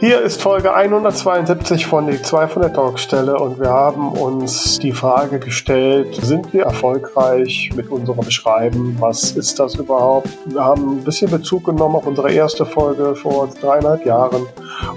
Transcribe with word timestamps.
Hier 0.00 0.20
ist 0.20 0.40
Folge 0.40 0.72
172 0.72 1.86
von 1.86 2.06
die 2.06 2.22
2 2.22 2.46
von 2.46 2.62
der 2.62 2.72
Talkstelle 2.72 3.36
und 3.36 3.58
wir 3.58 3.70
haben 3.70 4.12
uns 4.12 4.78
die 4.78 4.92
Frage 4.92 5.40
gestellt, 5.40 6.14
sind 6.22 6.52
wir 6.52 6.66
erfolgreich 6.66 7.70
mit 7.74 7.90
unserem 7.90 8.24
Beschreiben? 8.24 8.96
Was 9.00 9.32
ist 9.32 9.58
das 9.58 9.74
überhaupt? 9.74 10.28
Wir 10.44 10.62
haben 10.64 10.98
ein 10.98 11.02
bisschen 11.02 11.32
Bezug 11.32 11.64
genommen 11.64 11.96
auf 11.96 12.06
unsere 12.06 12.30
erste 12.30 12.64
Folge 12.64 13.16
vor 13.16 13.48
dreieinhalb 13.60 14.06
Jahren 14.06 14.46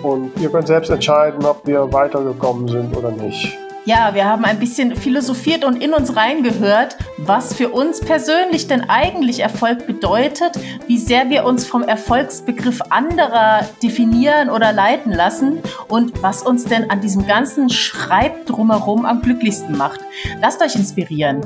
und 0.03 0.39
ihr 0.39 0.49
könnt 0.49 0.67
selbst 0.67 0.91
entscheiden, 0.91 1.43
ob 1.45 1.65
wir 1.65 1.91
weitergekommen 1.91 2.67
sind 2.67 2.95
oder 2.95 3.09
nicht. 3.09 3.57
Ja, 3.83 4.13
wir 4.13 4.25
haben 4.25 4.45
ein 4.45 4.59
bisschen 4.59 4.95
philosophiert 4.95 5.65
und 5.65 5.81
in 5.81 5.93
uns 5.93 6.15
reingehört, 6.15 6.97
was 7.17 7.55
für 7.55 7.69
uns 7.69 7.99
persönlich 7.99 8.67
denn 8.67 8.87
eigentlich 8.87 9.39
Erfolg 9.39 9.87
bedeutet, 9.87 10.51
wie 10.85 10.99
sehr 10.99 11.31
wir 11.31 11.45
uns 11.45 11.65
vom 11.65 11.81
Erfolgsbegriff 11.81 12.81
anderer 12.89 13.67
definieren 13.81 14.51
oder 14.51 14.71
leiten 14.71 15.11
lassen 15.11 15.63
und 15.87 16.21
was 16.21 16.43
uns 16.43 16.65
denn 16.65 16.91
an 16.91 17.01
diesem 17.01 17.25
ganzen 17.25 17.69
Schreib 17.69 18.45
drumherum 18.45 19.03
am 19.05 19.23
glücklichsten 19.23 19.75
macht. 19.75 20.01
Lasst 20.39 20.61
euch 20.61 20.75
inspirieren. 20.75 21.41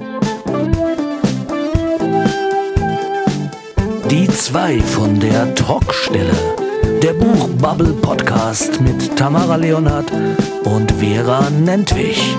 Die 4.11 4.27
zwei 4.27 4.81
von 4.81 5.19
der 5.21 5.55
Talkstelle. 5.55 6.54
Der 7.01 7.13
Buchbubble 7.13 7.93
Podcast 8.01 8.81
mit 8.81 9.15
Tamara 9.15 9.55
Leonhardt 9.55 10.11
und 10.65 10.91
Vera 10.93 11.49
Nentwich. 11.49 12.35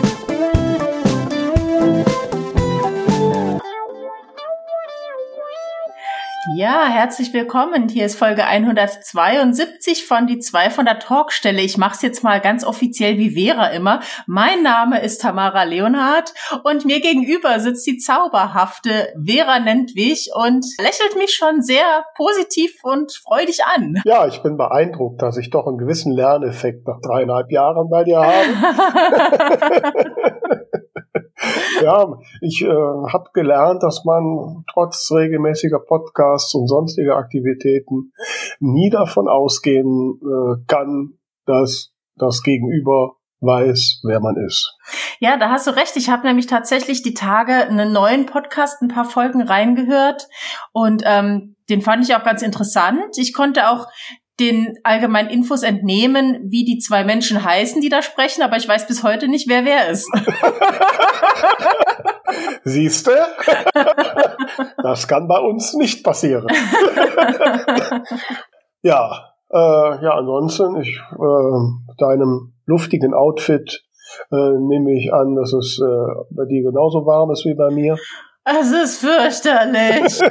Ja, 6.55 6.87
herzlich 6.87 7.33
willkommen. 7.33 7.89
Hier 7.89 8.07
ist 8.07 8.17
Folge 8.17 8.45
172 8.45 10.07
von 10.07 10.29
die 10.29 10.39
zwei 10.39 10.71
von 10.71 10.85
der 10.85 11.01
Talkstelle. 11.01 11.61
Ich 11.61 11.77
mache 11.77 11.97
es 11.97 12.03
jetzt 12.03 12.23
mal 12.23 12.41
ganz 12.41 12.65
offiziell 12.65 13.19
wie 13.19 13.31
Vera 13.31 13.67
immer. 13.69 13.99
Mein 14.27 14.63
Name 14.63 15.03
ist 15.03 15.23
Tamara 15.23 15.65
Leonhardt 15.65 16.35
und 16.63 16.85
mir 16.85 17.01
gegenüber 17.01 17.59
sitzt 17.59 17.85
die 17.88 17.97
zauberhafte 17.97 19.09
Vera 19.21 19.59
Nentwich 19.59 20.30
und 20.35 20.65
lächelt 20.79 21.16
mich 21.19 21.35
schon 21.35 21.63
sehr 21.63 22.05
positiv 22.15 22.79
und 22.85 23.13
freudig 23.13 23.65
an. 23.65 24.01
Ja, 24.05 24.29
ich 24.29 24.41
bin 24.43 24.57
beeindruckt, 24.57 25.23
dass 25.23 25.38
ich 25.38 25.51
doch 25.51 25.66
einen 25.66 25.79
gewissen 25.79 26.13
Lerneffekt 26.13 26.87
nach 26.87 27.01
dreieinhalb 27.01 27.51
Jahren 27.51 27.91
bei 27.91 28.05
dir 28.05 28.21
habe. 28.21 28.45
ja, 31.83 32.19
ich 32.41 32.63
äh, 32.63 32.69
habe 32.69 33.31
gelernt, 33.33 33.83
dass 33.83 34.05
man 34.05 34.65
trotz 34.73 35.11
regelmäßiger 35.13 35.81
Podcasts 35.81 36.55
und 36.55 36.69
sonstiger 36.69 37.17
Aktivitäten 37.17 38.13
nie 38.61 38.91
davon 38.91 39.29
ausgehen 39.29 40.21
äh, 40.23 40.65
kann, 40.67 41.15
dass 41.47 41.93
das 42.17 42.43
Gegenüber 42.43 43.17
weiß, 43.41 44.01
wer 44.05 44.21
man 44.21 44.37
ist. 44.37 44.75
Ja, 45.21 45.37
da 45.37 45.51
hast 45.51 45.67
du 45.67 45.77
recht. 45.77 45.97
Ich 45.97 46.09
habe 46.09 46.27
nämlich 46.27 46.47
tatsächlich 46.47 47.03
die 47.03 47.15
Tage 47.15 47.53
einen 47.53 47.93
neuen 47.93 48.27
Podcast, 48.27 48.81
ein 48.83 48.89
paar 48.89 49.05
Folgen 49.05 49.43
reingehört 49.43 50.27
und 50.73 51.03
ähm, 51.05 51.57
den 51.69 51.83
fand 51.83 52.05
ich 52.05 52.15
auch 52.15 52.25
ganz 52.25 52.43
interessant. 52.43 53.19
Ich 53.19 53.35
konnte 53.35 53.71
auch 53.71 53.87
den 54.38 54.74
allgemeinen 54.82 55.30
Infos 55.30 55.62
entnehmen, 55.62 56.38
wie 56.45 56.65
die 56.65 56.79
zwei 56.79 57.04
Menschen 57.04 57.42
heißen, 57.42 57.80
die 57.80 57.88
da 57.88 58.02
sprechen, 58.02 58.42
aber 58.42 58.56
ich 58.56 58.68
weiß 58.68 58.87
bis 58.87 59.02
heute 59.02 59.29
nicht, 59.29 59.48
wer 59.48 59.65
wer 59.65 59.88
ist. 59.88 60.10
Siehste? 62.64 63.16
Das 64.82 65.09
kann 65.09 65.26
bei 65.26 65.38
uns 65.38 65.75
nicht 65.75 66.04
passieren. 66.04 66.47
ja, 68.82 69.32
äh, 69.50 69.59
ja, 69.59 70.14
ansonsten, 70.14 70.81
ich, 70.81 71.00
äh, 71.12 71.94
deinem 71.98 72.53
luftigen 72.66 73.14
Outfit 73.14 73.82
äh, 74.31 74.37
nehme 74.37 74.92
ich 74.92 75.12
an, 75.12 75.34
dass 75.34 75.53
es 75.53 75.81
äh, 75.81 75.84
bei 76.31 76.44
dir 76.44 76.62
genauso 76.62 77.04
warm 77.04 77.32
ist 77.32 77.44
wie 77.44 77.54
bei 77.54 77.70
mir. 77.70 77.97
Es 78.44 78.70
ist 78.70 79.00
fürchterlich. 79.00 80.22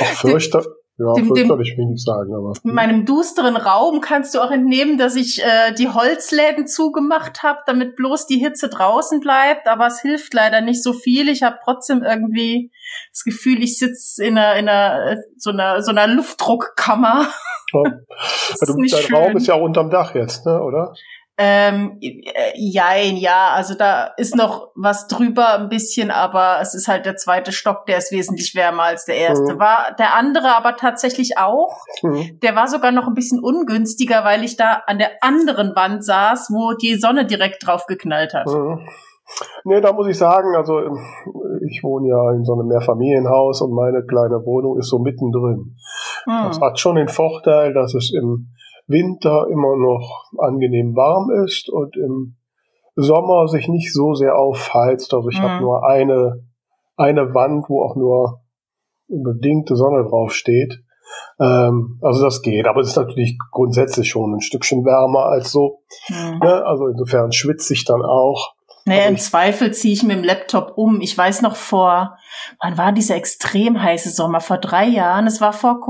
Auch 0.00 0.20
fürchterlich. 0.20 0.68
Ja, 0.96 1.12
dem, 1.14 1.34
dem, 1.34 1.48
will 1.48 1.60
ich 1.60 1.76
wenig 1.76 2.00
sagen, 2.00 2.32
aber. 2.32 2.52
In 2.62 2.72
meinem 2.72 3.04
dusteren 3.04 3.56
Raum 3.56 4.00
kannst 4.00 4.34
du 4.34 4.40
auch 4.40 4.52
entnehmen, 4.52 4.96
dass 4.96 5.16
ich 5.16 5.42
äh, 5.42 5.72
die 5.72 5.88
Holzläden 5.88 6.68
zugemacht 6.68 7.42
habe, 7.42 7.58
damit 7.66 7.96
bloß 7.96 8.28
die 8.28 8.38
Hitze 8.38 8.68
draußen 8.68 9.18
bleibt. 9.18 9.66
Aber 9.66 9.88
es 9.88 10.00
hilft 10.00 10.32
leider 10.34 10.60
nicht 10.60 10.84
so 10.84 10.92
viel. 10.92 11.28
Ich 11.28 11.42
habe 11.42 11.56
trotzdem 11.64 12.04
irgendwie 12.04 12.70
das 13.12 13.24
Gefühl, 13.24 13.60
ich 13.60 13.76
sitze 13.76 14.24
in 14.24 14.38
einer, 14.38 14.54
in 14.54 14.68
einer 14.68 15.16
so 15.36 15.50
einer 15.50 15.82
so 15.82 15.90
einer 15.90 16.06
Luftdruckkammer. 16.06 17.26
Ja. 17.72 17.82
du, 18.64 18.76
dein 18.76 18.88
schön. 18.88 19.16
Raum 19.16 19.36
ist 19.36 19.48
ja 19.48 19.54
auch 19.54 19.62
unterm 19.62 19.90
Dach 19.90 20.14
jetzt, 20.14 20.46
ne, 20.46 20.62
oder? 20.62 20.94
Ähm, 21.36 21.98
jein, 22.54 23.16
ja, 23.16 23.48
also 23.54 23.74
da 23.74 24.12
ist 24.16 24.36
noch 24.36 24.70
was 24.76 25.08
drüber 25.08 25.58
ein 25.58 25.68
bisschen, 25.68 26.12
aber 26.12 26.58
es 26.60 26.74
ist 26.74 26.86
halt 26.86 27.06
der 27.06 27.16
zweite 27.16 27.50
Stock, 27.50 27.86
der 27.86 27.98
ist 27.98 28.12
wesentlich 28.12 28.54
wärmer 28.54 28.84
als 28.84 29.04
der 29.04 29.16
erste. 29.16 29.54
Mhm. 29.54 29.58
War 29.58 29.96
der 29.98 30.14
andere 30.14 30.56
aber 30.56 30.76
tatsächlich 30.76 31.36
auch. 31.36 31.76
Mhm. 32.02 32.38
Der 32.40 32.54
war 32.54 32.68
sogar 32.68 32.92
noch 32.92 33.08
ein 33.08 33.14
bisschen 33.14 33.40
ungünstiger, 33.42 34.22
weil 34.24 34.44
ich 34.44 34.56
da 34.56 34.82
an 34.86 34.98
der 34.98 35.10
anderen 35.22 35.74
Wand 35.74 36.04
saß, 36.04 36.50
wo 36.52 36.72
die 36.74 36.94
Sonne 36.94 37.26
direkt 37.26 37.66
drauf 37.66 37.86
geknallt 37.86 38.32
hat. 38.32 38.46
Mhm. 38.46 38.86
Nee, 39.64 39.80
da 39.80 39.92
muss 39.92 40.06
ich 40.06 40.18
sagen, 40.18 40.54
also 40.54 40.80
ich 41.66 41.82
wohne 41.82 42.08
ja 42.08 42.32
in 42.32 42.44
so 42.44 42.52
einem 42.52 42.68
Mehrfamilienhaus 42.68 43.62
und 43.62 43.72
meine 43.72 44.04
kleine 44.04 44.44
Wohnung 44.44 44.78
ist 44.78 44.88
so 44.88 44.98
mittendrin. 44.98 45.74
Mhm. 46.26 46.44
Das 46.46 46.60
hat 46.60 46.78
schon 46.78 46.96
den 46.96 47.08
Vorteil, 47.08 47.72
dass 47.72 47.94
es 47.94 48.12
im 48.14 48.50
Winter 48.86 49.46
immer 49.50 49.76
noch 49.76 50.30
angenehm 50.38 50.94
warm 50.94 51.30
ist 51.44 51.68
und 51.70 51.96
im 51.96 52.36
Sommer 52.96 53.48
sich 53.48 53.68
nicht 53.68 53.92
so 53.92 54.14
sehr 54.14 54.36
aufheizt. 54.36 55.12
Also 55.14 55.28
ich 55.28 55.38
mhm. 55.38 55.42
habe 55.42 55.62
nur 55.62 55.86
eine, 55.86 56.46
eine 56.96 57.34
Wand, 57.34 57.66
wo 57.68 57.82
auch 57.82 57.96
nur 57.96 58.42
bedingte 59.08 59.76
Sonne 59.76 60.04
drauf 60.08 60.32
steht. 60.32 60.80
Ähm, 61.40 61.98
also 62.02 62.24
das 62.24 62.42
geht, 62.42 62.66
aber 62.66 62.80
es 62.80 62.88
ist 62.88 62.96
natürlich 62.96 63.38
grundsätzlich 63.50 64.08
schon 64.08 64.34
ein 64.34 64.40
Stückchen 64.40 64.84
wärmer 64.84 65.26
als 65.26 65.50
so. 65.50 65.82
Mhm. 66.08 66.38
Ne? 66.42 66.64
Also 66.64 66.88
insofern 66.88 67.32
schwitze 67.32 67.74
ich 67.74 67.84
dann 67.84 68.02
auch. 68.02 68.54
Naja, 68.86 69.06
im 69.06 69.16
Zweifel 69.16 69.72
ziehe 69.72 69.94
ich 69.94 70.02
mit 70.02 70.16
dem 70.16 70.24
Laptop 70.24 70.74
um. 70.76 71.00
Ich 71.00 71.16
weiß 71.16 71.40
noch 71.40 71.56
vor, 71.56 72.18
wann 72.60 72.76
war 72.76 72.92
dieser 72.92 73.16
extrem 73.16 73.82
heiße 73.82 74.10
Sommer? 74.10 74.40
Vor 74.40 74.58
drei 74.58 74.84
Jahren. 74.84 75.26
Es 75.26 75.40
war 75.40 75.54
vor 75.54 75.80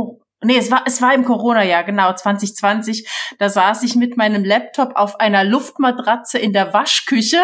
Nee, 0.45 0.59
es 0.59 0.71
war, 0.71 0.83
es 0.87 1.01
war 1.03 1.15
im 1.15 1.25
Corona-Jahr, 1.25 1.85
genau, 1.85 2.13
2020. 2.13 3.09
Da 3.39 3.49
saß 3.49 3.83
ich 3.83 3.97
mit 3.97 4.17
meinem 4.17 4.45
Laptop 4.45 4.93
auf 4.95 5.21
einer 5.21 5.45
Luftmatratze 5.45 6.39
in 6.39 6.53
der 6.53 6.73
Waschküche, 6.73 7.39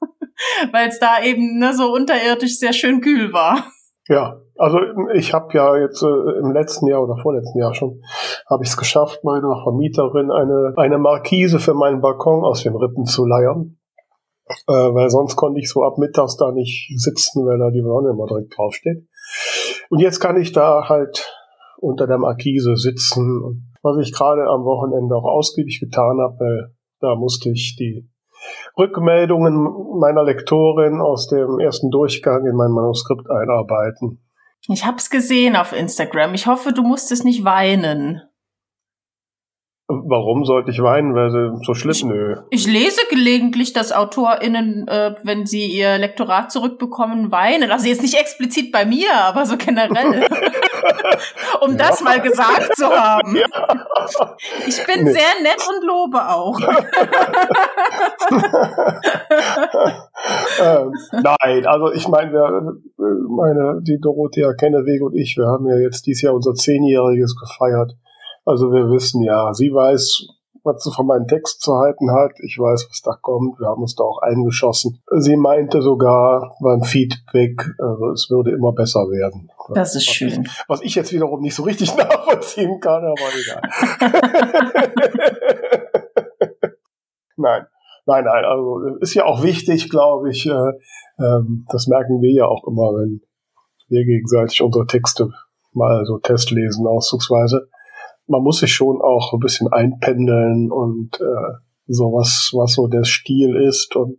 weil 0.72 0.88
es 0.88 0.98
da 0.98 1.22
eben 1.22 1.58
ne, 1.58 1.74
so 1.74 1.92
unterirdisch 1.92 2.58
sehr 2.58 2.72
schön 2.72 3.00
kühl 3.00 3.32
war. 3.32 3.66
Ja, 4.08 4.40
also 4.58 4.78
ich 5.14 5.32
habe 5.32 5.48
ja 5.54 5.76
jetzt 5.76 6.02
äh, 6.02 6.06
im 6.40 6.52
letzten 6.52 6.88
Jahr 6.88 7.02
oder 7.02 7.16
vorletzten 7.22 7.58
Jahr 7.58 7.74
schon, 7.74 8.02
habe 8.50 8.64
ich 8.64 8.70
es 8.70 8.76
geschafft, 8.76 9.22
meiner 9.22 9.62
Vermieterin 9.62 10.30
eine, 10.30 10.74
eine 10.76 10.98
Markise 10.98 11.60
für 11.60 11.74
meinen 11.74 12.00
Balkon 12.00 12.44
aus 12.44 12.62
den 12.62 12.74
Rippen 12.74 13.04
zu 13.04 13.24
leiern. 13.24 13.78
Äh, 14.68 14.72
weil 14.72 15.08
sonst 15.08 15.36
konnte 15.36 15.60
ich 15.60 15.70
so 15.70 15.82
ab 15.82 15.98
mittags 15.98 16.36
da 16.36 16.50
nicht 16.52 16.92
sitzen, 16.96 17.46
weil 17.46 17.58
da 17.58 17.70
die 17.70 17.82
Sonne 17.82 18.10
immer 18.10 18.26
direkt 18.26 18.56
draufsteht. 18.56 19.06
Und 19.88 20.00
jetzt 20.00 20.20
kann 20.20 20.40
ich 20.40 20.52
da 20.52 20.88
halt 20.88 21.32
unter 21.82 22.06
der 22.06 22.18
Markise 22.18 22.76
sitzen. 22.76 23.72
Was 23.82 23.98
ich 23.98 24.12
gerade 24.12 24.46
am 24.46 24.64
Wochenende 24.64 25.14
auch 25.16 25.24
ausgiebig 25.24 25.80
getan 25.80 26.18
habe, 26.20 26.36
weil 26.38 26.74
da 27.00 27.16
musste 27.16 27.50
ich 27.50 27.76
die 27.76 28.08
Rückmeldungen 28.78 29.98
meiner 29.98 30.24
Lektorin 30.24 31.00
aus 31.00 31.26
dem 31.26 31.58
ersten 31.58 31.90
Durchgang 31.90 32.46
in 32.46 32.56
mein 32.56 32.70
Manuskript 32.70 33.28
einarbeiten. 33.28 34.24
Ich 34.68 34.86
hab's 34.86 35.10
gesehen 35.10 35.56
auf 35.56 35.72
Instagram. 35.72 36.34
Ich 36.34 36.46
hoffe, 36.46 36.72
du 36.72 36.82
musstest 36.82 37.24
nicht 37.24 37.44
weinen. 37.44 38.22
Warum 39.88 40.44
sollte 40.44 40.70
ich 40.70 40.80
weinen? 40.80 41.14
Weil 41.14 41.30
sie 41.30 41.64
so 41.64 41.74
schlimm? 41.74 42.08
Nö. 42.08 42.36
Ich 42.50 42.66
lese 42.66 43.00
gelegentlich, 43.10 43.72
dass 43.72 43.92
AutorInnen, 43.92 44.86
äh, 44.88 45.16
wenn 45.24 45.44
sie 45.44 45.66
ihr 45.66 45.98
Lektorat 45.98 46.52
zurückbekommen, 46.52 47.32
weinen. 47.32 47.72
Also 47.72 47.88
jetzt 47.88 48.02
nicht 48.02 48.18
explizit 48.18 48.70
bei 48.72 48.86
mir, 48.86 49.12
aber 49.12 49.44
so 49.44 49.56
generell. 49.56 50.28
um 51.60 51.76
das 51.76 52.00
mal 52.02 52.20
gesagt 52.20 52.76
zu 52.76 52.88
haben. 52.88 53.36
Ja. 53.36 53.46
Ich 54.66 54.84
bin 54.86 55.04
nee. 55.04 55.12
sehr 55.12 55.42
nett 55.42 55.62
und 55.68 55.84
lobe 55.84 56.18
auch. 56.28 56.58
ähm, 60.60 60.92
nein, 61.12 61.66
also 61.66 61.92
ich 61.92 62.08
meine, 62.08 62.32
wir, 62.32 62.74
meine, 62.96 63.80
die 63.82 63.98
Dorothea 64.00 64.54
Kenneweg 64.54 65.02
und 65.02 65.14
ich, 65.14 65.36
wir 65.36 65.46
haben 65.46 65.68
ja 65.68 65.76
jetzt 65.76 66.06
dieses 66.06 66.22
Jahr 66.22 66.34
unser 66.34 66.54
Zehnjähriges 66.54 67.36
gefeiert. 67.36 67.92
Also 68.44 68.72
wir 68.72 68.90
wissen 68.90 69.22
ja, 69.22 69.52
sie 69.54 69.72
weiß, 69.72 70.26
was 70.64 70.84
sie 70.84 70.92
von 70.92 71.06
meinem 71.06 71.26
Text 71.26 71.60
zu 71.60 71.74
halten 71.74 72.10
hat. 72.12 72.32
Ich 72.42 72.58
weiß, 72.58 72.86
was 72.88 73.00
da 73.02 73.16
kommt. 73.20 73.58
Wir 73.58 73.66
haben 73.66 73.82
uns 73.82 73.94
da 73.94 74.04
auch 74.04 74.22
eingeschossen. 74.22 75.02
Sie 75.18 75.36
meinte 75.36 75.82
sogar 75.82 76.56
beim 76.60 76.82
Feedback, 76.82 77.74
also 77.78 78.10
es 78.10 78.30
würde 78.30 78.52
immer 78.52 78.72
besser 78.72 79.00
werden. 79.10 79.50
Das 79.74 79.94
ist 79.96 80.06
schön. 80.06 80.28
Was 80.28 80.38
ich, 80.38 80.64
was 80.68 80.82
ich 80.82 80.94
jetzt 80.94 81.12
wiederum 81.12 81.40
nicht 81.40 81.54
so 81.54 81.64
richtig 81.64 81.96
nachvollziehen 81.96 82.80
kann, 82.80 83.04
aber 83.04 83.28
egal. 83.40 83.62
nein. 87.36 87.66
Nein, 88.04 88.24
nein, 88.24 88.44
also 88.44 88.96
ist 89.00 89.14
ja 89.14 89.24
auch 89.24 89.44
wichtig, 89.44 89.88
glaube 89.88 90.30
ich. 90.30 90.46
Äh, 90.46 90.72
ähm, 91.20 91.66
das 91.70 91.86
merken 91.86 92.20
wir 92.20 92.32
ja 92.32 92.46
auch 92.46 92.66
immer, 92.66 92.90
wenn 92.98 93.20
wir 93.88 94.04
gegenseitig 94.04 94.60
unsere 94.60 94.86
Texte 94.86 95.28
mal 95.72 96.04
so 96.04 96.18
testlesen, 96.18 96.86
auszugsweise. 96.86 97.68
Man 98.32 98.42
muss 98.42 98.60
sich 98.60 98.72
schon 98.72 99.02
auch 99.02 99.34
ein 99.34 99.40
bisschen 99.40 99.70
einpendeln 99.70 100.72
und 100.72 101.20
äh, 101.20 101.58
sowas, 101.86 102.50
was 102.54 102.72
so 102.72 102.86
der 102.88 103.04
Stil 103.04 103.54
ist 103.56 103.94
und 103.94 104.18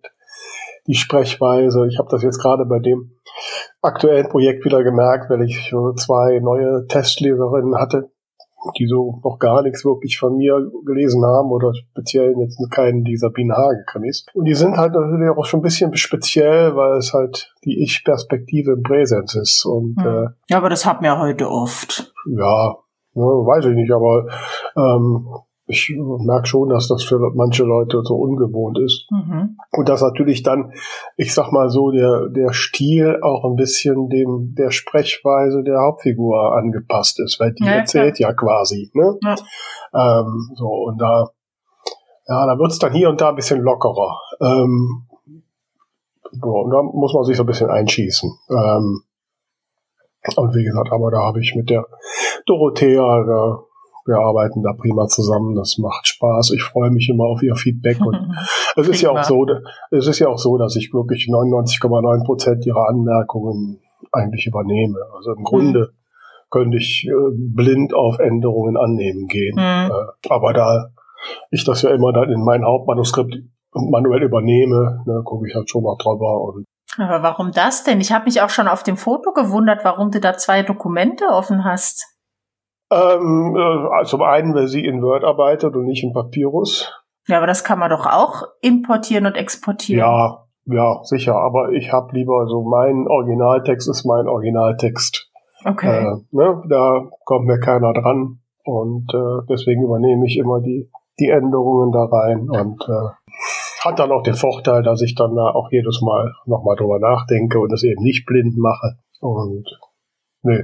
die 0.86 0.94
Sprechweise. 0.94 1.88
Ich 1.88 1.98
habe 1.98 2.10
das 2.12 2.22
jetzt 2.22 2.40
gerade 2.40 2.66
bei 2.66 2.78
dem 2.78 3.12
aktuellen 3.82 4.30
Projekt 4.30 4.66
wieder 4.66 4.84
gemerkt, 4.84 5.32
weil 5.32 5.42
ich 5.42 5.74
zwei 5.96 6.40
neue 6.40 6.86
Testleserinnen 6.88 7.76
hatte, 7.76 8.12
die 8.78 8.86
so 8.86 9.20
noch 9.24 9.40
gar 9.40 9.64
nichts 9.64 9.84
wirklich 9.84 10.20
von 10.20 10.38
mir 10.38 10.70
gelesen 10.86 11.26
haben 11.26 11.50
oder 11.52 11.74
speziell 11.74 12.36
jetzt 12.38 12.60
keinen 12.70 13.04
dieser 13.04 13.32
Biene 13.32 13.56
Hagekanis. 13.56 14.28
Und 14.36 14.46
die 14.46 14.54
sind 14.54 14.78
halt 14.78 14.94
natürlich 14.94 15.30
auch 15.36 15.46
schon 15.46 15.62
ein 15.62 15.64
bisschen 15.64 15.96
speziell, 15.98 16.76
weil 16.76 16.98
es 16.98 17.14
halt 17.14 17.52
die 17.66 17.82
Ich-Perspektive 17.82 18.74
im 18.74 18.84
Präsens 18.84 19.34
ist. 19.36 19.66
Und, 19.66 19.96
hm. 20.00 20.08
äh, 20.08 20.28
ja, 20.50 20.58
aber 20.58 20.70
das 20.70 20.86
hat 20.86 21.02
mir 21.02 21.18
heute 21.18 21.50
oft. 21.50 22.14
Ja, 22.30 22.78
ne, 23.14 23.24
weiß 23.24 23.66
ich 23.66 23.76
nicht, 23.76 23.92
aber 23.92 24.28
ähm, 24.76 25.28
ich 25.66 25.94
merke 25.98 26.46
schon, 26.46 26.70
dass 26.70 26.88
das 26.88 27.04
für 27.04 27.20
manche 27.34 27.64
Leute 27.64 28.02
so 28.04 28.16
ungewohnt 28.16 28.78
ist. 28.80 29.08
Mhm. 29.10 29.58
Und 29.72 29.88
dass 29.88 30.02
natürlich 30.02 30.44
dann, 30.44 30.74
ich 31.16 31.34
sag 31.34 31.52
mal 31.52 31.70
so, 31.70 31.92
der, 31.92 32.28
der 32.30 32.52
Stil 32.52 33.20
auch 33.22 33.46
ein 33.46 33.56
bisschen 33.56 34.10
dem 34.10 34.56
der 34.58 34.72
Sprechweise 34.72 35.64
der 35.64 35.80
Hauptfigur 35.80 36.54
angepasst 36.56 37.20
ist, 37.22 37.40
weil 37.40 37.54
die 37.54 37.64
ja, 37.64 37.72
erzählt 37.72 38.16
klar. 38.16 38.32
ja 38.32 38.36
quasi. 38.36 38.92
Ne? 38.94 39.18
Ja. 39.24 39.36
Ähm, 39.94 40.52
so, 40.56 40.68
und 40.68 41.00
da, 41.00 41.30
ja, 42.28 42.46
da 42.46 42.60
wird's 42.60 42.80
dann 42.80 42.92
hier 42.92 43.10
und 43.10 43.22
da 43.22 43.30
ein 43.30 43.36
bisschen 43.36 43.62
lockerer. 43.62 44.20
Ähm, 44.42 45.08
so, 46.32 46.50
und 46.50 46.72
da 46.72 46.82
muss 46.82 47.14
man 47.14 47.24
sich 47.24 47.38
so 47.38 47.44
ein 47.44 47.48
bisschen 47.48 47.70
einschießen. 47.70 48.30
Ähm, 48.50 49.04
und 50.36 50.56
wie 50.56 50.64
gesagt, 50.64 50.92
aber 50.92 51.12
da 51.12 51.20
habe 51.20 51.40
ich 51.40 51.56
mit 51.56 51.70
der 51.70 51.86
Dorothea, 52.46 53.24
da 53.24 53.60
wir 54.06 54.18
arbeiten 54.18 54.62
da 54.64 54.74
prima 54.74 55.08
zusammen, 55.08 55.56
das 55.56 55.78
macht 55.78 56.08
Spaß. 56.08 56.52
Ich 56.52 56.64
freue 56.64 56.92
mich 56.92 57.10
immer 57.10 57.26
auf 57.26 57.42
ihr 57.42 57.56
Feedback 57.56 58.00
und 58.02 58.16
es 58.76 58.88
ist 58.88 59.02
ja 59.02 59.12
auch 59.12 59.24
so, 59.24 59.46
es 59.92 60.08
ist 60.08 60.20
ja 60.20 60.28
auch 60.28 60.38
so, 60.38 60.58
dass 60.58 60.76
ich 60.76 60.94
wirklich 60.94 61.28
99,9 61.30 62.26
Prozent 62.26 62.66
ihrer 62.66 62.90
Anmerkungen 62.90 63.80
eigentlich 64.12 64.48
übernehme. 64.48 65.00
Also 65.16 65.32
im 65.32 65.44
Grunde 65.44 65.80
mhm. 65.80 66.50
könnte 66.50 66.78
ich 66.78 67.08
äh, 67.08 67.32
blind 67.34 67.94
auf 67.94 68.20
Änderungen 68.20 68.78
annehmen 68.78 69.28
gehen. 69.28 69.56
Mhm. 69.56 69.92
Äh, 69.92 70.30
aber 70.30 70.54
da 70.54 70.90
ich 71.52 71.64
das 71.64 71.84
ja 71.84 71.92
immer 71.92 72.12
dann 72.12 72.30
in 72.30 72.44
mein 72.44 72.66
Hauptmanuskript 72.66 73.36
manuell 73.74 74.24
übernehme, 74.24 75.04
ne, 75.06 75.22
gucke 75.24 75.48
ich 75.48 75.56
halt 75.56 75.70
schon 75.70 75.84
noch 75.84 75.98
drüber 75.98 76.42
und 76.42 76.66
aber 76.98 77.24
warum 77.24 77.52
das 77.52 77.84
denn? 77.84 78.02
Ich 78.02 78.12
habe 78.12 78.26
mich 78.26 78.42
auch 78.42 78.50
schon 78.50 78.68
auf 78.68 78.84
dem 78.84 78.98
Foto 78.98 79.34
gewundert, 79.34 79.84
warum 79.84 80.12
du 80.12 80.20
da 80.20 80.38
zwei 80.38 80.64
Dokumente 80.64 81.26
offen 81.26 81.64
hast. 81.64 82.06
Ähm, 82.92 83.56
äh, 83.56 84.06
zum 84.06 84.22
einen, 84.22 84.54
weil 84.54 84.68
sie 84.68 84.86
in 84.86 85.02
Word 85.02 85.24
arbeitet 85.24 85.76
und 85.76 85.86
nicht 85.86 86.04
in 86.04 86.14
Papyrus. 86.14 86.92
Ja, 87.28 87.38
aber 87.38 87.48
das 87.48 87.64
kann 87.64 87.80
man 87.80 87.90
doch 87.90 88.06
auch 88.06 88.44
importieren 88.62 89.26
und 89.26 89.36
exportieren. 89.36 90.00
Ja, 90.00 90.46
ja, 90.66 91.00
sicher. 91.04 91.36
Aber 91.36 91.72
ich 91.72 91.92
habe 91.92 92.14
lieber 92.14 92.48
so 92.48 92.62
mein 92.62 93.08
Originaltext 93.08 93.90
ist 93.90 94.06
mein 94.06 94.28
Originaltext. 94.28 95.32
Okay. 95.66 96.06
Äh, 96.06 96.18
ne, 96.32 96.62
da 96.70 97.02
kommt 97.26 97.46
mir 97.46 97.60
keiner 97.60 97.94
dran 97.94 98.40
und 98.66 99.12
äh, 99.14 99.46
deswegen 99.50 99.84
übernehme 99.84 100.26
ich 100.26 100.38
immer 100.38 100.60
die 100.60 100.90
die 101.20 101.30
Änderungen 101.30 101.92
da 101.92 102.06
rein 102.06 102.50
und 102.50 102.82
äh, 102.82 103.23
hat 103.86 104.00
dann 104.00 104.12
auch 104.12 104.24
den 104.24 104.36
Vorteil, 104.36 104.84
dass 104.84 105.02
ich 105.02 105.16
dann 105.16 105.36
da 105.36 105.50
auch 105.50 105.70
jedes 105.72 106.02
Mal 106.02 106.34
nochmal 106.46 106.76
drüber 106.76 107.00
nachdenke 107.00 107.60
und 107.60 107.72
das 107.72 107.84
eben 107.84 108.02
nicht 108.04 108.26
blind 108.26 108.58
mache. 108.58 108.98
Und 109.20 109.66
nee, 110.42 110.62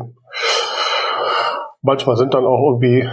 Manchmal 1.82 2.18
sind 2.18 2.34
dann 2.34 2.46
auch 2.46 2.72
irgendwie, 2.72 3.08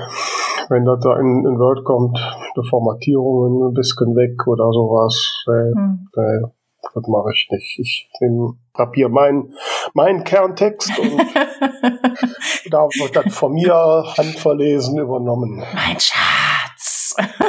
wenn 0.69 0.85
das 0.85 0.99
da 1.01 1.17
in, 1.19 1.47
in 1.47 1.59
Word 1.59 1.85
kommt, 1.85 2.19
die 2.57 2.69
Formatierungen 2.69 3.69
ein 3.69 3.75
bisschen 3.75 4.17
weg 4.17 4.47
oder 4.47 4.73
sowas. 4.73 5.45
Äh, 5.47 5.73
hm. 5.73 6.09
äh, 6.17 6.49
das 6.95 7.07
mache 7.07 7.31
ich 7.33 7.49
nicht. 7.51 7.79
Ich 7.79 8.11
nehme 8.21 8.55
Papier 8.73 9.09
mein, 9.09 9.53
mein 9.95 10.25
Kerntext 10.25 10.99
und 10.99 11.19
da 12.71 12.79
wird 12.79 13.15
dann 13.15 13.31
von 13.31 13.53
mir 13.53 14.05
handverlesen 14.17 14.99
übernommen. 14.99 15.59
Mein 15.59 16.01
Schatz. 16.01 16.46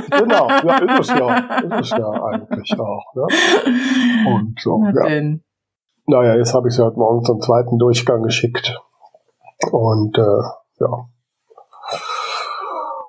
Genau, 0.10 0.48
ja, 0.48 0.78
ist 0.78 1.00
es 1.00 1.18
ja. 1.18 1.38
Ist 1.38 1.82
es 1.82 1.90
ja 1.92 2.12
eigentlich 2.24 2.80
auch. 2.80 3.14
Ne? 3.16 3.28
Und 4.28 4.60
so, 4.60 4.78
Na 4.82 4.92
ja. 4.94 5.08
Denn. 5.08 5.44
Naja, 6.06 6.36
jetzt 6.36 6.54
habe 6.54 6.70
ich 6.70 6.76
sie 6.76 6.84
heute 6.84 6.98
Morgen 6.98 7.24
zum 7.24 7.42
zweiten 7.42 7.78
Durchgang 7.78 8.24
geschickt. 8.24 8.80
Und 9.72 10.18
äh, 10.18 10.22
ja. 10.80 11.06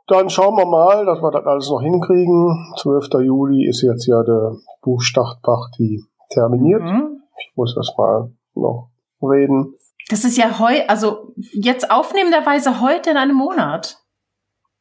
Dann 0.09 0.31
schauen 0.31 0.57
wir 0.57 0.65
mal, 0.65 1.05
dass 1.05 1.21
wir 1.21 1.31
das 1.31 1.45
alles 1.45 1.69
noch 1.69 1.83
hinkriegen. 1.83 2.75
12. 2.79 3.09
Juli 3.25 3.69
ist 3.69 3.83
jetzt 3.83 4.07
ja 4.07 4.23
der 4.23 4.57
Buchstartparty 4.83 6.03
terminiert. 6.31 6.83
Mhm. 6.83 7.23
Ich 7.39 7.53
muss 7.57 7.75
das 7.75 7.93
mal 7.97 8.33
noch 8.55 8.91
reden. 9.23 9.75
Das 10.09 10.25
ist 10.25 10.39
ja 10.39 10.59
heu, 10.59 10.81
also 10.89 11.35
jetzt 11.53 11.91
aufnehmenderweise 11.91 12.81
heute 12.81 13.11
in 13.11 13.17
einem 13.19 13.37
Monat. 13.37 13.99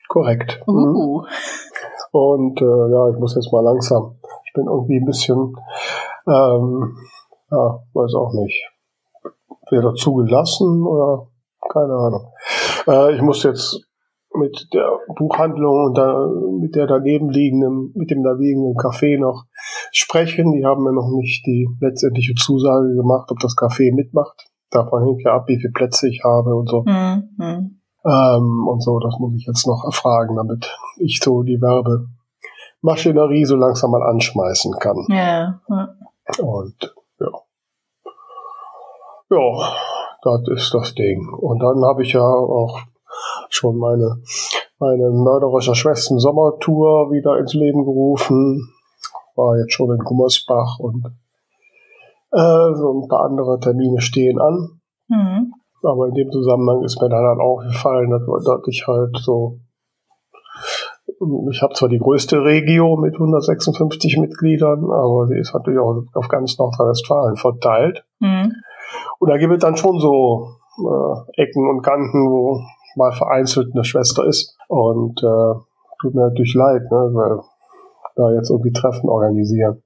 Korrekt. 0.07 0.61
Uh. 0.65 0.71
Mhm. 0.71 1.27
Und 2.17 2.59
äh, 2.61 2.65
ja, 2.65 3.09
ich 3.11 3.19
muss 3.19 3.35
jetzt 3.35 3.51
mal 3.53 3.61
langsam. 3.61 4.15
Ich 4.45 4.53
bin 4.53 4.65
irgendwie 4.65 4.97
ein 4.97 5.05
bisschen, 5.05 5.53
ähm, 6.27 6.97
ja, 7.51 7.79
weiß 7.93 8.15
auch 8.15 8.33
nicht, 8.33 8.59
weder 9.69 9.93
zugelassen 9.93 10.83
oder 10.83 11.27
keine 11.71 11.93
Ahnung. 11.93 12.31
Äh, 12.87 13.15
ich 13.15 13.21
muss 13.21 13.43
jetzt 13.43 13.85
mit 14.33 14.67
der 14.73 14.89
Buchhandlung 15.15 15.85
und 15.85 15.97
da, 15.97 16.27
mit 16.59 16.75
der 16.75 16.87
daneben 16.87 17.29
liegenden, 17.29 17.91
mit 17.93 18.09
dem 18.09 18.23
daneben 18.23 18.75
Café 18.77 19.19
noch 19.19 19.45
sprechen. 19.91 20.53
Die 20.53 20.65
haben 20.65 20.83
mir 20.83 20.93
noch 20.93 21.11
nicht 21.11 21.45
die 21.45 21.67
letztendliche 21.79 22.33
Zusage 22.33 22.95
gemacht, 22.95 23.29
ob 23.31 23.37
das 23.39 23.55
Café 23.55 23.93
mitmacht. 23.93 24.47
Davon 24.71 25.03
hängt 25.03 25.21
ja 25.23 25.35
ab, 25.35 25.47
wie 25.47 25.59
viele 25.59 25.71
Plätze 25.71 26.09
ich 26.09 26.23
habe 26.23 26.55
und 26.55 26.67
so. 26.67 26.83
Mhm. 26.83 27.79
Ähm, 28.05 28.67
und 28.67 28.81
so, 28.81 28.99
das 28.99 29.17
muss 29.19 29.33
ich 29.35 29.45
jetzt 29.45 29.67
noch 29.67 29.83
erfragen, 29.85 30.35
damit 30.35 30.69
ich 30.97 31.19
so 31.21 31.43
die 31.43 31.59
Werbemaschinerie 31.61 33.45
so 33.45 33.55
langsam 33.55 33.91
mal 33.91 34.03
anschmeißen 34.03 34.73
kann. 34.79 35.05
Ja. 35.09 35.59
ja. 35.69 35.95
Und 36.39 36.95
ja. 37.19 37.29
Ja, 39.29 39.75
das 40.21 40.41
ist 40.55 40.73
das 40.73 40.95
Ding. 40.95 41.27
Und 41.33 41.59
dann 41.59 41.83
habe 41.83 42.03
ich 42.03 42.13
ja 42.13 42.23
auch 42.23 42.79
schon 43.49 43.77
meine, 43.77 44.21
meine 44.79 45.09
mörderische 45.09 45.75
Schwestern 45.75 46.19
Sommertour 46.19 47.11
wieder 47.11 47.37
ins 47.39 47.53
Leben 47.53 47.83
gerufen. 47.83 48.69
War 49.35 49.57
jetzt 49.57 49.73
schon 49.73 49.91
in 49.91 49.99
Gummersbach 49.99 50.79
und 50.79 51.05
äh, 52.31 52.73
so 52.75 53.01
ein 53.01 53.07
paar 53.07 53.25
andere 53.25 53.59
Termine 53.59 54.01
stehen 54.01 54.39
an. 54.39 54.81
Mhm. 55.07 55.53
Aber 55.87 56.07
in 56.07 56.13
dem 56.13 56.31
Zusammenhang 56.31 56.83
ist 56.83 57.01
mir 57.01 57.09
dann 57.09 57.25
halt 57.25 57.39
aufgefallen, 57.39 58.09
dass, 58.09 58.23
dass 58.43 58.67
ich 58.67 58.85
halt 58.87 59.17
so 59.17 59.59
ich 61.51 61.61
habe 61.61 61.73
zwar 61.73 61.89
die 61.89 61.99
größte 61.99 62.43
Regio 62.43 62.95
mit 62.97 63.15
156 63.15 64.17
Mitgliedern, 64.17 64.83
aber 64.91 65.27
sie 65.27 65.37
ist 65.37 65.53
natürlich 65.53 65.79
auch 65.79 66.03
auf 66.13 66.27
ganz 66.27 66.57
Nordrhein-Westfalen 66.57 67.37
verteilt. 67.37 68.05
Mhm. 68.19 68.53
Und 69.19 69.29
da 69.29 69.37
gibt 69.37 69.53
es 69.53 69.59
dann 69.59 69.77
schon 69.77 69.99
so 69.99 70.49
äh, 70.77 71.41
Ecken 71.41 71.69
und 71.69 71.81
Kanten, 71.81 72.29
wo 72.29 72.61
mal 72.95 73.11
vereinzelt 73.11 73.69
eine 73.73 73.83
Schwester 73.83 74.25
ist. 74.25 74.57
Und 74.67 75.23
äh, 75.23 75.53
tut 76.01 76.13
mir 76.13 76.27
natürlich 76.27 76.53
leid, 76.53 76.83
ne, 76.91 77.09
weil 77.13 77.39
da 78.15 78.31
jetzt 78.33 78.49
irgendwie 78.49 78.73
Treffen 78.73 79.09
organisieren. 79.09 79.81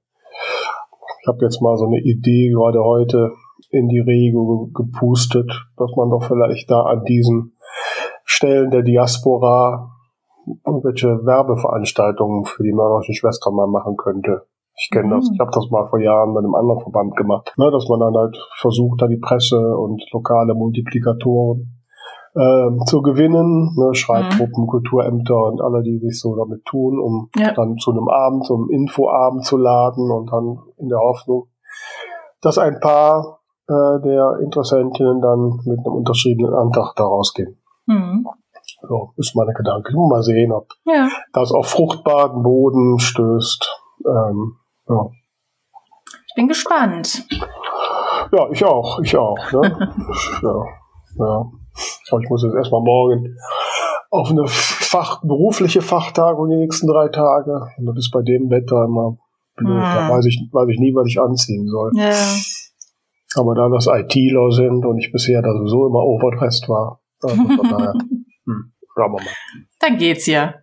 Ich 1.22 1.28
habe 1.28 1.44
jetzt 1.44 1.62
mal 1.62 1.76
so 1.76 1.86
eine 1.86 2.00
Idee 2.00 2.50
gerade 2.50 2.82
heute 2.82 3.32
in 3.72 3.88
die 3.88 4.00
Regio 4.00 4.70
gepustet, 4.74 5.50
dass 5.76 5.90
man 5.96 6.10
doch 6.10 6.22
vielleicht 6.24 6.70
da 6.70 6.82
an 6.82 7.04
diesen 7.04 7.56
Stellen 8.24 8.70
der 8.70 8.82
Diaspora 8.82 9.90
irgendwelche 10.66 11.24
Werbeveranstaltungen 11.24 12.44
für 12.44 12.62
die 12.62 12.72
mörderischen 12.72 13.14
Schwestern 13.14 13.54
mal 13.54 13.66
machen 13.66 13.96
könnte. 13.96 14.46
Ich 14.76 14.90
kenne 14.90 15.06
mhm. 15.06 15.10
das. 15.20 15.30
Ich 15.32 15.40
habe 15.40 15.50
das 15.52 15.70
mal 15.70 15.86
vor 15.86 16.00
Jahren 16.00 16.34
bei 16.34 16.40
einem 16.40 16.54
anderen 16.54 16.80
Verband 16.80 17.16
gemacht, 17.16 17.52
ne, 17.56 17.70
dass 17.70 17.88
man 17.88 18.00
dann 18.00 18.14
halt 18.14 18.36
versucht, 18.58 19.00
da 19.00 19.06
die 19.06 19.18
Presse 19.18 19.58
und 19.76 20.02
lokale 20.12 20.54
Multiplikatoren 20.54 21.78
ähm, 22.34 22.80
zu 22.86 23.02
gewinnen. 23.02 23.74
Ne? 23.76 23.94
Schreibgruppen, 23.94 24.64
mhm. 24.64 24.68
Kulturämter 24.68 25.46
und 25.46 25.60
alle, 25.60 25.82
die 25.82 25.98
sich 25.98 26.18
so 26.18 26.36
damit 26.36 26.64
tun, 26.64 26.98
um 26.98 27.30
ja. 27.36 27.52
dann 27.52 27.76
zu 27.78 27.90
einem 27.90 28.08
Abend, 28.08 28.46
so 28.46 28.54
einem 28.54 28.70
Infoabend 28.70 29.44
zu 29.44 29.56
laden 29.56 30.10
und 30.10 30.30
dann 30.30 30.58
in 30.78 30.88
der 30.88 30.98
Hoffnung, 30.98 31.48
dass 32.40 32.58
ein 32.58 32.80
paar 32.80 33.41
äh, 33.72 34.02
der 34.02 34.38
Interessentinnen 34.40 35.20
dann 35.20 35.60
mit 35.64 35.78
einem 35.78 35.94
unterschriebenen 35.94 36.54
Antrag 36.54 36.94
da 36.96 37.04
rausgehen. 37.04 37.56
Mhm. 37.86 38.26
So, 38.88 39.12
ist 39.16 39.34
meine 39.36 39.52
Gedanke. 39.52 39.94
Mal 39.96 40.22
sehen, 40.22 40.52
ob 40.52 40.68
ja. 40.84 41.08
das 41.32 41.52
auf 41.52 41.68
fruchtbaren 41.68 42.42
Boden 42.42 42.98
stößt. 42.98 43.68
Ähm, 44.06 44.56
ja. 44.88 45.10
Ich 46.28 46.34
bin 46.34 46.48
gespannt. 46.48 47.24
Ja, 48.32 48.48
ich 48.50 48.64
auch, 48.64 49.00
ich 49.00 49.16
auch. 49.16 49.52
Ne? 49.52 49.60
ja, 50.42 50.64
ja. 51.18 51.50
Aber 52.10 52.20
ich 52.20 52.28
muss 52.28 52.42
jetzt 52.42 52.54
erstmal 52.54 52.82
morgen 52.82 53.36
auf 54.10 54.30
eine 54.30 54.44
Fach, 54.46 55.22
berufliche 55.22 55.80
Fachtagung 55.80 56.50
die 56.50 56.56
nächsten 56.56 56.86
drei 56.86 57.08
Tage. 57.08 57.68
Und 57.78 57.86
das 57.86 57.96
ist 57.96 58.10
bei 58.10 58.22
dem 58.22 58.50
Wetter 58.50 58.84
immer 58.84 59.16
blöd. 59.56 59.74
Hm. 59.74 59.80
Da 59.80 60.10
weiß 60.10 60.26
ich, 60.26 60.48
weiß 60.52 60.68
ich 60.68 60.78
nie, 60.78 60.94
was 60.94 61.06
ich 61.06 61.20
anziehen 61.20 61.66
soll. 61.68 61.90
Ja. 61.94 62.12
Aber 63.36 63.54
da 63.54 63.68
das 63.68 63.86
ITler 63.86 64.50
sind 64.50 64.84
und 64.84 64.98
ich 64.98 65.10
bisher 65.12 65.42
da 65.42 65.52
sowieso 65.52 65.86
immer 65.86 66.04
overdressed 66.04 66.68
war, 66.68 67.00
also 67.22 67.36
von 67.36 67.68
daher, 67.70 67.92
hm, 67.94 68.72
schauen 68.94 69.12
wir 69.12 69.22
mal. 69.22 69.34
Dann 69.80 69.96
geht's 69.96 70.26
ja. 70.26 70.54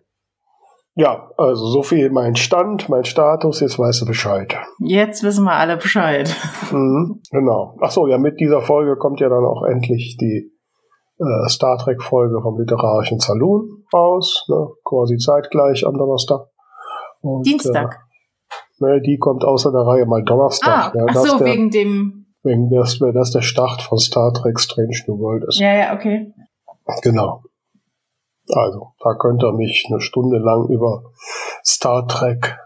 Ja, 0.94 1.30
also 1.36 1.66
so 1.66 1.82
viel 1.82 2.10
mein 2.10 2.36
Stand, 2.36 2.88
mein 2.88 3.04
Status, 3.04 3.60
jetzt 3.60 3.78
weißt 3.78 4.02
du 4.02 4.06
Bescheid. 4.06 4.56
Jetzt 4.80 5.22
wissen 5.22 5.44
wir 5.44 5.52
alle 5.52 5.76
Bescheid. 5.76 6.34
Mhm, 6.72 7.22
genau. 7.30 7.76
Achso, 7.80 8.06
ja, 8.06 8.18
mit 8.18 8.40
dieser 8.40 8.60
Folge 8.60 8.96
kommt 8.96 9.20
ja 9.20 9.28
dann 9.28 9.44
auch 9.44 9.62
endlich 9.64 10.16
die 10.20 10.52
äh, 11.18 11.48
Star 11.48 11.78
Trek-Folge 11.78 12.40
vom 12.42 12.58
Literarischen 12.58 13.20
Saloon 13.20 13.84
raus, 13.94 14.44
ne, 14.48 14.68
quasi 14.84 15.16
zeitgleich 15.16 15.86
am 15.86 15.96
Donnerstag. 15.96 16.46
Und, 17.20 17.46
Dienstag. 17.46 18.00
Äh, 18.80 18.84
ne, 18.84 19.00
die 19.00 19.18
kommt 19.18 19.44
außer 19.44 19.70
der 19.70 19.82
Reihe 19.82 20.06
mal 20.06 20.22
Donnerstag. 20.24 20.92
Ah, 20.94 20.98
ne, 20.98 21.06
ach 21.08 21.14
so, 21.14 21.44
wegen 21.44 21.70
dem 21.70 22.19
Wegen 22.42 22.70
das, 22.70 22.98
das 22.98 23.30
der 23.32 23.42
Start 23.42 23.82
von 23.82 23.98
Star 23.98 24.32
Trek 24.32 24.58
Strange 24.58 24.96
New 25.06 25.18
World 25.18 25.44
ist. 25.48 25.58
Ja, 25.58 25.74
ja, 25.74 25.94
okay. 25.94 26.32
Genau. 27.02 27.42
Also, 28.48 28.92
da 29.02 29.14
könnt 29.14 29.42
ihr 29.42 29.52
mich 29.52 29.86
eine 29.88 30.00
Stunde 30.00 30.38
lang 30.38 30.68
über 30.68 31.04
Star 31.64 32.08
Trek, 32.08 32.58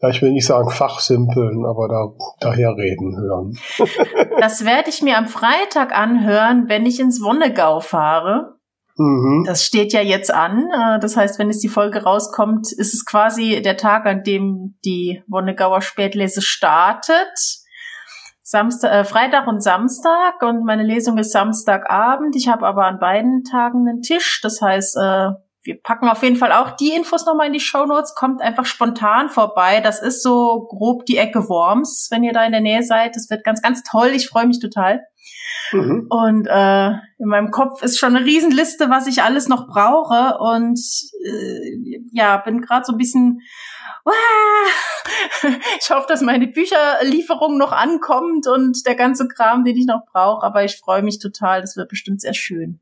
ja, 0.00 0.10
ich 0.10 0.22
will 0.22 0.30
nicht 0.30 0.46
sagen 0.46 0.70
fachsimpeln, 0.70 1.66
aber 1.66 1.88
da 1.88 2.12
daher 2.40 2.76
reden 2.76 3.16
hören. 3.16 3.58
das 4.40 4.64
werde 4.64 4.90
ich 4.90 5.02
mir 5.02 5.18
am 5.18 5.26
Freitag 5.26 5.92
anhören, 5.92 6.68
wenn 6.68 6.86
ich 6.86 7.00
ins 7.00 7.20
Wonnegau 7.20 7.80
fahre. 7.80 8.58
Mhm. 8.96 9.44
Das 9.44 9.64
steht 9.64 9.92
ja 9.92 10.00
jetzt 10.00 10.32
an. 10.32 10.68
Äh, 10.70 11.00
das 11.00 11.16
heißt, 11.16 11.38
wenn 11.40 11.50
es 11.50 11.58
die 11.58 11.68
Folge 11.68 12.04
rauskommt, 12.04 12.70
ist 12.72 12.94
es 12.94 13.04
quasi 13.04 13.60
der 13.60 13.76
Tag, 13.76 14.06
an 14.06 14.22
dem 14.22 14.76
die 14.84 15.22
Wonnegauer 15.26 15.82
Spätlese 15.82 16.42
startet. 16.42 17.57
Samstag, 18.50 18.92
äh, 18.92 19.04
Freitag 19.04 19.46
und 19.46 19.62
Samstag 19.62 20.40
und 20.40 20.64
meine 20.64 20.82
Lesung 20.82 21.18
ist 21.18 21.32
Samstagabend. 21.32 22.34
Ich 22.34 22.48
habe 22.48 22.66
aber 22.66 22.86
an 22.86 22.98
beiden 22.98 23.44
Tagen 23.44 23.86
einen 23.86 24.00
Tisch. 24.00 24.40
Das 24.42 24.62
heißt, 24.62 24.96
äh, 24.96 25.32
wir 25.64 25.82
packen 25.82 26.08
auf 26.08 26.22
jeden 26.22 26.36
Fall 26.36 26.52
auch 26.52 26.70
die 26.70 26.94
Infos 26.94 27.26
nochmal 27.26 27.48
in 27.48 27.52
die 27.52 27.60
Show 27.60 27.84
Notes. 27.84 28.14
Kommt 28.14 28.40
einfach 28.40 28.64
spontan 28.64 29.28
vorbei. 29.28 29.82
Das 29.82 30.00
ist 30.00 30.22
so 30.22 30.66
grob 30.66 31.04
die 31.04 31.18
Ecke 31.18 31.46
Worms, 31.50 32.08
wenn 32.10 32.24
ihr 32.24 32.32
da 32.32 32.42
in 32.42 32.52
der 32.52 32.62
Nähe 32.62 32.82
seid. 32.82 33.16
Das 33.16 33.28
wird 33.28 33.44
ganz, 33.44 33.60
ganz 33.60 33.82
toll. 33.82 34.12
Ich 34.14 34.28
freue 34.28 34.46
mich 34.46 34.60
total. 34.60 35.02
Mhm. 35.72 36.06
Und 36.08 36.46
äh, 36.46 36.88
in 37.18 37.28
meinem 37.28 37.50
Kopf 37.50 37.82
ist 37.82 37.98
schon 37.98 38.16
eine 38.16 38.24
Riesenliste, 38.24 38.88
was 38.88 39.06
ich 39.06 39.22
alles 39.22 39.48
noch 39.48 39.66
brauche. 39.66 40.38
Und 40.38 40.80
äh, 41.22 42.00
ja, 42.12 42.38
bin 42.38 42.62
gerade 42.62 42.86
so 42.86 42.92
ein 42.92 42.98
bisschen 42.98 43.40
ich 45.80 45.90
hoffe, 45.90 46.06
dass 46.08 46.20
meine 46.20 46.46
Bücherlieferung 46.46 47.58
noch 47.58 47.72
ankommt 47.72 48.46
und 48.46 48.86
der 48.86 48.94
ganze 48.94 49.28
Kram, 49.28 49.64
den 49.64 49.76
ich 49.76 49.86
noch 49.86 50.04
brauche. 50.12 50.44
Aber 50.44 50.64
ich 50.64 50.76
freue 50.76 51.02
mich 51.02 51.18
total. 51.18 51.60
Das 51.60 51.76
wird 51.76 51.88
bestimmt 51.88 52.20
sehr 52.20 52.34
schön. 52.34 52.80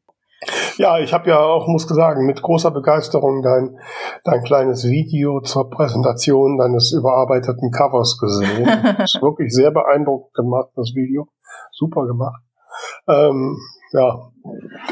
Ja, 0.77 0.99
ich 0.99 1.15
habe 1.15 1.31
ja 1.31 1.41
auch, 1.41 1.67
muss 1.67 1.89
sagen, 1.89 2.27
mit 2.27 2.43
großer 2.43 2.71
Begeisterung 2.71 3.43
dein, 3.43 3.79
dein 4.25 4.43
kleines 4.43 4.85
Video 4.85 5.41
zur 5.41 5.71
Präsentation 5.71 6.59
deines 6.59 6.93
überarbeiteten 6.93 7.71
Covers 7.71 8.19
gesehen. 8.19 8.65
das 8.99 9.15
ist 9.15 9.23
wirklich 9.23 9.53
sehr 9.53 9.71
beeindruckend 9.71 10.35
gemacht, 10.35 10.69
das 10.77 10.93
Video. 10.95 11.29
Super 11.73 12.07
gemacht. 12.07 12.43
Ähm, 13.09 13.57
ja, 13.93 14.31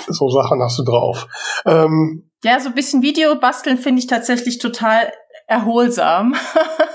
so 0.09 0.31
Sachen 0.31 0.63
hast 0.63 0.79
du 0.79 0.85
drauf. 0.85 1.27
Ähm, 1.67 2.31
ja, 2.43 2.59
so 2.61 2.71
ein 2.71 2.75
bisschen 2.75 3.03
Video 3.03 3.39
basteln 3.39 3.77
finde 3.77 4.01
ich 4.01 4.07
tatsächlich 4.07 4.59
total 4.59 5.13
erholsam. 5.47 6.35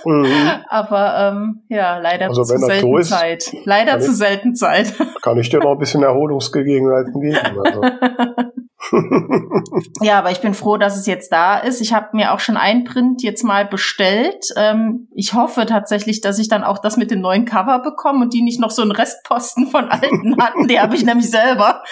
Mhm. 0.06 0.50
Aber 0.70 1.32
ähm, 1.32 1.64
ja, 1.70 1.98
leider 1.98 2.28
also, 2.28 2.44
zu 2.44 2.58
selten 2.58 2.98
ist, 2.98 3.10
Zeit. 3.10 3.52
Leider 3.66 4.00
zu 4.00 4.12
ich, 4.12 4.18
selten 4.18 4.56
Zeit. 4.56 4.94
Kann 5.22 5.38
ich 5.38 5.50
dir 5.50 5.60
noch 5.60 5.74
ein 5.74 5.78
bisschen 5.78 6.04
Erholungsgegebenheiten 6.04 7.22
geben. 7.22 7.60
Also. 7.64 7.82
ja, 10.02 10.18
aber 10.18 10.32
ich 10.32 10.42
bin 10.42 10.54
froh, 10.54 10.78
dass 10.78 10.98
es 10.98 11.06
jetzt 11.06 11.32
da 11.32 11.58
ist. 11.58 11.82
Ich 11.82 11.94
habe 11.94 12.08
mir 12.14 12.34
auch 12.34 12.40
schon 12.40 12.58
ein 12.58 12.86
Print 12.86 13.22
jetzt 13.22 13.44
mal 13.44 13.66
bestellt. 13.66 14.46
Ähm, 14.56 15.08
ich 15.14 15.34
hoffe 15.34 15.66
tatsächlich, 15.66 16.22
dass 16.22 16.40
ich 16.40 16.48
dann 16.48 16.64
auch 16.64 16.80
das 16.80 16.98
mit 16.98 17.12
dem 17.12 17.22
neuen 17.22 17.46
Cover 17.46 17.80
bekomme 17.80 18.24
und 18.24 18.34
die 18.34 18.42
nicht 18.42 18.60
noch 18.60 18.72
so 18.72 18.82
einen 18.82 18.92
Restposten 18.92 19.68
von 19.68 19.90
alten 19.90 20.42
hatten. 20.42 20.68
Die 20.68 20.80
habe 20.80 20.96
ich 20.96 21.06
nämlich 21.06 21.30
selber. 21.30 21.84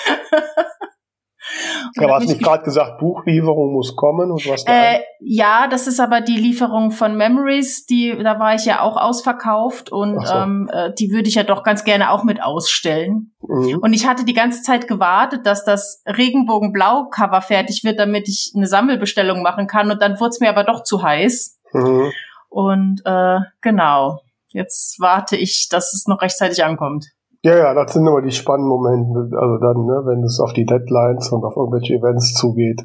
Ja, 1.96 2.10
hast 2.14 2.28
nicht 2.28 2.42
gerade 2.42 2.64
gesagt, 2.64 3.00
Buchlieferung 3.00 3.74
muss 3.74 3.96
kommen 3.96 4.32
und 4.32 4.48
was 4.48 4.64
da? 4.64 4.72
Äh, 4.72 5.00
ja, 5.20 5.68
das 5.68 5.88
ist 5.88 6.00
aber 6.00 6.22
die 6.22 6.38
Lieferung 6.38 6.92
von 6.92 7.16
Memories, 7.16 7.86
die 7.86 8.16
da 8.22 8.40
war 8.40 8.56
ich 8.56 8.66
ja 8.66 8.82
auch 8.82 8.98
ausverkauft 8.98 9.92
und 9.92 10.26
so. 10.26 10.34
ähm, 10.34 10.70
äh, 10.72 10.92
die 10.94 11.12
würde 11.12 11.30
ich 11.30 11.36
ja 11.36 11.44
doch 11.44 11.64
ganz 11.64 11.84
gerne 11.84 12.12
auch 12.12 12.24
mit 12.24 12.42
ausstellen. 12.42 13.34
Mhm. 13.42 13.80
Und 13.80 13.94
ich 13.94 14.08
hatte 14.08 14.26
die 14.26 14.34
ganze 14.34 14.62
Zeit 14.62 14.88
gewartet, 14.88 15.46
dass 15.46 15.64
das 15.64 16.04
Regenbogenblau-Cover 16.06 17.42
fertig 17.42 17.84
wird, 17.84 18.00
damit 18.00 18.28
ich 18.28 18.54
eine 18.56 18.68
Sammelbestellung 18.68 19.42
machen 19.42 19.68
kann. 19.68 19.92
Und 19.92 20.02
dann 20.02 20.20
wurde 20.20 20.30
es 20.30 20.40
mir 20.40 20.50
aber 20.50 20.64
doch 20.64 20.84
zu 20.84 21.04
heiß. 21.04 21.60
Mhm. 21.74 22.12
Und 22.50 23.02
äh, 23.06 23.40
genau, 23.62 24.22
jetzt 24.50 25.00
warte 25.00 25.36
ich, 25.36 25.68
dass 25.70 25.94
es 25.94 26.08
noch 26.08 26.22
rechtzeitig 26.22 26.64
ankommt. 26.64 27.08
Ja, 27.48 27.56
ja, 27.56 27.74
das 27.74 27.94
sind 27.94 28.06
immer 28.06 28.22
die 28.22 28.32
spannenden 28.32 28.68
Momente, 28.68 29.38
also 29.38 29.58
dann, 29.60 29.86
ne, 29.86 30.02
wenn 30.04 30.22
es 30.22 30.42
auf 30.42 30.52
die 30.52 30.66
Deadlines 30.66 31.32
und 31.32 31.46
auf 31.46 31.56
irgendwelche 31.56 31.94
Events 31.94 32.34
zugeht. 32.34 32.82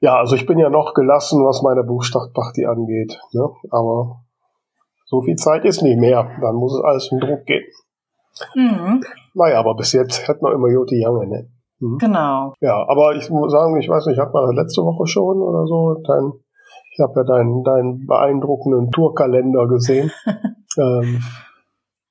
Ja, 0.00 0.16
also 0.16 0.34
ich 0.34 0.46
bin 0.46 0.58
ja 0.58 0.68
noch 0.68 0.94
gelassen, 0.94 1.44
was 1.44 1.62
meine 1.62 1.84
Buchstartparty 1.84 2.66
angeht, 2.66 3.20
ne, 3.32 3.48
aber 3.70 4.16
so 5.04 5.20
viel 5.20 5.36
Zeit 5.36 5.64
ist 5.64 5.80
nicht 5.80 5.96
mehr, 5.96 6.28
dann 6.40 6.56
muss 6.56 6.74
es 6.74 6.82
alles 6.82 7.12
in 7.12 7.20
Druck 7.20 7.46
gehen. 7.46 7.62
Mhm. 8.56 9.04
Naja, 9.34 9.60
aber 9.60 9.76
bis 9.76 9.92
jetzt 9.92 10.26
hat 10.26 10.42
man 10.42 10.54
immer 10.54 10.68
Joti 10.68 11.00
Jange, 11.00 11.28
ne? 11.28 11.48
Mhm. 11.78 11.98
Genau. 11.98 12.54
Ja, 12.60 12.84
aber 12.88 13.14
ich 13.14 13.30
muss 13.30 13.52
sagen, 13.52 13.76
ich 13.76 13.88
weiß 13.88 14.06
nicht, 14.06 14.16
ich 14.16 14.20
habe 14.20 14.32
mal 14.32 14.52
letzte 14.56 14.82
Woche 14.82 15.06
schon 15.06 15.40
oder 15.40 15.68
so 15.68 16.02
dein, 16.04 16.32
ich 16.90 16.98
habe 16.98 17.12
ja 17.14 17.22
deinen, 17.22 17.62
deinen 17.62 18.06
beeindruckenden 18.08 18.90
Tourkalender 18.90 19.68
gesehen. 19.68 20.10
ähm, 20.78 21.22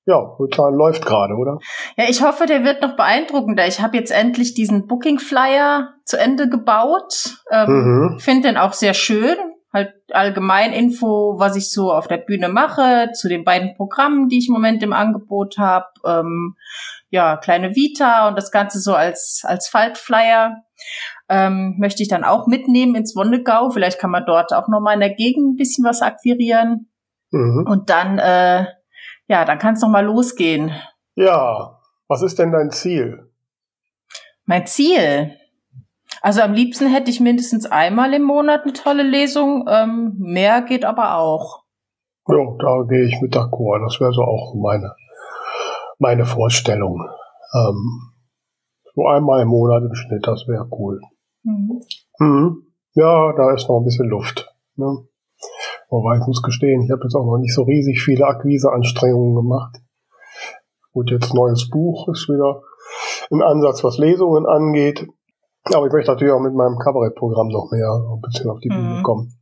ja, 0.06 0.36
Zahlen 0.54 0.76
läuft 0.76 1.06
gerade, 1.06 1.36
oder? 1.36 1.60
Ja, 1.96 2.06
ich 2.10 2.24
hoffe, 2.24 2.46
der 2.48 2.64
wird 2.64 2.82
noch 2.82 2.96
beeindruckender. 2.96 3.68
Ich 3.68 3.82
habe 3.82 3.98
jetzt 3.98 4.12
endlich 4.12 4.54
diesen 4.54 4.88
Booking 4.88 5.20
Flyer 5.20 5.94
zu 6.06 6.18
Ende 6.18 6.50
gebaut. 6.50 7.38
Ähm, 7.52 7.70
mhm. 7.70 8.20
Finde 8.20 8.50
den 8.50 8.58
auch 8.58 8.74
sehr 8.74 8.94
schön. 8.94 9.38
Halt 9.72 9.94
allgemein 10.12 10.74
Info, 10.74 11.36
was 11.38 11.56
ich 11.56 11.72
so 11.72 11.94
auf 11.94 12.08
der 12.08 12.18
Bühne 12.18 12.50
mache, 12.50 13.12
zu 13.14 13.30
den 13.30 13.46
beiden 13.46 13.76
Programmen, 13.76 14.28
die 14.28 14.40
ich 14.40 14.48
im 14.50 14.54
Moment 14.54 14.84
im 14.84 14.92
Angebot 14.92 15.58
habe. 15.58 15.86
Ähm, 16.06 16.56
ja, 17.10 17.38
kleine 17.38 17.76
Vita 17.76 18.28
und 18.28 18.38
das 18.38 18.52
Ganze 18.52 18.80
so 18.80 18.94
als, 18.96 19.44
als 19.46 19.70
Faltflyer. 19.70 20.58
Ähm, 21.30 21.76
möchte 21.78 22.02
ich 22.02 22.10
dann 22.10 22.24
auch 22.24 22.48
mitnehmen 22.48 22.96
ins 22.96 23.16
Wondegau. 23.16 23.70
Vielleicht 23.70 24.00
kann 24.00 24.12
man 24.12 24.26
dort 24.26 24.52
auch 24.52 24.68
nochmal 24.68 24.96
in 24.96 25.00
der 25.00 25.14
Gegend 25.14 25.54
ein 25.54 25.56
bisschen 25.56 25.86
was 25.86 26.02
akquirieren. 26.02 26.90
Mhm. 27.30 27.66
Und 27.66 27.90
dann 27.90 28.18
äh, 28.18 28.66
ja, 29.32 29.46
dann 29.46 29.60
kann 29.60 29.76
es 29.76 29.82
noch 29.82 29.90
mal 29.90 30.06
losgehen. 30.06 30.74
Ja, 31.16 31.80
was 32.10 32.22
ist 32.22 32.38
denn 32.38 32.52
dein 32.52 32.70
Ziel? 32.70 33.32
Mein 34.44 34.68
Ziel? 34.68 35.38
Also 36.22 36.42
am 36.42 36.52
liebsten 36.52 36.88
hätte 36.88 37.10
ich 37.10 37.22
mindestens 37.22 37.66
einmal 37.66 38.14
im 38.14 38.24
Monat 38.24 38.64
eine 38.64 38.74
tolle 38.74 39.04
Lesung. 39.04 39.68
Ähm, 39.70 40.16
mehr 40.20 40.62
geht 40.64 40.84
aber 40.84 41.16
auch. 41.16 41.64
Ja, 42.28 42.36
da 42.60 42.84
gehe 42.90 43.06
ich 43.06 43.22
mit 43.22 43.34
d'accord. 43.34 43.82
Das 43.86 44.02
wäre 44.02 44.12
so 44.12 44.22
auch 44.22 44.54
meine, 44.54 44.94
meine 45.98 46.26
Vorstellung. 46.26 47.00
Ähm, 47.56 48.12
so 48.94 49.08
einmal 49.08 49.44
im 49.44 49.48
Monat 49.48 49.82
im 49.84 49.96
Schnitt, 49.96 50.28
das 50.28 50.46
wäre 50.46 50.68
cool. 50.78 51.00
Mhm. 51.44 51.82
Mhm. 52.20 52.68
Ja, 52.96 53.32
da 53.32 53.54
ist 53.54 53.70
noch 53.70 53.80
ein 53.80 53.86
bisschen 53.86 54.10
Luft. 54.10 54.54
Ne? 54.76 55.08
Aber 55.92 56.18
ich 56.18 56.26
muss 56.26 56.42
gestehen, 56.42 56.82
ich 56.84 56.92
habe 56.92 57.02
jetzt 57.04 57.16
auch 57.16 57.26
noch 57.26 57.38
nicht 57.38 57.54
so 57.54 57.64
riesig 57.64 58.02
viele 58.02 58.26
Akquiseanstrengungen 58.26 59.36
gemacht. 59.36 59.76
Gut, 60.94 61.12
jetzt 61.12 61.34
neues 61.34 61.70
Buch 61.70 62.08
ist 62.10 62.28
wieder 62.30 62.62
im 63.30 63.42
Ansatz, 63.42 63.84
was 63.84 63.98
Lesungen 63.98 64.46
angeht. 64.46 65.06
Aber 65.74 65.86
ich 65.88 65.94
möchte 65.94 66.12
natürlich 66.12 66.34
auch 66.34 66.40
mit 66.42 66.54
meinem 66.56 66.78
Kabarettprogramm 66.80 67.50
noch 67.50 67.70
mehr 67.72 67.90
ein 68.16 68.22
bisschen 68.22 68.50
auf 68.50 68.60
die 68.60 68.70
Bühne 68.70 68.96
Mhm. 69.00 69.04
kommen. 69.04 69.34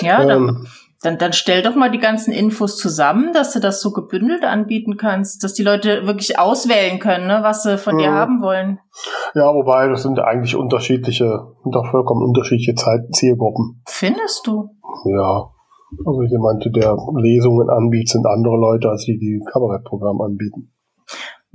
Ja, 0.00 0.24
dann, 0.24 0.48
Ähm, 0.48 0.66
dann, 1.02 1.18
dann 1.18 1.32
stell 1.32 1.62
doch 1.62 1.74
mal 1.74 1.90
die 1.90 1.98
ganzen 1.98 2.32
Infos 2.32 2.76
zusammen, 2.76 3.32
dass 3.32 3.52
du 3.52 3.60
das 3.60 3.80
so 3.80 3.92
gebündelt 3.92 4.44
anbieten 4.44 4.96
kannst, 4.96 5.42
dass 5.44 5.54
die 5.54 5.62
Leute 5.62 6.06
wirklich 6.06 6.38
auswählen 6.38 6.98
können, 6.98 7.26
ne, 7.26 7.40
was 7.42 7.62
sie 7.62 7.78
von 7.78 7.98
dir 7.98 8.10
Mhm. 8.10 8.14
haben 8.14 8.42
wollen. 8.42 8.78
ja, 9.34 9.52
wobei, 9.54 9.88
das 9.88 10.02
sind 10.02 10.18
ja 10.18 10.24
eigentlich 10.24 10.54
unterschiedliche, 10.56 11.46
sind 11.62 11.74
doch 11.74 11.86
vollkommen 11.90 12.22
unterschiedliche 12.26 12.74
Zeit 12.74 13.00
Zielgruppen. 13.12 13.82
Findest 13.88 14.46
du? 14.46 14.70
Ja. 15.06 15.50
Also 16.04 16.22
jemand, 16.22 16.64
der 16.64 16.96
Lesungen 17.16 17.70
anbietet, 17.70 18.08
sind 18.08 18.26
andere 18.26 18.56
Leute, 18.56 18.88
als 18.88 19.04
die, 19.04 19.18
die 19.18 19.40
Kabarettprogramm 19.52 20.20
anbieten. 20.20 20.72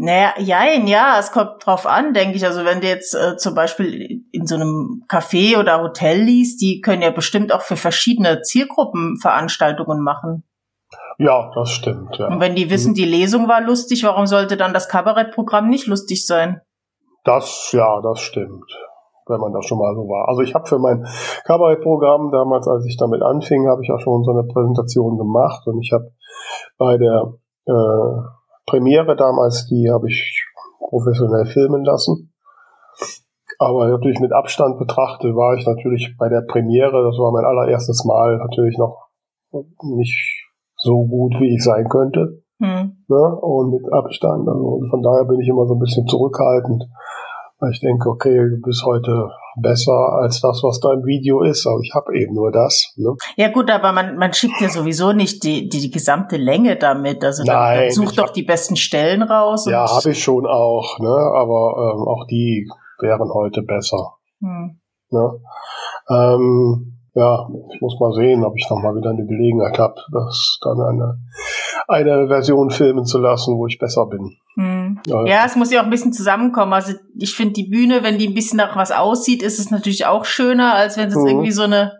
Naja, 0.02 0.34
jein, 0.38 0.88
ja, 0.88 1.18
es 1.20 1.34
kommt 1.34 1.66
drauf 1.66 1.86
an, 1.86 2.14
denke 2.14 2.38
ich. 2.38 2.46
Also 2.46 2.64
wenn 2.64 2.80
du 2.80 2.88
jetzt 2.88 3.14
äh, 3.14 3.36
zum 3.36 3.54
Beispiel 3.54 4.24
in 4.32 4.48
so 4.48 4.56
einem 4.56 5.04
Café 5.10 5.60
oder 5.60 5.82
Hotel 5.82 6.22
liest, 6.22 6.62
die 6.62 6.80
können 6.80 7.02
ja 7.02 7.12
bestimmt 7.12 7.52
auch 7.52 7.62
für 7.62 7.76
verschiedene 7.76 8.42
Zielgruppen 8.42 9.18
Veranstaltungen 9.20 10.02
machen. 10.02 10.44
Ja, 11.18 11.52
das 11.54 11.72
stimmt, 11.72 12.18
ja. 12.18 12.28
Und 12.28 12.40
wenn 12.40 12.56
die 12.56 12.70
wissen, 12.70 12.94
die 12.94 13.04
Lesung 13.04 13.50
war 13.50 13.60
lustig, 13.60 14.06
warum 14.06 14.26
sollte 14.26 14.56
dann 14.56 14.74
das 14.74 14.88
Kabarettprogramm 14.88 15.68
nicht 15.68 15.86
lustig 15.86 16.26
sein? 16.26 16.62
Das, 17.26 17.72
ja, 17.74 18.00
das 18.02 18.22
stimmt. 18.22 18.72
Wenn 19.30 19.40
man 19.40 19.54
da 19.54 19.62
schon 19.62 19.78
mal 19.78 19.94
so 19.96 20.02
war. 20.10 20.28
Also 20.28 20.42
ich 20.42 20.56
habe 20.56 20.68
für 20.68 20.80
mein 20.80 21.06
Kabarettprogramm 21.46 22.32
damals, 22.32 22.68
als 22.68 22.86
ich 22.86 22.98
damit 22.98 23.22
anfing, 23.22 23.68
habe 23.68 23.84
ich 23.84 23.92
auch 23.92 24.00
schon 24.00 24.24
so 24.24 24.32
eine 24.32 24.44
Präsentation 24.44 25.18
gemacht 25.18 25.68
und 25.68 25.80
ich 25.80 25.92
habe 25.94 26.12
bei 26.78 26.98
der 26.98 27.34
äh, 27.66 28.22
Premiere 28.66 29.16
damals, 29.16 29.68
die 29.68 29.90
habe 29.92 30.10
ich 30.10 30.46
professionell 30.80 31.46
filmen 31.46 31.84
lassen. 31.84 32.34
Aber 33.60 33.90
natürlich 33.90 34.20
mit 34.20 34.32
Abstand 34.32 34.80
betrachtet 34.80 35.36
war 35.36 35.56
ich 35.56 35.66
natürlich 35.68 36.16
bei 36.18 36.30
der 36.30 36.42
Premiere, 36.42 37.04
das 37.04 37.18
war 37.20 37.32
mein 37.32 37.46
allererstes 37.46 38.06
Mal, 38.06 38.38
natürlich 38.38 38.78
noch 38.78 39.10
nicht 39.84 40.48
so 40.78 41.06
gut, 41.06 41.34
wie 41.40 41.56
ich 41.56 41.64
sein 41.64 41.90
könnte. 41.90 42.42
Hm. 42.60 43.04
Ne? 43.08 43.40
Und 43.42 43.72
mit 43.72 43.92
Abstand. 43.92 44.48
Also 44.48 44.82
von 44.90 45.02
daher 45.02 45.26
bin 45.26 45.40
ich 45.40 45.48
immer 45.48 45.66
so 45.66 45.76
ein 45.76 45.80
bisschen 45.80 46.08
zurückhaltend. 46.08 46.86
Ich 47.72 47.82
denke, 47.82 48.10
okay, 48.10 48.38
du 48.38 48.62
bist 48.62 48.86
heute 48.86 49.30
besser 49.62 50.14
als 50.22 50.40
das, 50.40 50.64
was 50.64 50.80
da 50.80 50.94
im 50.94 51.06
Video 51.06 51.44
ist, 51.44 51.68
aber 51.68 51.80
ich 51.84 51.94
habe 51.94 52.18
eben 52.18 52.34
nur 52.34 52.52
das. 52.52 52.94
Ne? 52.96 53.14
Ja 53.36 53.50
gut, 53.50 53.70
aber 53.70 53.92
man, 53.92 54.16
man 54.18 54.32
schickt 54.32 54.62
ja 54.62 54.70
sowieso 54.70 55.12
nicht 55.12 55.44
die, 55.44 55.68
die, 55.68 55.82
die 55.82 55.92
gesamte 55.92 56.38
Länge 56.38 56.78
damit. 56.78 57.24
Also 57.24 57.44
Nein, 57.44 57.80
dann 57.80 57.92
such 57.92 58.16
doch 58.16 58.28
hab- 58.28 58.34
die 58.34 58.44
besten 58.44 58.78
Stellen 58.78 59.24
raus. 59.24 59.66
Ja, 59.70 59.90
habe 59.90 60.12
ich 60.12 60.24
schon 60.24 60.46
auch, 60.46 61.00
ne? 61.00 61.10
aber 61.10 61.96
ähm, 61.96 62.08
auch 62.08 62.26
die 62.28 62.70
wären 63.02 63.30
heute 63.34 63.62
besser. 63.64 64.14
Hm. 64.40 64.80
Ne? 65.10 65.32
Ähm, 66.10 66.99
ja, 67.16 67.48
ich 67.74 67.82
muss 67.82 68.00
mal 68.00 68.14
sehen, 68.14 68.44
ob 68.44 68.54
ich 68.56 68.68
noch 68.70 68.82
mal 68.82 68.96
wieder 68.96 69.10
eine 69.10 69.26
Gelegenheit 69.26 69.78
habe, 69.80 69.96
das 70.12 70.60
dann 70.62 70.80
eine, 70.82 71.18
eine 71.88 72.28
Version 72.28 72.70
filmen 72.70 73.06
zu 73.06 73.18
lassen, 73.20 73.58
wo 73.58 73.68
ich 73.68 73.80
besser 73.80 74.06
bin. 74.06 74.36
Hm. 74.56 75.00
Ja. 75.08 75.26
Ja, 75.26 75.46
es 75.46 75.56
muss 75.56 75.72
ja 75.72 75.82
auch 75.82 75.86
ein 75.86 75.90
bisschen 75.90 76.14
zusammenkommen. 76.14 76.74
Also 76.74 76.94
ich 77.18 77.36
finde 77.36 77.54
die 77.54 77.70
Bühne, 77.70 78.04
wenn 78.04 78.18
die 78.18 78.28
ein 78.28 78.34
bisschen 78.34 78.58
nach 78.58 78.76
was 78.76 78.92
aussieht, 78.92 79.42
ist 79.44 79.60
es 79.60 79.72
natürlich 79.72 80.06
auch 80.06 80.26
schöner, 80.26 80.74
als 80.76 80.98
wenn 80.98 81.08
es 81.10 81.16
Mhm. 81.16 81.28
irgendwie 81.28 81.52
so 81.52 81.64
eine 81.64 81.94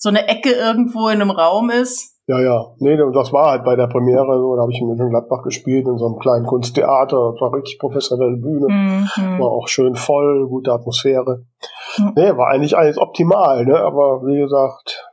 so 0.00 0.08
eine 0.08 0.28
Ecke 0.28 0.50
irgendwo 0.52 1.08
in 1.08 1.20
einem 1.20 1.32
Raum 1.32 1.70
ist. 1.70 2.14
Ja, 2.28 2.40
ja. 2.40 2.66
Nee, 2.78 2.96
das 2.96 3.32
war 3.32 3.50
halt 3.50 3.64
bei 3.64 3.74
der 3.74 3.88
Premiere 3.88 4.38
so, 4.38 4.54
da 4.54 4.62
habe 4.62 4.70
ich 4.70 4.80
in 4.80 4.86
Mönchengladbach 4.86 5.42
gespielt, 5.42 5.88
in 5.88 5.96
so 5.98 6.06
einem 6.06 6.18
kleinen 6.18 6.46
Kunsttheater. 6.46 7.32
Das 7.32 7.40
war 7.40 7.52
richtig 7.54 7.78
professionelle 7.80 8.36
Bühne. 8.36 8.66
Hm, 8.68 9.08
hm. 9.14 9.40
War 9.40 9.48
auch 9.50 9.66
schön 9.66 9.96
voll, 9.96 10.46
gute 10.46 10.72
Atmosphäre. 10.72 11.46
Nee, 12.16 12.36
war 12.36 12.48
eigentlich 12.48 12.76
alles 12.76 12.98
optimal, 12.98 13.64
ne? 13.64 13.78
Aber 13.78 14.22
wie 14.26 14.38
gesagt, 14.38 15.08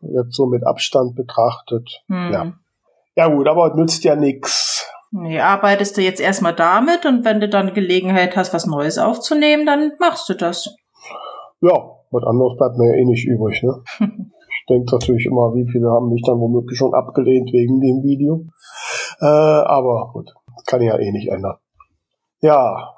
jetzt 0.00 0.34
so 0.34 0.46
mit 0.46 0.66
Abstand 0.66 1.14
betrachtet. 1.14 2.02
Hm. 2.08 2.32
Ja. 2.32 2.52
Ja 3.16 3.28
gut, 3.28 3.48
aber 3.48 3.74
nützt 3.74 4.04
ja 4.04 4.16
nix. 4.16 4.88
Nee, 5.12 5.40
arbeitest 5.40 5.96
du 5.96 6.02
jetzt 6.02 6.20
erstmal 6.20 6.54
damit 6.54 7.04
und 7.04 7.24
wenn 7.24 7.40
du 7.40 7.48
dann 7.48 7.74
Gelegenheit 7.74 8.36
hast, 8.36 8.54
was 8.54 8.66
Neues 8.66 8.96
aufzunehmen, 8.96 9.66
dann 9.66 9.92
machst 9.98 10.28
du 10.28 10.34
das. 10.34 10.74
Ja, 11.60 11.72
was 12.10 12.24
anderes 12.24 12.56
bleibt 12.56 12.76
mir 12.76 12.90
ja 12.90 12.94
eh 12.94 13.04
nicht 13.04 13.26
übrig, 13.26 13.62
ne? 13.62 13.82
Ich 14.62 14.74
denke 14.74 14.94
natürlich 14.94 15.26
immer, 15.26 15.52
wie 15.54 15.66
viele 15.68 15.90
haben 15.90 16.10
mich 16.10 16.22
dann 16.24 16.38
womöglich 16.38 16.78
schon 16.78 16.94
abgelehnt 16.94 17.52
wegen 17.52 17.80
dem 17.80 18.04
Video. 18.04 18.44
Äh, 19.20 19.26
aber 19.26 20.10
gut, 20.12 20.32
kann 20.66 20.80
ich 20.80 20.86
ja 20.86 20.96
eh 20.96 21.10
nicht 21.10 21.28
ändern. 21.28 21.56
Ja, 22.40 22.92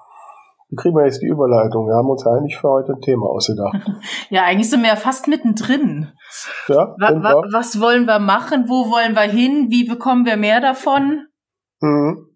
wie 0.73 0.77
kriegen 0.77 0.97
wir 0.97 1.05
jetzt 1.05 1.21
die 1.21 1.27
Überleitung? 1.27 1.87
Wir 1.87 1.97
haben 1.97 2.09
uns 2.09 2.27
eigentlich 2.27 2.57
für 2.57 2.71
heute 2.71 2.95
ein 2.95 3.03
Thema 3.03 3.27
ausgedacht. 3.27 3.77
Ja, 4.31 4.45
eigentlich 4.45 4.71
sind 4.71 4.81
wir 4.81 4.89
ja 4.89 4.97
fast 4.97 5.29
mittendrin. 5.29 6.09
Ja, 6.67 6.95
Wa 6.99 7.23
wa 7.23 7.43
was 7.53 7.79
wollen 7.79 8.07
wir 8.07 8.19
machen? 8.19 8.65
Wo 8.69 8.91
wollen 8.91 9.15
wir 9.15 9.21
hin? 9.23 9.67
Wie 9.69 9.85
bekommen 9.85 10.25
wir 10.25 10.39
mehr 10.39 10.63
davon? 10.63 11.27
Mhm. 11.81 12.27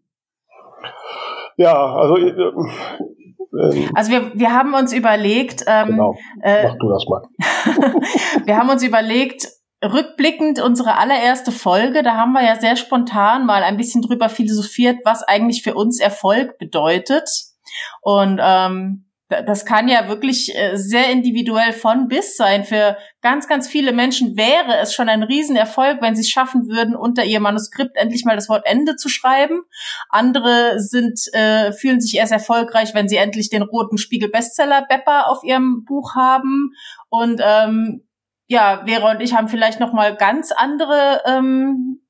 Ja, 1.57 1.73
also 1.95 2.19
äh, 2.19 2.29
ähm, 2.29 3.91
Also 3.95 4.11
wir, 4.11 4.35
wir 4.35 4.53
haben 4.53 4.75
uns 4.75 4.93
überlegt, 4.93 5.65
ähm, 5.67 5.87
genau, 5.87 6.15
äh, 6.43 6.65
mach 6.65 6.77
du 6.79 6.91
das 6.91 7.07
mal. 7.09 7.23
wir 8.45 8.59
haben 8.59 8.69
uns 8.69 8.83
überlegt, 8.83 9.49
rückblickend 9.83 10.61
unsere 10.63 10.99
allererste 10.99 11.53
Folge, 11.53 12.03
da 12.03 12.17
haben 12.17 12.33
wir 12.33 12.45
ja 12.45 12.57
sehr 12.57 12.77
spontan 12.77 13.47
mal 13.47 13.63
ein 13.63 13.79
bisschen 13.79 14.03
drüber 14.03 14.29
philosophiert, 14.29 14.99
was 15.05 15.23
eigentlich 15.23 15.63
für 15.63 15.73
uns 15.73 16.01
Erfolg 16.01 16.59
bedeutet. 16.59 17.56
Und 18.01 18.41
ähm, 18.43 19.03
da- 19.29 19.43
das 19.43 19.65
kann 19.65 19.89
ja 19.89 20.09
wirklich 20.09 20.55
äh, 20.55 20.77
sehr 20.77 21.11
individuell 21.11 21.73
von 21.73 22.07
bis 22.09 22.37
sein. 22.37 22.65
Für 22.65 22.97
ganz, 23.23 23.49
ganz 23.49 23.67
viele 23.67 23.93
Menschen 23.93 24.37
wäre 24.37 24.79
es 24.81 24.95
schon 24.95 25.09
ein 25.09 25.23
Riesenerfolg, 25.25 26.01
wenn 26.01 26.15
sie 26.15 26.23
es 26.23 26.29
schaffen 26.29 26.69
würden, 26.69 26.95
unter 26.95 27.25
ihr 27.25 27.41
Manuskript 27.41 27.97
endlich 27.97 28.25
mal 28.25 28.37
das 28.37 28.49
Wort 28.49 28.65
Ende 28.67 28.95
zu 28.97 29.09
schreiben. 29.09 29.63
Andere 30.09 30.79
sind, 30.79 31.19
äh, 31.33 31.73
fühlen 31.73 32.01
sich 32.01 32.17
erst 32.17 32.33
erfolgreich, 32.33 32.95
wenn 32.95 33.09
sie 33.09 33.17
endlich 33.17 33.51
den 33.51 33.63
roten 33.63 33.99
Spiegel 33.99 34.31
Bestseller 34.31 34.87
Bepper 34.89 35.29
auf 35.29 35.43
ihrem 35.43 35.85
Buch 35.85 36.15
haben. 36.15 36.71
Und 37.09 37.41
ähm, 37.45 38.07
ja, 38.47 38.85
Vera 38.87 39.11
und 39.11 39.21
ich 39.21 39.35
haben 39.35 39.49
vielleicht 39.49 39.81
noch 39.81 39.93
mal 39.93 40.15
ganz 40.15 40.53
andere 40.53 41.23
ähm, 41.27 42.06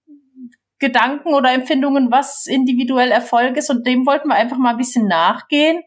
Gedanken 0.78 1.34
oder 1.34 1.52
Empfindungen, 1.52 2.10
was 2.10 2.46
individuell 2.46 3.10
Erfolg 3.10 3.56
ist. 3.56 3.70
Und 3.70 3.86
dem 3.86 4.06
wollten 4.06 4.28
wir 4.28 4.34
einfach 4.34 4.58
mal 4.58 4.70
ein 4.70 4.76
bisschen 4.76 5.06
nachgehen, 5.06 5.82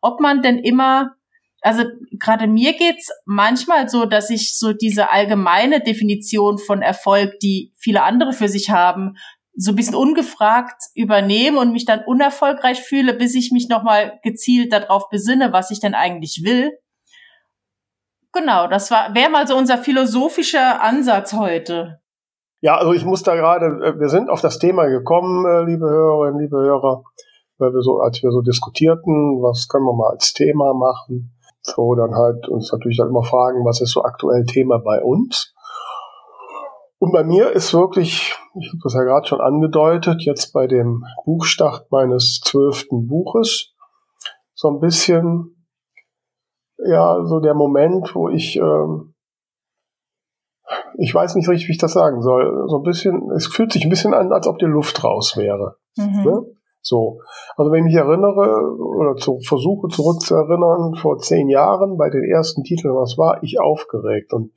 ob 0.00 0.20
man 0.20 0.42
denn 0.42 0.58
immer, 0.58 1.14
also 1.62 1.84
gerade 2.18 2.46
mir 2.46 2.74
geht's 2.74 3.10
manchmal 3.24 3.88
so, 3.88 4.04
dass 4.04 4.30
ich 4.30 4.56
so 4.56 4.72
diese 4.72 5.10
allgemeine 5.10 5.80
Definition 5.80 6.58
von 6.58 6.82
Erfolg, 6.82 7.38
die 7.40 7.72
viele 7.76 8.02
andere 8.02 8.32
für 8.32 8.48
sich 8.48 8.70
haben, 8.70 9.16
so 9.58 9.72
ein 9.72 9.76
bisschen 9.76 9.94
ungefragt 9.94 10.82
übernehme 10.94 11.58
und 11.58 11.72
mich 11.72 11.86
dann 11.86 12.04
unerfolgreich 12.04 12.82
fühle, 12.82 13.14
bis 13.14 13.34
ich 13.34 13.52
mich 13.52 13.68
noch 13.68 13.82
mal 13.82 14.20
gezielt 14.22 14.72
darauf 14.72 15.08
besinne, 15.08 15.52
was 15.52 15.70
ich 15.70 15.80
denn 15.80 15.94
eigentlich 15.94 16.42
will. 16.44 16.72
Genau, 18.32 18.66
das 18.68 18.90
wäre 18.90 19.30
mal 19.30 19.46
so 19.46 19.56
unser 19.56 19.78
philosophischer 19.78 20.82
Ansatz 20.82 21.32
heute. 21.32 22.02
Ja, 22.66 22.78
also 22.78 22.92
ich 22.94 23.04
muss 23.04 23.22
da 23.22 23.36
gerade, 23.36 23.66
äh, 23.66 24.00
wir 24.00 24.08
sind 24.08 24.28
auf 24.28 24.40
das 24.40 24.58
Thema 24.58 24.86
gekommen, 24.86 25.46
äh, 25.46 25.62
liebe 25.62 25.88
Hörerinnen, 25.88 26.40
liebe 26.40 26.56
Hörer, 26.56 27.04
weil 27.58 27.72
wir 27.72 27.80
so, 27.80 28.00
als 28.00 28.20
wir 28.24 28.32
so 28.32 28.40
diskutierten, 28.40 29.40
was 29.40 29.68
können 29.68 29.84
wir 29.84 29.94
mal 29.94 30.10
als 30.10 30.32
Thema 30.32 30.74
machen, 30.74 31.32
so 31.62 31.94
dann 31.94 32.16
halt 32.16 32.48
uns 32.48 32.72
natürlich 32.72 32.96
dann 32.96 33.10
immer 33.10 33.22
fragen, 33.22 33.64
was 33.64 33.80
ist 33.80 33.92
so 33.92 34.02
aktuell 34.02 34.44
Thema 34.46 34.78
bei 34.78 35.00
uns. 35.00 35.54
Und 36.98 37.12
bei 37.12 37.22
mir 37.22 37.52
ist 37.52 37.72
wirklich, 37.72 38.34
ich 38.60 38.68
habe 38.70 38.80
das 38.82 38.94
ja 38.94 39.04
gerade 39.04 39.28
schon 39.28 39.40
angedeutet, 39.40 40.22
jetzt 40.22 40.52
bei 40.52 40.66
dem 40.66 41.04
Buchstart 41.24 41.92
meines 41.92 42.40
zwölften 42.40 43.06
Buches, 43.06 43.76
so 44.54 44.70
ein 44.70 44.80
bisschen, 44.80 45.68
ja, 46.78 47.24
so 47.26 47.38
der 47.38 47.54
Moment, 47.54 48.12
wo 48.16 48.28
ich, 48.28 48.56
ähm, 48.56 49.14
ich 50.98 51.14
weiß 51.14 51.34
nicht 51.34 51.48
richtig, 51.48 51.68
wie 51.68 51.72
ich 51.72 51.78
das 51.78 51.92
sagen 51.92 52.22
soll, 52.22 52.66
so 52.68 52.76
ein 52.78 52.82
bisschen, 52.82 53.30
es 53.32 53.46
fühlt 53.46 53.72
sich 53.72 53.84
ein 53.84 53.90
bisschen 53.90 54.14
an, 54.14 54.32
als 54.32 54.46
ob 54.46 54.58
die 54.58 54.64
Luft 54.66 55.02
raus 55.04 55.36
wäre. 55.36 55.76
Mhm. 55.96 56.22
Ne? 56.24 56.46
So. 56.82 57.20
Also 57.56 57.72
wenn 57.72 57.80
ich 57.80 57.92
mich 57.92 57.94
erinnere 57.96 58.76
oder 58.78 59.16
zu, 59.16 59.40
versuche 59.40 59.88
zurückzuerinnern, 59.88 60.94
vor 60.94 61.18
zehn 61.18 61.48
Jahren 61.48 61.96
bei 61.96 62.10
den 62.10 62.22
ersten 62.24 62.62
Titeln, 62.62 62.94
was 62.94 63.18
war 63.18 63.42
ich 63.42 63.60
aufgeregt 63.60 64.32
und 64.32 64.52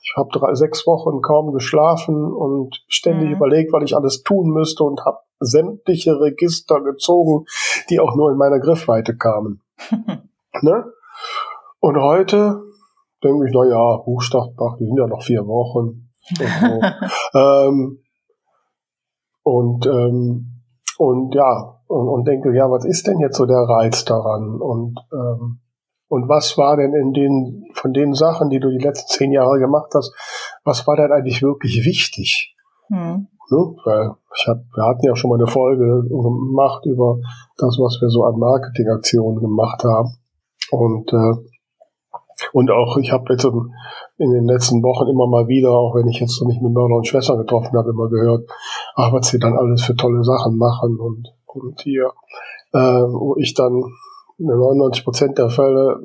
ich 0.00 0.14
habe 0.16 0.28
drei, 0.32 0.54
sechs 0.54 0.86
Wochen 0.86 1.20
kaum 1.22 1.52
geschlafen 1.52 2.32
und 2.32 2.84
ständig 2.86 3.30
Mhm. 3.30 3.36
überlegt, 3.36 3.72
was 3.72 3.82
ich 3.84 3.96
alles 3.96 4.22
tun 4.22 4.50
müsste 4.50 4.84
und 4.84 5.04
habe 5.04 5.18
sämtliche 5.40 6.20
Register 6.20 6.80
gezogen, 6.82 7.46
die 7.90 7.98
auch 7.98 8.14
nur 8.14 8.30
in 8.30 8.38
meiner 8.38 8.60
Griffweite 8.60 9.16
kamen. 9.16 9.60
ne? 10.62 10.84
Und 11.80 12.00
heute 12.00 12.62
denke 13.22 13.46
ich, 13.46 13.52
na 13.54 13.64
ja, 13.64 13.96
Buchstartbach, 14.04 14.76
die 14.78 14.86
sind 14.86 14.96
ja 14.96 15.06
noch 15.06 15.22
vier 15.22 15.46
Wochen. 15.46 16.10
Und, 16.30 16.48
so. 16.60 17.38
ähm, 17.38 17.98
und, 19.42 19.86
ähm, 19.86 20.62
und 20.98 21.34
ja, 21.34 21.80
und, 21.86 22.08
und 22.08 22.28
denke, 22.28 22.54
ja, 22.54 22.70
was 22.70 22.84
ist 22.84 23.06
denn 23.06 23.18
jetzt 23.18 23.36
so 23.36 23.46
der 23.46 23.58
Reiz 23.58 24.04
daran? 24.04 24.60
Und, 24.60 24.98
ähm, 25.12 25.60
Und 26.08 26.28
was 26.28 26.58
war 26.58 26.76
denn 26.76 26.92
in 26.92 27.14
den, 27.14 27.64
von 27.72 27.94
den 27.94 28.12
Sachen, 28.12 28.50
die 28.50 28.60
du 28.60 28.68
die 28.68 28.84
letzten 28.84 29.08
zehn 29.08 29.32
Jahre 29.32 29.58
gemacht 29.58 29.92
hast, 29.94 30.12
was 30.62 30.86
war 30.86 30.94
denn 30.96 31.10
eigentlich 31.10 31.42
wirklich 31.42 31.86
wichtig? 31.86 32.54
Hm. 32.88 33.28
Ne? 33.50 33.76
Weil 33.84 34.10
ich 34.36 34.46
hab, 34.46 34.58
wir 34.74 34.84
hatten 34.84 35.06
ja 35.06 35.16
schon 35.16 35.30
mal 35.30 35.38
eine 35.38 35.46
Folge 35.46 36.04
gemacht 36.08 36.84
über 36.84 37.16
das, 37.56 37.78
was 37.78 37.98
wir 38.02 38.10
so 38.10 38.24
an 38.24 38.38
Marketingaktionen 38.38 39.40
gemacht 39.40 39.84
haben. 39.84 40.18
Und 40.70 41.12
äh, 41.12 41.34
und 42.52 42.70
auch, 42.70 42.96
ich 42.98 43.12
habe 43.12 43.32
jetzt 43.32 43.44
in, 43.44 44.30
den 44.30 44.46
letzten 44.46 44.82
Wochen 44.82 45.08
immer 45.08 45.26
mal 45.26 45.48
wieder, 45.48 45.70
auch 45.70 45.94
wenn 45.94 46.08
ich 46.08 46.20
jetzt 46.20 46.42
mich 46.44 46.60
mit 46.60 46.72
Mörder 46.72 46.96
und 46.96 47.06
Schwestern 47.06 47.38
getroffen 47.38 47.76
habe, 47.76 47.90
immer 47.90 48.08
gehört, 48.08 48.48
ach, 48.94 49.12
was 49.12 49.28
sie 49.28 49.38
dann 49.38 49.56
alles 49.56 49.82
für 49.82 49.94
tolle 49.96 50.22
Sachen 50.22 50.56
machen 50.56 50.98
und, 50.98 51.32
und 51.46 51.80
hier, 51.80 52.12
äh, 52.72 52.78
wo 52.78 53.36
ich 53.38 53.54
dann 53.54 53.82
in 54.38 54.46
99 54.46 55.04
Prozent 55.04 55.38
der 55.38 55.50
Fälle 55.50 56.00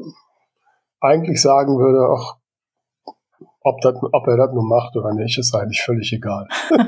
eigentlich 1.00 1.42
sagen 1.42 1.78
würde, 1.78 2.08
ach, 2.16 2.38
ob, 3.62 3.82
das, 3.82 3.96
ob 4.02 4.28
er 4.28 4.38
das 4.38 4.54
nun 4.54 4.68
macht 4.68 4.96
oder 4.96 5.14
nicht, 5.14 5.38
ist 5.38 5.54
eigentlich 5.54 5.82
völlig 5.82 6.14
egal. 6.14 6.48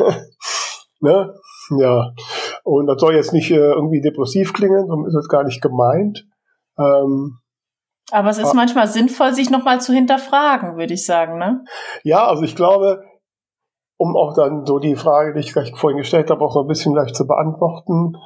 ne? 1.00 1.34
Ja. 1.78 2.12
Und 2.64 2.86
das 2.86 3.00
soll 3.00 3.14
jetzt 3.14 3.32
nicht 3.32 3.50
äh, 3.50 3.72
irgendwie 3.72 4.00
depressiv 4.00 4.52
klingen, 4.52 4.86
so 4.88 5.06
ist 5.06 5.14
es 5.14 5.28
gar 5.28 5.44
nicht 5.44 5.62
gemeint. 5.62 6.26
Ähm, 6.78 7.38
aber 8.10 8.30
es 8.30 8.38
ist 8.38 8.54
manchmal 8.54 8.88
sinnvoll, 8.88 9.32
sich 9.32 9.50
nochmal 9.50 9.80
zu 9.80 9.92
hinterfragen, 9.92 10.76
würde 10.76 10.94
ich 10.94 11.06
sagen, 11.06 11.38
ne? 11.38 11.64
Ja, 12.02 12.26
also 12.26 12.42
ich 12.42 12.56
glaube, 12.56 13.04
um 13.96 14.16
auch 14.16 14.34
dann 14.34 14.66
so 14.66 14.78
die 14.78 14.96
Frage, 14.96 15.34
die 15.34 15.40
ich 15.40 15.52
gleich 15.52 15.72
vorhin 15.76 15.98
gestellt 15.98 16.30
habe, 16.30 16.44
auch 16.44 16.52
so 16.52 16.62
ein 16.62 16.66
bisschen 16.66 16.94
gleich 16.94 17.12
zu 17.12 17.26
beantworten, 17.26 18.16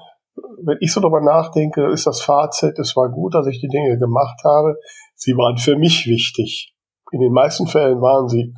wenn 0.64 0.78
ich 0.80 0.92
so 0.92 1.00
darüber 1.00 1.20
nachdenke, 1.20 1.86
ist 1.86 2.06
das 2.06 2.22
Fazit, 2.22 2.78
es 2.78 2.96
war 2.96 3.10
gut, 3.10 3.34
dass 3.34 3.46
ich 3.46 3.60
die 3.60 3.68
Dinge 3.68 3.98
gemacht 3.98 4.40
habe. 4.44 4.76
Sie 5.14 5.32
waren 5.32 5.58
für 5.58 5.76
mich 5.76 6.06
wichtig. 6.06 6.74
In 7.12 7.20
den 7.20 7.32
meisten 7.32 7.66
Fällen 7.66 8.00
waren 8.00 8.28
sie 8.28 8.54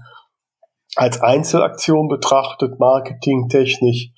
als 0.94 1.20
Einzelaktion 1.20 2.08
betrachtet, 2.08 2.78
marketingtechnisch 2.78 4.12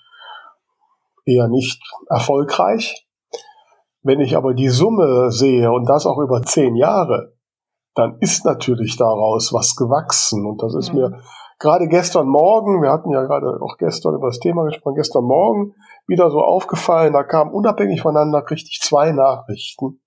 eher 1.28 1.48
nicht 1.48 1.82
erfolgreich. 2.08 3.06
Wenn 4.02 4.20
ich 4.20 4.36
aber 4.36 4.54
die 4.54 4.68
Summe 4.68 5.30
sehe 5.30 5.70
und 5.70 5.88
das 5.88 6.06
auch 6.06 6.18
über 6.18 6.42
zehn 6.42 6.76
Jahre, 6.76 7.34
dann 7.94 8.16
ist 8.20 8.44
natürlich 8.44 8.96
daraus 8.96 9.52
was 9.52 9.76
gewachsen. 9.76 10.46
Und 10.46 10.62
das 10.62 10.74
ist 10.74 10.92
mhm. 10.92 11.00
mir 11.00 11.20
gerade 11.58 11.88
gestern 11.88 12.28
Morgen, 12.28 12.80
wir 12.80 12.90
hatten 12.90 13.10
ja 13.10 13.24
gerade 13.24 13.60
auch 13.60 13.76
gestern 13.76 14.14
über 14.14 14.28
das 14.28 14.38
Thema 14.38 14.64
gesprochen, 14.64 14.94
gestern 14.94 15.24
Morgen 15.24 15.74
wieder 16.06 16.30
so 16.30 16.40
aufgefallen, 16.40 17.12
da 17.12 17.24
kamen 17.24 17.52
unabhängig 17.52 18.00
voneinander 18.00 18.44
richtig 18.50 18.80
zwei 18.82 19.12
Nachrichten. 19.12 20.00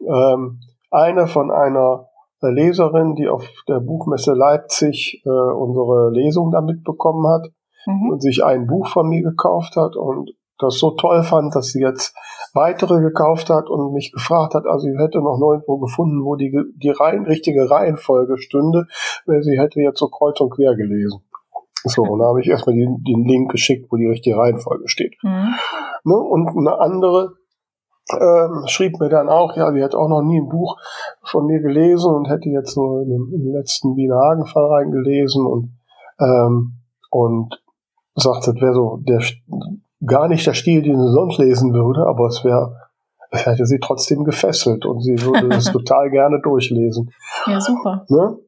Ähm, 0.00 0.60
eine 0.90 1.26
von 1.26 1.50
einer 1.50 2.08
Leserin, 2.40 3.14
die 3.14 3.28
auf 3.28 3.48
der 3.68 3.80
Buchmesse 3.80 4.34
Leipzig 4.34 5.22
äh, 5.24 5.28
unsere 5.28 6.10
Lesung 6.10 6.50
da 6.50 6.60
mitbekommen 6.60 7.26
hat 7.26 7.50
mhm. 7.86 8.10
und 8.10 8.22
sich 8.22 8.44
ein 8.44 8.66
Buch 8.66 8.88
von 8.88 9.08
mir 9.08 9.22
gekauft 9.22 9.76
hat 9.76 9.96
und 9.96 10.30
das 10.58 10.78
so 10.78 10.92
toll 10.92 11.22
fand, 11.22 11.54
dass 11.54 11.68
sie 11.68 11.80
jetzt 11.80 12.14
weitere 12.54 13.00
gekauft 13.00 13.50
hat 13.50 13.68
und 13.68 13.92
mich 13.92 14.12
gefragt 14.12 14.54
hat, 14.54 14.66
also 14.66 14.86
sie 14.86 14.96
hätte 14.98 15.18
noch 15.18 15.38
nirgendwo 15.38 15.78
gefunden, 15.78 16.24
wo 16.24 16.36
die, 16.36 16.56
die 16.76 16.90
rein, 16.90 17.24
richtige 17.24 17.68
Reihenfolge 17.68 18.38
stünde, 18.38 18.86
weil 19.26 19.42
sie 19.42 19.58
hätte 19.58 19.80
jetzt 19.80 19.98
so 19.98 20.08
kreuz 20.08 20.40
und 20.40 20.50
quer 20.50 20.74
gelesen. 20.76 21.20
So, 21.86 22.02
und 22.02 22.20
da 22.20 22.26
habe 22.26 22.40
ich 22.40 22.48
erstmal 22.48 22.76
den, 22.76 23.02
den 23.02 23.24
Link 23.24 23.50
geschickt, 23.50 23.88
wo 23.90 23.96
die 23.96 24.06
richtige 24.06 24.38
Reihenfolge 24.38 24.88
steht. 24.88 25.16
Mhm. 25.22 25.54
Ne? 26.04 26.16
Und 26.16 26.48
eine 26.56 26.78
andere 26.80 27.34
ähm, 28.12 28.64
schrieb 28.66 29.00
mir 29.00 29.08
dann 29.08 29.28
auch, 29.28 29.56
ja, 29.56 29.72
sie 29.72 29.82
hätte 29.82 29.98
auch 29.98 30.08
noch 30.08 30.22
nie 30.22 30.40
ein 30.40 30.48
Buch 30.48 30.76
von 31.22 31.46
mir 31.46 31.60
gelesen 31.60 32.14
und 32.14 32.28
hätte 32.28 32.48
jetzt 32.48 32.74
so 32.74 33.00
in 33.00 33.10
dem, 33.10 33.32
in 33.34 33.44
den 33.44 33.52
letzten 33.52 33.96
Wiener 33.96 34.16
Hagen-Fall 34.16 34.64
reingelesen 34.64 35.46
und, 35.46 35.78
ähm, 36.20 36.74
und 37.10 37.62
sagt, 38.14 38.46
das 38.46 38.56
wäre 38.56 38.74
so 38.74 38.98
der 39.02 39.20
gar 40.06 40.28
nicht 40.28 40.46
der 40.46 40.54
Stil, 40.54 40.82
den 40.82 40.98
sie 40.98 41.12
sonst 41.12 41.38
lesen 41.38 41.72
würde, 41.72 42.06
aber 42.06 42.26
es 42.26 42.44
wäre, 42.44 42.76
es 43.30 43.46
hätte 43.46 43.66
sie 43.66 43.78
trotzdem 43.80 44.24
gefesselt 44.24 44.86
und 44.86 45.00
sie 45.02 45.20
würde 45.20 45.54
es 45.54 45.64
total 45.72 46.10
gerne 46.10 46.40
durchlesen. 46.42 47.12
Ja, 47.46 47.60
super. 47.60 48.04
Ne? 48.08 48.38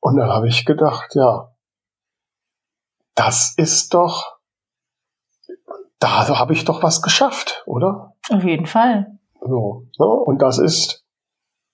Und 0.00 0.16
dann 0.16 0.28
habe 0.28 0.48
ich 0.48 0.64
gedacht, 0.64 1.14
ja, 1.14 1.48
das 3.14 3.54
ist 3.56 3.94
doch, 3.94 4.38
da 5.98 6.28
habe 6.38 6.52
ich 6.52 6.64
doch 6.64 6.82
was 6.82 7.00
geschafft, 7.00 7.62
oder? 7.66 8.12
Auf 8.30 8.44
jeden 8.44 8.66
Fall. 8.66 9.18
So, 9.40 9.86
ne? 9.98 10.06
Und 10.06 10.42
das 10.42 10.58
ist, 10.58 11.04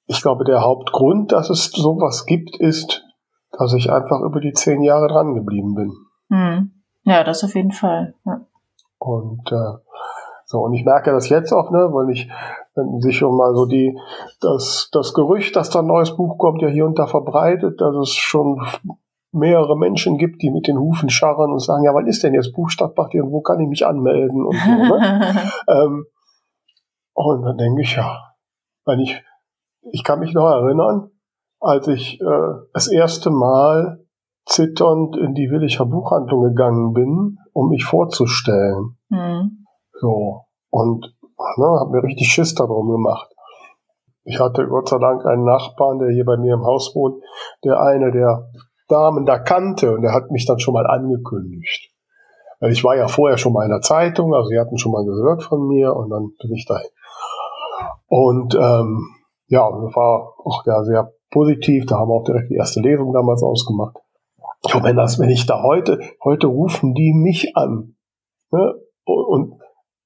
ich 0.07 0.20
glaube, 0.22 0.44
der 0.44 0.61
Hauptgrund, 0.62 1.33
dass 1.33 1.50
es 1.50 1.70
sowas 1.70 2.26
gibt, 2.26 2.57
ist, 2.61 3.05
dass 3.53 3.72
ich 3.74 3.90
einfach 3.90 4.20
über 4.20 4.40
die 4.40 4.53
zehn 4.53 4.83
Jahre 4.83 5.09
dran 5.09 5.35
geblieben 5.35 5.74
bin. 5.74 5.92
Hm. 6.31 6.83
Ja, 7.05 7.24
das 7.24 7.42
auf 7.42 7.55
jeden 7.55 7.72
Fall. 7.72 8.14
Ja. 8.24 8.46
Und 9.01 9.51
äh, 9.51 9.79
so, 10.45 10.59
und 10.59 10.75
ich 10.75 10.85
merke 10.85 11.11
das 11.11 11.29
jetzt 11.29 11.53
auch, 11.53 11.71
ne, 11.71 11.89
weil 11.93 12.11
ich, 12.11 12.29
wenn 12.75 13.01
sich 13.01 13.17
schon 13.17 13.37
mal 13.37 13.55
so 13.55 13.67
die, 13.67 13.99
das, 14.41 14.91
das 14.93 15.15
Gerücht, 15.15 15.57
dass 15.57 15.71
da 15.71 15.81
ein 15.81 15.87
neues 15.87 16.17
Buch 16.17 16.39
kommt, 16.39 16.61
ja 16.61 16.69
hier 16.69 16.87
und 16.87 16.99
da 16.99 17.07
verbreitet, 17.07 17.81
dass 17.81 17.95
es 17.97 18.13
schon 18.13 18.61
mehrere 19.33 19.77
Menschen 19.77 20.19
gibt, 20.19 20.43
die 20.43 20.51
mit 20.51 20.67
den 20.67 20.79
Hufen 20.79 21.09
scharren 21.09 21.53
und 21.53 21.61
sagen, 21.61 21.85
ja, 21.85 21.95
wann 21.95 22.07
ist 22.07 22.23
denn 22.25 22.35
jetzt 22.35 22.53
Buchstadtbach 22.53 23.11
hier 23.11 23.25
und 23.25 23.33
wo 23.33 23.41
kann 23.41 23.61
ich 23.61 23.69
mich 23.69 23.87
anmelden 23.87 24.45
und 24.45 24.57
so, 24.57 24.71
ne? 24.71 25.53
ähm, 25.69 26.07
und 27.15 27.43
dann 27.43 27.57
denke 27.57 27.83
ich, 27.83 27.97
ja, 27.97 28.35
wenn 28.85 28.99
ich, 28.99 29.23
ich 29.93 30.05
kann 30.05 30.21
mich 30.21 30.35
noch 30.35 30.49
erinnern, 30.49 31.11
als 31.61 31.87
ich 31.89 32.21
äh, 32.21 32.53
das 32.73 32.89
erste 32.89 33.31
Mal 33.31 34.05
zitternd 34.47 35.17
in 35.17 35.35
die 35.35 35.51
Willicher 35.51 35.87
Buchhandlung 35.87 36.43
gegangen 36.43 36.93
bin, 36.93 37.39
um 37.53 37.69
mich 37.69 37.85
vorzustellen. 37.85 38.97
Mhm. 39.09 39.67
So. 40.01 40.45
Und 40.71 41.15
ne, 41.57 41.67
habe 41.81 41.91
mir 41.91 42.03
richtig 42.03 42.29
Schiss 42.29 42.55
darum 42.55 42.91
gemacht. 42.91 43.29
Ich 44.25 44.39
hatte 44.39 44.67
Gott 44.69 44.89
sei 44.89 44.99
Dank 44.99 45.25
einen 45.27 45.45
Nachbarn, 45.45 45.99
der 45.99 46.11
hier 46.11 46.25
bei 46.25 46.37
mir 46.37 46.55
im 46.55 46.65
Haus 46.65 46.95
wohnt, 46.95 47.23
der 47.65 47.81
eine 47.81 48.13
der 48.13 48.51
Damen 48.89 49.25
da 49.25 49.39
kannte 49.39 49.95
und 49.95 50.03
der 50.03 50.13
hat 50.13 50.31
mich 50.31 50.47
dann 50.47 50.59
schon 50.59 50.75
mal 50.75 50.87
angekündigt. 50.87 51.91
Weil 52.61 52.73
ich 52.73 52.85
war 52.85 52.97
ja 52.97 53.09
vorher 53.09 53.39
schon 53.39 53.55
mal 53.55 53.65
in 53.65 53.71
der 53.71 53.81
Zeitung, 53.81 54.35
also 54.35 54.49
sie 54.49 54.59
hatten 54.59 54.77
schon 54.77 54.93
mal 54.93 55.05
gehört 55.05 55.43
von 55.43 55.67
mir 55.67 55.95
und 55.97 56.11
dann 56.11 56.33
bin 56.41 56.53
ich 56.53 56.67
dahin. 56.67 56.91
Und 58.09 58.55
ähm, 58.55 59.09
ja, 59.47 59.63
war 59.63 60.35
auch 60.45 60.67
ja, 60.67 60.85
sehr 60.85 61.13
positiv, 61.31 61.87
da 61.87 61.99
haben 61.99 62.09
wir 62.09 62.15
auch 62.15 62.25
direkt 62.25 62.51
die 62.51 62.57
erste 62.57 62.81
Lesung 62.81 63.13
damals 63.13 63.43
ausgemacht. 63.43 63.97
Ja, 64.68 64.83
wenn 64.83 64.96
das, 64.96 65.18
wenn 65.18 65.31
ich 65.31 65.46
da 65.46 65.62
heute, 65.62 66.01
heute 66.23 66.46
rufen 66.46 66.94
die 66.94 67.12
mich 67.14 67.57
an. 67.57 67.96
Ne? 68.51 68.75
Und 69.05 69.61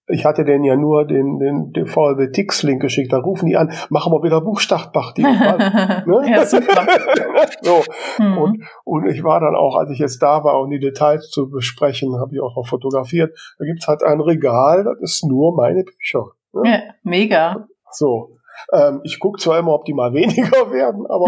ich 0.07 0.25
hatte 0.25 0.45
denen 0.45 0.64
ja 0.64 0.77
nur 0.77 1.07
den, 1.07 1.38
den, 1.38 1.73
den 1.73 1.87
VLB 1.87 2.33
Tix 2.33 2.62
Link 2.62 2.83
geschickt, 2.83 3.12
da 3.12 3.19
rufen 3.19 3.47
die 3.47 3.57
an, 3.57 3.73
machen 3.88 4.12
wir 4.12 4.23
wieder 4.23 4.40
Buchstartbach. 4.40 5.12
Die, 5.14 5.23
ne? 5.23 6.31
ja, 6.31 6.45
super. 6.45 6.87
so. 7.62 7.83
Mhm. 8.19 8.38
Und, 8.38 8.64
und 8.85 9.07
ich 9.07 9.25
war 9.25 9.40
dann 9.40 9.57
auch, 9.57 9.77
als 9.77 9.90
ich 9.90 9.99
jetzt 9.99 10.23
da 10.23 10.45
war, 10.45 10.61
um 10.61 10.71
die 10.71 10.81
Details 10.81 11.31
zu 11.31 11.49
besprechen, 11.49 12.21
habe 12.21 12.35
ich 12.35 12.40
auch 12.40 12.55
noch 12.55 12.67
fotografiert, 12.67 13.37
da 13.59 13.64
gibt's 13.64 13.88
halt 13.88 14.03
ein 14.03 14.21
Regal, 14.21 14.85
das 14.85 14.99
ist 15.01 15.25
nur 15.25 15.55
meine 15.57 15.85
Bücher. 15.85 16.27
Ne? 16.53 16.71
Ja, 16.71 16.81
mega. 17.03 17.67
So. 17.90 18.31
Ähm, 18.73 19.01
ich 19.05 19.19
gucke 19.19 19.40
zwar 19.40 19.59
immer, 19.59 19.73
ob 19.73 19.85
die 19.85 19.95
mal 19.95 20.12
weniger 20.14 20.71
werden, 20.71 21.07
aber 21.07 21.27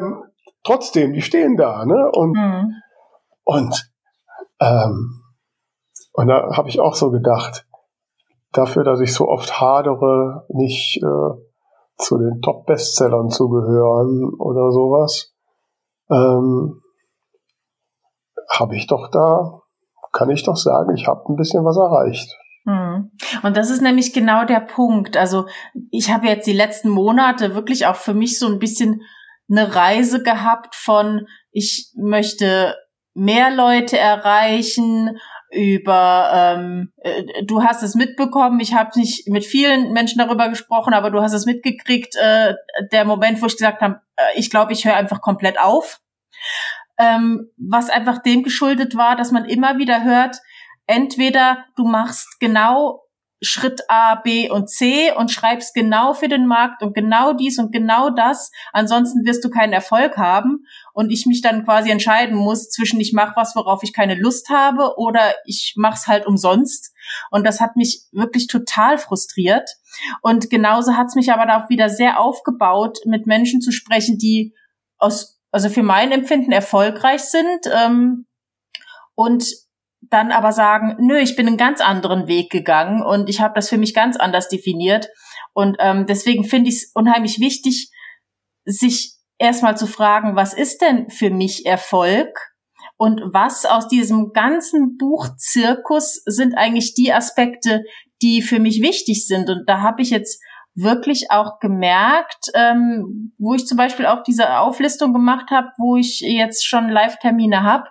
ähm, 0.00 0.24
trotzdem, 0.64 1.12
die 1.12 1.22
stehen 1.22 1.56
da, 1.56 1.84
ne? 1.84 2.10
Und, 2.12 2.36
mhm. 2.36 2.74
und, 3.44 3.92
ähm, 4.60 5.22
und 6.12 6.28
da 6.28 6.56
habe 6.56 6.68
ich 6.68 6.80
auch 6.80 6.94
so 6.94 7.10
gedacht, 7.10 7.66
dafür, 8.52 8.84
dass 8.84 9.00
ich 9.00 9.14
so 9.14 9.28
oft 9.28 9.60
hadere, 9.60 10.46
nicht 10.48 11.02
äh, 11.02 11.48
zu 11.96 12.18
den 12.18 12.40
Top-Bestsellern 12.42 13.28
zu 13.28 13.48
gehören 13.48 14.32
oder 14.38 14.70
sowas, 14.70 15.34
ähm, 16.10 16.80
habe 18.50 18.76
ich 18.76 18.86
doch 18.86 19.10
da, 19.10 19.60
kann 20.12 20.30
ich 20.30 20.44
doch 20.44 20.56
sagen, 20.56 20.94
ich 20.94 21.06
habe 21.06 21.24
ein 21.28 21.36
bisschen 21.36 21.64
was 21.64 21.76
erreicht. 21.76 22.34
Mhm. 22.64 23.10
Und 23.42 23.56
das 23.56 23.70
ist 23.70 23.82
nämlich 23.82 24.12
genau 24.12 24.44
der 24.44 24.60
Punkt. 24.60 25.16
Also 25.16 25.46
ich 25.90 26.12
habe 26.12 26.26
jetzt 26.26 26.46
die 26.46 26.52
letzten 26.52 26.88
Monate 26.88 27.54
wirklich 27.54 27.86
auch 27.86 27.96
für 27.96 28.14
mich 28.14 28.38
so 28.38 28.46
ein 28.46 28.58
bisschen 28.58 29.02
eine 29.50 29.74
Reise 29.74 30.22
gehabt 30.22 30.74
von, 30.74 31.26
ich 31.50 31.92
möchte 31.96 32.76
mehr 33.14 33.50
Leute 33.50 33.98
erreichen, 33.98 35.18
über 35.50 36.30
ähm, 36.34 36.92
äh, 36.98 37.44
du 37.44 37.62
hast 37.62 37.82
es 37.82 37.94
mitbekommen, 37.94 38.60
ich 38.60 38.74
habe 38.74 38.98
nicht 38.98 39.28
mit 39.28 39.44
vielen 39.44 39.92
Menschen 39.92 40.18
darüber 40.18 40.48
gesprochen, 40.48 40.92
aber 40.92 41.10
du 41.10 41.22
hast 41.22 41.32
es 41.32 41.46
mitgekriegt, 41.46 42.14
äh, 42.16 42.54
der 42.92 43.04
Moment, 43.04 43.40
wo 43.40 43.46
ich 43.46 43.56
gesagt 43.56 43.80
habe, 43.80 44.00
äh, 44.16 44.38
ich 44.38 44.50
glaube, 44.50 44.72
ich 44.72 44.84
höre 44.84 44.96
einfach 44.96 45.20
komplett 45.22 45.58
auf. 45.58 46.00
Ähm, 46.98 47.50
was 47.56 47.90
einfach 47.90 48.18
dem 48.22 48.42
geschuldet 48.42 48.96
war, 48.96 49.16
dass 49.16 49.30
man 49.30 49.46
immer 49.46 49.78
wieder 49.78 50.04
hört, 50.04 50.36
entweder 50.86 51.64
du 51.76 51.86
machst 51.86 52.40
genau 52.40 53.07
Schritt 53.40 53.82
A, 53.88 54.16
B 54.16 54.50
und 54.50 54.68
C 54.68 55.12
und 55.12 55.30
schreibst 55.30 55.74
genau 55.74 56.12
für 56.12 56.28
den 56.28 56.46
Markt 56.46 56.82
und 56.82 56.94
genau 56.94 57.32
dies 57.32 57.58
und 57.58 57.72
genau 57.72 58.10
das. 58.10 58.50
Ansonsten 58.72 59.24
wirst 59.24 59.44
du 59.44 59.50
keinen 59.50 59.72
Erfolg 59.72 60.16
haben 60.16 60.64
und 60.92 61.10
ich 61.10 61.26
mich 61.26 61.40
dann 61.40 61.64
quasi 61.64 61.90
entscheiden 61.90 62.36
muss 62.36 62.68
zwischen 62.68 63.00
ich 63.00 63.12
mache 63.12 63.34
was, 63.36 63.54
worauf 63.54 63.82
ich 63.84 63.92
keine 63.92 64.16
Lust 64.16 64.48
habe 64.50 64.94
oder 64.96 65.34
ich 65.44 65.74
mache 65.76 65.94
es 65.94 66.06
halt 66.08 66.26
umsonst. 66.26 66.92
Und 67.30 67.46
das 67.46 67.60
hat 67.60 67.76
mich 67.76 68.02
wirklich 68.10 68.48
total 68.48 68.98
frustriert. 68.98 69.70
Und 70.20 70.50
genauso 70.50 70.96
hat 70.96 71.06
es 71.06 71.14
mich 71.14 71.32
aber 71.32 71.56
auch 71.56 71.68
wieder 71.68 71.88
sehr 71.88 72.18
aufgebaut, 72.20 72.98
mit 73.04 73.26
Menschen 73.26 73.60
zu 73.60 73.70
sprechen, 73.70 74.18
die 74.18 74.54
aus, 74.98 75.40
also 75.52 75.68
für 75.68 75.84
mein 75.84 76.10
Empfinden 76.10 76.50
erfolgreich 76.50 77.22
sind 77.22 77.60
ähm, 77.72 78.26
und 79.14 79.67
dann 80.00 80.30
aber 80.32 80.52
sagen, 80.52 80.96
nö, 81.00 81.18
ich 81.18 81.36
bin 81.36 81.46
einen 81.46 81.56
ganz 81.56 81.80
anderen 81.80 82.28
Weg 82.28 82.50
gegangen 82.50 83.02
und 83.02 83.28
ich 83.28 83.40
habe 83.40 83.54
das 83.54 83.68
für 83.68 83.78
mich 83.78 83.94
ganz 83.94 84.16
anders 84.16 84.48
definiert. 84.48 85.08
Und 85.52 85.76
ähm, 85.80 86.06
deswegen 86.06 86.44
finde 86.44 86.70
ich 86.70 86.76
es 86.76 86.90
unheimlich 86.94 87.40
wichtig, 87.40 87.90
sich 88.64 89.16
erstmal 89.38 89.76
zu 89.76 89.86
fragen, 89.86 90.36
was 90.36 90.54
ist 90.54 90.80
denn 90.82 91.10
für 91.10 91.30
mich 91.30 91.66
Erfolg? 91.66 92.28
Und 92.96 93.22
was 93.32 93.64
aus 93.64 93.86
diesem 93.86 94.32
ganzen 94.32 94.96
Buchzirkus 94.96 96.20
sind 96.26 96.56
eigentlich 96.56 96.94
die 96.94 97.12
Aspekte, 97.12 97.84
die 98.22 98.42
für 98.42 98.58
mich 98.58 98.82
wichtig 98.82 99.26
sind? 99.26 99.48
Und 99.48 99.64
da 99.68 99.82
habe 99.82 100.02
ich 100.02 100.10
jetzt 100.10 100.42
wirklich 100.74 101.30
auch 101.30 101.58
gemerkt, 101.60 102.50
ähm, 102.54 103.32
wo 103.38 103.54
ich 103.54 103.66
zum 103.66 103.76
Beispiel 103.76 104.06
auch 104.06 104.22
diese 104.22 104.58
Auflistung 104.58 105.12
gemacht 105.12 105.50
habe, 105.50 105.68
wo 105.78 105.96
ich 105.96 106.20
jetzt 106.20 106.66
schon 106.66 106.88
Live-Termine 106.88 107.62
habe, 107.62 107.84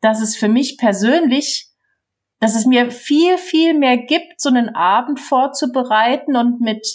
dass 0.00 0.20
es 0.20 0.36
für 0.36 0.48
mich 0.48 0.78
persönlich, 0.78 1.70
dass 2.40 2.54
es 2.54 2.66
mir 2.66 2.90
viel, 2.90 3.36
viel 3.38 3.74
mehr 3.74 3.96
gibt, 3.98 4.40
so 4.40 4.48
einen 4.48 4.74
Abend 4.74 5.20
vorzubereiten 5.20 6.36
und 6.36 6.60
mit 6.60 6.86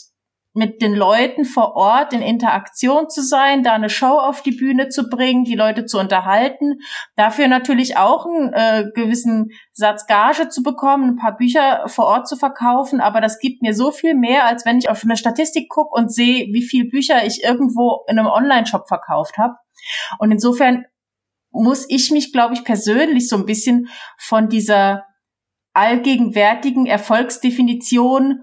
mit 0.54 0.82
den 0.82 0.94
Leuten 0.94 1.46
vor 1.46 1.76
Ort 1.76 2.14
in 2.14 2.22
Interaktion 2.22 3.10
zu 3.10 3.24
sein, 3.24 3.64
da 3.64 3.74
eine 3.74 3.90
Show 3.90 4.20
auf 4.20 4.44
die 4.44 4.52
Bühne 4.52 4.90
zu 4.90 5.10
bringen, 5.10 5.46
die 5.46 5.56
Leute 5.56 5.86
zu 5.86 6.00
unterhalten, 6.00 6.80
dafür 7.16 7.48
natürlich 7.48 7.98
auch 7.98 8.28
einen 8.28 8.54
äh, 8.54 8.86
gewissen 8.94 9.50
Satz 9.74 10.06
Gage 10.06 10.50
zu 10.50 10.62
bekommen, 10.62 11.12
ein 11.12 11.16
paar 11.16 11.36
Bücher 11.36 11.88
vor 11.88 12.06
Ort 12.06 12.28
zu 12.28 12.36
verkaufen, 12.36 13.02
aber 13.02 13.20
das 13.20 13.40
gibt 13.40 13.64
mir 13.64 13.74
so 13.74 13.92
viel 13.92 14.14
mehr, 14.14 14.46
als 14.46 14.64
wenn 14.66 14.78
ich 14.78 14.90
auf 14.90 15.04
eine 15.04 15.18
Statistik 15.18 15.70
gucke 15.70 16.00
und 16.00 16.14
sehe, 16.14 16.46
wie 16.54 16.64
viel 16.64 16.88
Bücher 16.88 17.26
ich 17.26 17.44
irgendwo 17.44 18.04
in 18.08 18.20
einem 18.20 18.28
Online-Shop 18.28 18.88
verkauft 18.88 19.38
habe. 19.38 19.56
Und 20.20 20.32
insofern 20.32 20.86
muss 21.54 21.86
ich 21.90 22.12
mich, 22.12 22.34
glaube 22.34 22.54
ich, 22.56 22.66
persönlich 22.66 23.30
so 23.30 23.38
ein 23.38 23.46
bisschen 23.46 23.88
von 24.18 24.50
dieser 24.50 25.06
allgegenwärtigen 25.74 26.86
Erfolgsdefinition, 26.86 28.42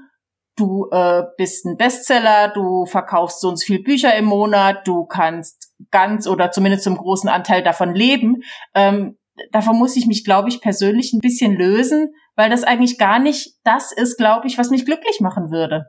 du 0.57 0.89
äh, 0.91 1.25
bist 1.37 1.65
ein 1.65 1.77
Bestseller, 1.77 2.49
du 2.49 2.87
verkaufst 2.87 3.41
so 3.41 3.49
und 3.49 3.57
so 3.57 3.65
viele 3.67 3.83
Bücher 3.83 4.15
im 4.17 4.27
Monat, 4.27 4.87
du 4.87 5.07
kannst 5.07 5.73
ganz 5.91 6.27
oder 6.27 6.51
zumindest 6.51 6.85
zum 6.85 6.97
großen 6.97 7.29
Anteil 7.29 7.63
davon 7.63 7.95
leben. 7.95 8.43
Ähm, 8.75 9.17
davon 9.53 9.77
muss 9.77 9.97
ich 9.97 10.07
mich, 10.07 10.25
glaube 10.25 10.49
ich, 10.49 10.61
persönlich 10.61 11.13
ein 11.13 11.21
bisschen 11.21 11.55
lösen, 11.55 12.13
weil 12.37 12.51
das 12.51 12.65
eigentlich 12.65 12.99
gar 12.99 13.19
nicht 13.19 13.59
das 13.65 13.93
ist, 13.93 14.17
glaube 14.17 14.47
ich, 14.47 14.59
was 14.59 14.71
mich 14.71 14.85
glücklich 14.85 15.21
machen 15.21 15.51
würde. 15.51 15.87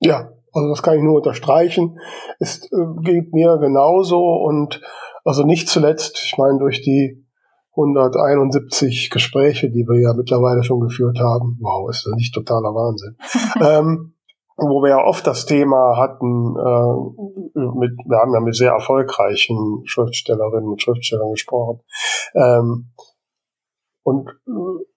Ja, 0.00 0.30
also 0.52 0.68
das 0.68 0.82
kann 0.82 0.96
ich 0.96 1.02
nur 1.02 1.16
unterstreichen. 1.16 1.98
Es 2.38 2.64
äh, 2.64 3.02
geht 3.02 3.32
mir 3.32 3.58
genauso 3.58 4.20
und 4.20 4.80
also 5.24 5.44
nicht 5.44 5.68
zuletzt, 5.68 6.22
ich 6.24 6.36
meine, 6.38 6.58
durch 6.58 6.82
die 6.82 7.24
171 7.76 9.10
Gespräche, 9.10 9.70
die 9.70 9.84
wir 9.88 10.00
ja 10.00 10.14
mittlerweile 10.14 10.62
schon 10.62 10.80
geführt 10.80 11.18
haben. 11.18 11.58
Wow, 11.60 11.90
ist 11.90 12.06
das 12.06 12.14
nicht 12.14 12.34
totaler 12.34 12.74
Wahnsinn. 12.74 13.16
ähm, 13.60 14.14
wo 14.56 14.82
wir 14.82 14.90
ja 14.90 15.04
oft 15.04 15.26
das 15.26 15.46
Thema 15.46 15.96
hatten, 15.96 16.54
äh, 16.56 17.60
mit, 17.76 17.98
wir 18.06 18.18
haben 18.18 18.32
ja 18.32 18.40
mit 18.40 18.54
sehr 18.54 18.70
erfolgreichen 18.70 19.82
Schriftstellerinnen 19.84 20.70
und 20.70 20.80
Schriftstellern 20.80 21.32
gesprochen. 21.32 21.80
Ähm, 22.34 22.92
und, 24.04 24.30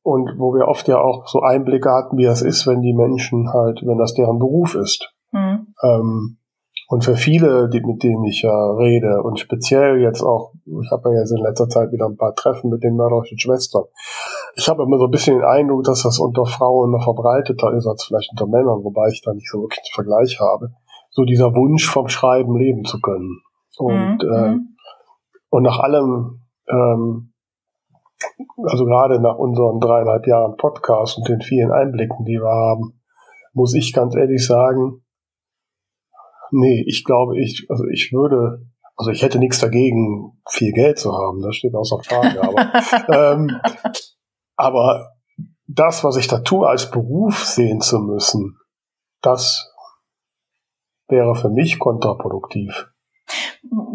und 0.04 0.38
wo 0.38 0.54
wir 0.54 0.68
oft 0.68 0.88
ja 0.88 1.00
auch 1.00 1.28
so 1.28 1.40
Einblicke 1.40 1.90
hatten, 1.90 2.18
wie 2.18 2.26
das 2.26 2.42
ist, 2.42 2.68
wenn 2.68 2.82
die 2.82 2.94
Menschen 2.94 3.52
halt, 3.52 3.82
wenn 3.84 3.98
das 3.98 4.14
deren 4.14 4.38
Beruf 4.38 4.76
ist. 4.76 5.12
Mhm. 5.32 5.74
Ähm, 5.82 6.38
und 6.90 7.04
für 7.04 7.18
viele, 7.18 7.70
die, 7.70 7.82
mit 7.82 8.02
denen 8.02 8.24
ich 8.24 8.44
ja 8.44 8.72
rede, 8.76 9.22
und 9.22 9.40
speziell 9.40 10.00
jetzt 10.00 10.24
auch, 10.24 10.54
ich 10.66 10.90
habe 10.90 11.12
ja 11.12 11.20
jetzt 11.20 11.32
in 11.32 11.44
letzter 11.44 11.68
Zeit 11.68 11.92
wieder 11.92 12.06
ein 12.06 12.16
paar 12.16 12.34
Treffen 12.34 12.70
mit 12.70 12.82
den 12.82 12.96
mörderischen 12.96 13.38
Schwestern. 13.38 13.84
Ich 14.56 14.70
habe 14.70 14.84
immer 14.84 14.98
so 14.98 15.06
ein 15.06 15.12
bisschen 15.12 15.38
den 15.38 15.46
Eindruck, 15.46 15.84
dass 15.84 16.04
das 16.04 16.18
unter 16.18 16.46
Frauen 16.46 16.92
noch 16.92 17.04
verbreiteter 17.04 17.74
ist 17.74 17.88
als 17.88 18.06
vielleicht 18.06 18.32
unter 18.32 18.48
Männern, 18.48 18.86
wobei 18.86 19.10
ich 19.10 19.22
da 19.22 19.34
nicht 19.34 19.50
so 19.50 19.62
wirklich 19.62 19.80
einen 19.80 20.06
Vergleich 20.06 20.40
habe. 20.40 20.72
So 21.12 21.26
dieser 21.26 21.54
Wunsch 21.56 21.90
vom 21.90 22.08
Schreiben 22.08 22.56
leben 22.56 22.86
zu 22.86 23.02
können. 23.02 23.42
Und, 23.78 24.24
mhm. 24.24 24.32
äh, 24.32 24.58
und 25.50 25.64
nach 25.64 25.80
allem, 25.80 26.42
ähm, 26.70 27.34
also 28.64 28.86
gerade 28.86 29.20
nach 29.20 29.38
unseren 29.38 29.82
dreieinhalb 29.82 30.26
Jahren 30.26 30.56
Podcast 30.56 31.18
und 31.18 31.28
den 31.28 31.42
vielen 31.42 31.72
Einblicken, 31.72 32.24
die 32.24 32.40
wir 32.40 32.50
haben, 32.50 33.02
muss 33.54 33.76
ich 33.76 33.92
ganz 33.92 34.16
ehrlich 34.16 34.46
sagen, 34.46 35.04
Nee, 36.52 36.84
ich 36.88 37.04
glaube, 37.04 37.40
ich, 37.40 37.66
also 37.70 37.86
ich 37.92 38.12
würde, 38.14 38.66
also 38.96 39.12
ich 39.12 39.22
hätte 39.22 39.40
nichts 39.40 39.60
dagegen, 39.60 40.40
viel 40.50 40.72
Geld 40.72 41.00
zu 41.00 41.12
haben, 41.14 41.42
das 41.42 41.56
steht 41.56 41.76
außer 41.76 42.00
Frage, 42.04 42.42
aber, 42.44 42.74
ähm, 43.34 43.60
aber 44.56 45.12
das, 45.68 46.04
was 46.04 46.18
ich 46.18 46.28
da 46.28 46.40
tue, 46.40 46.68
als 46.68 46.90
Beruf 46.90 47.44
sehen 47.44 47.82
zu 47.82 48.00
müssen, 48.00 48.58
das 49.22 49.74
wäre 51.08 51.36
für 51.36 51.50
mich 51.50 51.80
kontraproduktiv. 51.80 52.88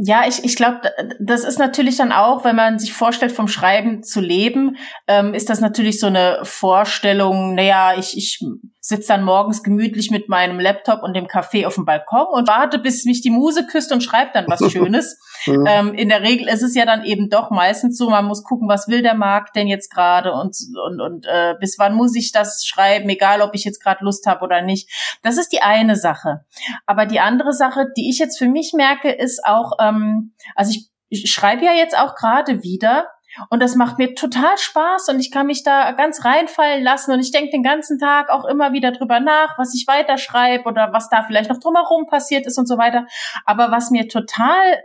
Ja, 0.02 0.26
ich, 0.26 0.44
ich 0.44 0.56
glaube, 0.56 0.80
das 1.18 1.44
ist 1.44 1.58
natürlich 1.58 1.96
dann 1.96 2.12
auch, 2.12 2.44
wenn 2.44 2.56
man 2.56 2.78
sich 2.78 2.92
vorstellt, 2.92 3.32
vom 3.32 3.48
Schreiben 3.48 4.02
zu 4.02 4.20
leben, 4.20 4.76
ähm, 5.06 5.32
ist 5.32 5.48
das 5.48 5.60
natürlich 5.60 6.00
so 6.00 6.08
eine 6.08 6.40
Vorstellung, 6.42 7.54
naja, 7.54 7.94
ich, 7.96 8.16
ich 8.16 8.44
sitze 8.84 9.08
dann 9.08 9.22
morgens 9.22 9.62
gemütlich 9.62 10.10
mit 10.10 10.28
meinem 10.28 10.58
Laptop 10.58 11.04
und 11.04 11.14
dem 11.14 11.28
Kaffee 11.28 11.66
auf 11.66 11.76
dem 11.76 11.84
Balkon 11.84 12.26
und 12.32 12.48
warte, 12.48 12.80
bis 12.80 13.04
mich 13.04 13.20
die 13.20 13.30
Muse 13.30 13.64
küsst 13.64 13.92
und 13.92 14.02
schreibt 14.02 14.34
dann 14.34 14.46
was 14.48 14.60
Schönes. 14.72 15.20
ähm, 15.46 15.94
in 15.94 16.08
der 16.08 16.22
Regel 16.22 16.48
ist 16.48 16.62
es 16.62 16.74
ja 16.74 16.84
dann 16.84 17.04
eben 17.04 17.30
doch 17.30 17.50
meistens 17.50 17.96
so, 17.96 18.10
man 18.10 18.24
muss 18.24 18.42
gucken, 18.42 18.68
was 18.68 18.88
will 18.88 19.02
der 19.02 19.14
Markt 19.14 19.54
denn 19.54 19.68
jetzt 19.68 19.94
gerade 19.94 20.32
und, 20.32 20.56
und, 20.84 21.00
und 21.00 21.26
äh, 21.26 21.54
bis 21.60 21.78
wann 21.78 21.94
muss 21.94 22.16
ich 22.16 22.32
das 22.32 22.66
schreiben, 22.66 23.08
egal 23.08 23.40
ob 23.40 23.54
ich 23.54 23.62
jetzt 23.62 23.80
gerade 23.80 24.04
Lust 24.04 24.26
habe 24.26 24.44
oder 24.44 24.62
nicht. 24.62 24.90
Das 25.22 25.38
ist 25.38 25.52
die 25.52 25.62
eine 25.62 25.94
Sache. 25.94 26.44
Aber 26.84 27.06
die 27.06 27.20
andere 27.20 27.52
Sache, 27.52 27.86
die 27.96 28.10
ich 28.10 28.18
jetzt 28.18 28.36
für 28.36 28.48
mich 28.48 28.72
merke, 28.74 29.12
ist 29.12 29.44
auch, 29.44 29.74
ähm, 29.80 30.34
also 30.56 30.72
ich, 30.72 30.90
ich 31.08 31.30
schreibe 31.30 31.64
ja 31.64 31.72
jetzt 31.72 31.96
auch 31.96 32.16
gerade 32.16 32.64
wieder 32.64 33.06
und 33.50 33.62
das 33.62 33.76
macht 33.76 33.98
mir 33.98 34.14
total 34.14 34.56
Spaß 34.58 35.08
und 35.08 35.20
ich 35.20 35.30
kann 35.30 35.46
mich 35.46 35.62
da 35.62 35.92
ganz 35.92 36.24
reinfallen 36.24 36.82
lassen 36.82 37.12
und 37.12 37.20
ich 37.20 37.32
denke 37.32 37.50
den 37.50 37.62
ganzen 37.62 37.98
Tag 37.98 38.30
auch 38.30 38.44
immer 38.44 38.72
wieder 38.72 38.92
drüber 38.92 39.20
nach, 39.20 39.58
was 39.58 39.74
ich 39.74 39.86
weiterschreibe 39.86 40.64
oder 40.64 40.92
was 40.92 41.08
da 41.08 41.22
vielleicht 41.22 41.50
noch 41.50 41.58
drumherum 41.58 42.06
passiert 42.06 42.46
ist 42.46 42.58
und 42.58 42.66
so 42.66 42.78
weiter. 42.78 43.06
Aber 43.46 43.70
was 43.70 43.90
mir 43.90 44.08
total 44.08 44.82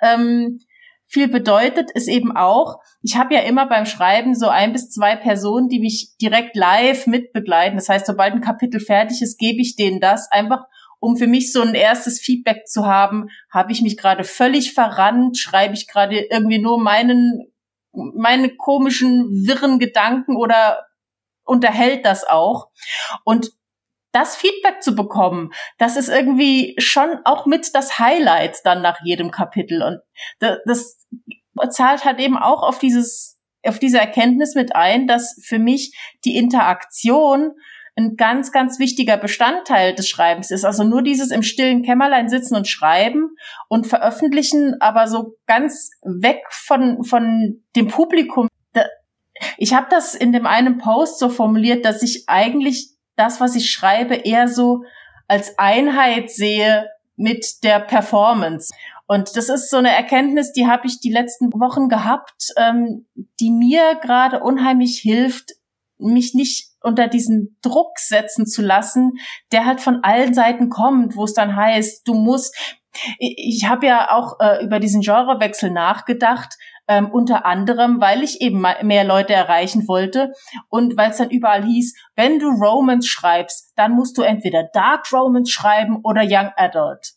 ähm, 0.00 0.60
viel 1.06 1.28
bedeutet, 1.28 1.90
ist 1.90 2.08
eben 2.08 2.36
auch, 2.36 2.78
ich 3.02 3.16
habe 3.16 3.34
ja 3.34 3.40
immer 3.40 3.66
beim 3.66 3.84
Schreiben 3.84 4.34
so 4.34 4.48
ein 4.48 4.72
bis 4.72 4.90
zwei 4.90 5.16
Personen, 5.16 5.68
die 5.68 5.80
mich 5.80 6.16
direkt 6.20 6.56
live 6.56 7.06
mitbegleiten. 7.06 7.76
Das 7.76 7.88
heißt, 7.88 8.06
sobald 8.06 8.32
ein 8.32 8.40
Kapitel 8.40 8.80
fertig 8.80 9.20
ist, 9.20 9.38
gebe 9.38 9.60
ich 9.60 9.74
denen 9.74 10.00
das 10.00 10.30
einfach, 10.30 10.64
um 11.00 11.16
für 11.16 11.26
mich 11.26 11.52
so 11.52 11.62
ein 11.62 11.74
erstes 11.74 12.20
Feedback 12.20 12.68
zu 12.68 12.86
haben. 12.86 13.26
Habe 13.50 13.72
ich 13.72 13.82
mich 13.82 13.96
gerade 13.96 14.22
völlig 14.22 14.72
verrannt? 14.72 15.36
Schreibe 15.36 15.74
ich 15.74 15.88
gerade 15.88 16.20
irgendwie 16.30 16.60
nur 16.60 16.80
meinen 16.80 17.49
meine 17.92 18.56
komischen, 18.56 19.46
wirren 19.46 19.78
Gedanken 19.78 20.36
oder 20.36 20.86
unterhält 21.44 22.04
das 22.04 22.24
auch. 22.24 22.70
Und 23.24 23.50
das 24.12 24.36
Feedback 24.36 24.82
zu 24.82 24.94
bekommen, 24.94 25.50
das 25.78 25.96
ist 25.96 26.08
irgendwie 26.08 26.74
schon 26.78 27.20
auch 27.24 27.46
mit 27.46 27.74
das 27.74 27.98
Highlight 27.98 28.58
dann 28.64 28.82
nach 28.82 29.00
jedem 29.04 29.30
Kapitel. 29.30 29.82
Und 29.82 30.00
das 30.38 31.06
zahlt 31.70 32.04
halt 32.04 32.18
eben 32.18 32.36
auch 32.36 32.62
auf 32.62 32.78
dieses, 32.78 33.38
auf 33.64 33.78
diese 33.78 33.98
Erkenntnis 33.98 34.54
mit 34.54 34.74
ein, 34.74 35.06
dass 35.06 35.40
für 35.44 35.58
mich 35.58 35.96
die 36.24 36.36
Interaktion 36.36 37.52
ein 38.00 38.16
ganz, 38.16 38.52
ganz 38.52 38.78
wichtiger 38.78 39.16
Bestandteil 39.16 39.94
des 39.94 40.08
Schreibens 40.08 40.50
ist. 40.50 40.64
Also 40.64 40.84
nur 40.84 41.02
dieses 41.02 41.30
im 41.30 41.42
stillen 41.42 41.82
Kämmerlein 41.82 42.28
sitzen 42.28 42.56
und 42.56 42.68
schreiben 42.68 43.36
und 43.68 43.86
veröffentlichen, 43.86 44.76
aber 44.80 45.06
so 45.06 45.36
ganz 45.46 45.90
weg 46.02 46.42
von, 46.50 47.04
von 47.04 47.62
dem 47.76 47.88
Publikum. 47.88 48.48
Ich 49.56 49.74
habe 49.74 49.86
das 49.90 50.14
in 50.14 50.32
dem 50.32 50.46
einen 50.46 50.78
Post 50.78 51.18
so 51.18 51.28
formuliert, 51.28 51.84
dass 51.84 52.02
ich 52.02 52.24
eigentlich 52.26 52.90
das, 53.16 53.40
was 53.40 53.54
ich 53.54 53.70
schreibe, 53.70 54.14
eher 54.14 54.48
so 54.48 54.84
als 55.28 55.58
Einheit 55.58 56.30
sehe 56.30 56.88
mit 57.16 57.62
der 57.62 57.80
Performance. 57.80 58.72
Und 59.06 59.36
das 59.36 59.48
ist 59.48 59.70
so 59.70 59.76
eine 59.76 59.90
Erkenntnis, 59.90 60.52
die 60.52 60.66
habe 60.66 60.86
ich 60.86 61.00
die 61.00 61.12
letzten 61.12 61.52
Wochen 61.52 61.88
gehabt, 61.88 62.52
ähm, 62.56 63.06
die 63.40 63.50
mir 63.50 63.96
gerade 64.00 64.40
unheimlich 64.40 65.00
hilft, 65.00 65.52
mich 65.98 66.34
nicht 66.34 66.69
unter 66.82 67.08
diesen 67.08 67.58
Druck 67.62 67.98
setzen 67.98 68.46
zu 68.46 68.62
lassen, 68.62 69.12
der 69.52 69.66
halt 69.66 69.80
von 69.80 70.00
allen 70.02 70.34
Seiten 70.34 70.68
kommt, 70.68 71.16
wo 71.16 71.24
es 71.24 71.34
dann 71.34 71.56
heißt, 71.56 72.06
du 72.06 72.14
musst, 72.14 72.56
ich 73.18 73.66
habe 73.68 73.86
ja 73.86 74.10
auch 74.10 74.40
äh, 74.40 74.64
über 74.64 74.80
diesen 74.80 75.00
Genrewechsel 75.00 75.70
nachgedacht, 75.70 76.56
ähm, 76.88 77.08
unter 77.10 77.46
anderem, 77.46 78.00
weil 78.00 78.24
ich 78.24 78.40
eben 78.40 78.64
mehr 78.82 79.04
Leute 79.04 79.32
erreichen 79.32 79.86
wollte 79.86 80.32
und 80.68 80.96
weil 80.96 81.10
es 81.10 81.18
dann 81.18 81.30
überall 81.30 81.64
hieß, 81.64 81.94
wenn 82.16 82.40
du 82.40 82.48
Romance 82.48 83.06
schreibst, 83.06 83.72
dann 83.76 83.92
musst 83.92 84.18
du 84.18 84.22
entweder 84.22 84.64
Dark 84.72 85.12
Romance 85.12 85.52
schreiben 85.52 86.00
oder 86.02 86.22
Young 86.24 86.50
Adult. 86.56 87.12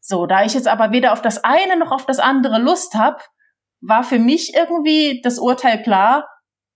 So, 0.00 0.26
da 0.26 0.44
ich 0.44 0.54
jetzt 0.54 0.66
aber 0.66 0.90
weder 0.90 1.12
auf 1.12 1.22
das 1.22 1.44
eine 1.44 1.78
noch 1.78 1.92
auf 1.92 2.04
das 2.04 2.18
andere 2.18 2.58
Lust 2.58 2.94
habe, 2.94 3.18
war 3.80 4.02
für 4.02 4.18
mich 4.18 4.54
irgendwie 4.54 5.20
das 5.22 5.38
Urteil 5.38 5.80
klar, 5.82 6.28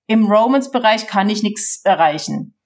im 0.07 0.31
Romance-Bereich 0.31 1.07
kann 1.07 1.29
ich 1.29 1.42
nichts 1.42 1.81
erreichen. 1.85 2.57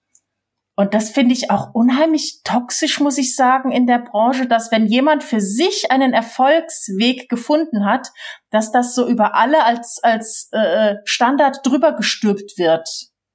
Und 0.77 0.95
das 0.95 1.11
finde 1.11 1.35
ich 1.35 1.51
auch 1.51 1.75
unheimlich 1.75 2.41
toxisch, 2.43 3.01
muss 3.01 3.19
ich 3.19 3.37
sagen, 3.37 3.71
in 3.71 3.87
der 3.87 3.99
Branche, 3.99 4.47
dass 4.47 4.73
wenn 4.73 4.87
jemand 4.87 5.23
für 5.23 5.41
sich 5.41 5.91
einen 5.91 6.15
Erfolgsweg 6.15 7.29
gefunden 7.29 7.85
hat, 7.85 8.09
dass 8.51 8.73
das 8.73 8.95
so 8.95 9.07
über 9.07 9.35
alle 9.35 9.65
als, 9.65 10.01
als 10.03 10.49
äh, 10.53 10.95
Standard 11.05 11.59
drüber 11.65 11.93
gestülpt 11.93 12.57
wird. 12.57 12.89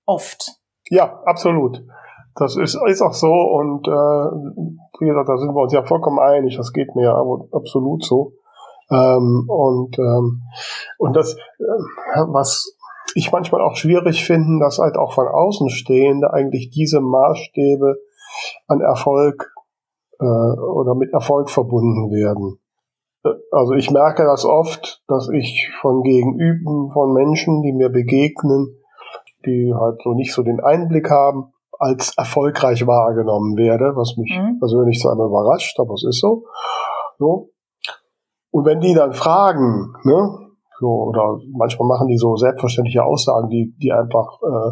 Oft. 0.07 0.53
Ja, 0.89 1.21
absolut. 1.25 1.83
Das 2.35 2.57
ist, 2.57 2.79
ist 2.87 3.01
auch 3.01 3.13
so 3.13 3.31
und 3.31 3.87
äh, 3.87 3.91
wie 4.99 5.07
gesagt, 5.07 5.29
da 5.29 5.37
sind 5.37 5.53
wir 5.53 5.61
uns 5.61 5.73
ja 5.73 5.83
vollkommen 5.83 6.19
einig, 6.19 6.57
das 6.57 6.73
geht 6.73 6.95
mir 6.95 7.13
aber 7.13 7.47
absolut 7.51 8.03
so. 8.03 8.33
Ähm, 8.89 9.45
und, 9.47 9.97
ähm, 9.97 10.41
und 10.97 11.15
das, 11.15 11.35
äh, 11.35 12.21
was 12.27 12.74
ich 13.13 13.31
manchmal 13.31 13.61
auch 13.61 13.75
schwierig 13.75 14.25
finden, 14.25 14.59
dass 14.59 14.79
halt 14.79 14.97
auch 14.97 15.13
von 15.13 15.27
Außenstehende 15.27 16.33
eigentlich 16.33 16.69
diese 16.69 17.01
Maßstäbe 17.01 17.97
an 18.67 18.81
Erfolg 18.81 19.53
äh, 20.19 20.25
oder 20.25 20.95
mit 20.95 21.13
Erfolg 21.13 21.49
verbunden 21.49 22.11
werden. 22.11 22.59
Also 23.51 23.73
ich 23.73 23.89
merke 23.89 24.23
das 24.23 24.45
oft, 24.45 25.01
dass 25.07 25.29
ich 25.29 25.69
von 25.81 26.03
Gegenüben 26.03 26.91
von 26.91 27.13
Menschen, 27.13 27.63
die 27.63 27.73
mir 27.73 27.89
begegnen, 27.89 28.77
die 29.45 29.73
halt 29.73 30.01
so 30.03 30.13
nicht 30.13 30.33
so 30.33 30.43
den 30.43 30.59
Einblick 30.59 31.09
haben, 31.09 31.53
als 31.79 32.17
erfolgreich 32.17 32.85
wahrgenommen 32.87 33.57
werde, 33.57 33.95
was 33.95 34.15
mich 34.17 34.31
mhm. 34.37 34.59
persönlich 34.59 34.99
zwar 34.99 35.13
immer 35.13 35.25
überrascht, 35.25 35.79
aber 35.79 35.93
es 35.95 36.05
ist 36.07 36.19
so. 36.19 36.45
so. 37.17 37.49
Und 38.51 38.65
wenn 38.65 38.79
die 38.79 38.93
dann 38.93 39.13
fragen, 39.13 39.93
ne, 40.03 40.44
so, 40.79 40.87
oder 40.87 41.39
manchmal 41.51 41.87
machen 41.87 42.07
die 42.07 42.17
so 42.17 42.35
selbstverständliche 42.35 43.03
Aussagen, 43.03 43.49
die, 43.49 43.73
die 43.81 43.91
einfach 43.91 44.39
äh, 44.41 44.71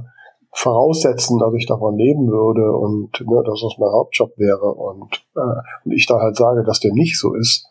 voraussetzen, 0.51 1.39
dass 1.39 1.53
ich 1.55 1.65
davon 1.65 1.97
leben 1.97 2.27
würde 2.27 2.71
und 2.77 3.09
ne, 3.21 3.43
dass 3.45 3.61
das 3.61 3.77
mein 3.79 3.91
Hauptjob 3.91 4.37
wäre 4.37 4.73
und, 4.73 5.25
äh, 5.35 5.61
und 5.85 5.91
ich 5.91 6.05
da 6.05 6.19
halt 6.19 6.35
sage, 6.35 6.63
dass 6.63 6.79
der 6.79 6.93
nicht 6.93 7.19
so 7.19 7.33
ist, 7.33 7.67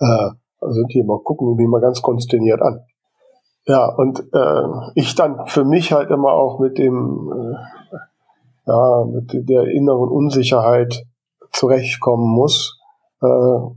äh, 0.00 0.30
sind 0.60 0.92
die 0.92 1.00
immer, 1.00 1.18
gucken 1.18 1.56
die 1.56 1.66
mal 1.66 1.80
ganz 1.80 2.02
konsterniert 2.02 2.60
an. 2.60 2.80
Ja, 3.66 3.86
und 3.86 4.20
äh, 4.32 4.90
ich 4.94 5.14
dann 5.14 5.46
für 5.46 5.64
mich 5.64 5.92
halt 5.92 6.10
immer 6.10 6.32
auch 6.32 6.58
mit 6.58 6.76
dem, 6.76 7.32
äh, 7.32 7.54
ja, 8.66 9.04
mit 9.06 9.48
der 9.48 9.68
inneren 9.68 10.08
Unsicherheit 10.10 11.06
zurechtkommen 11.52 12.28
muss, 12.28 12.78
äh, 13.22 13.26
äh 13.26 13.68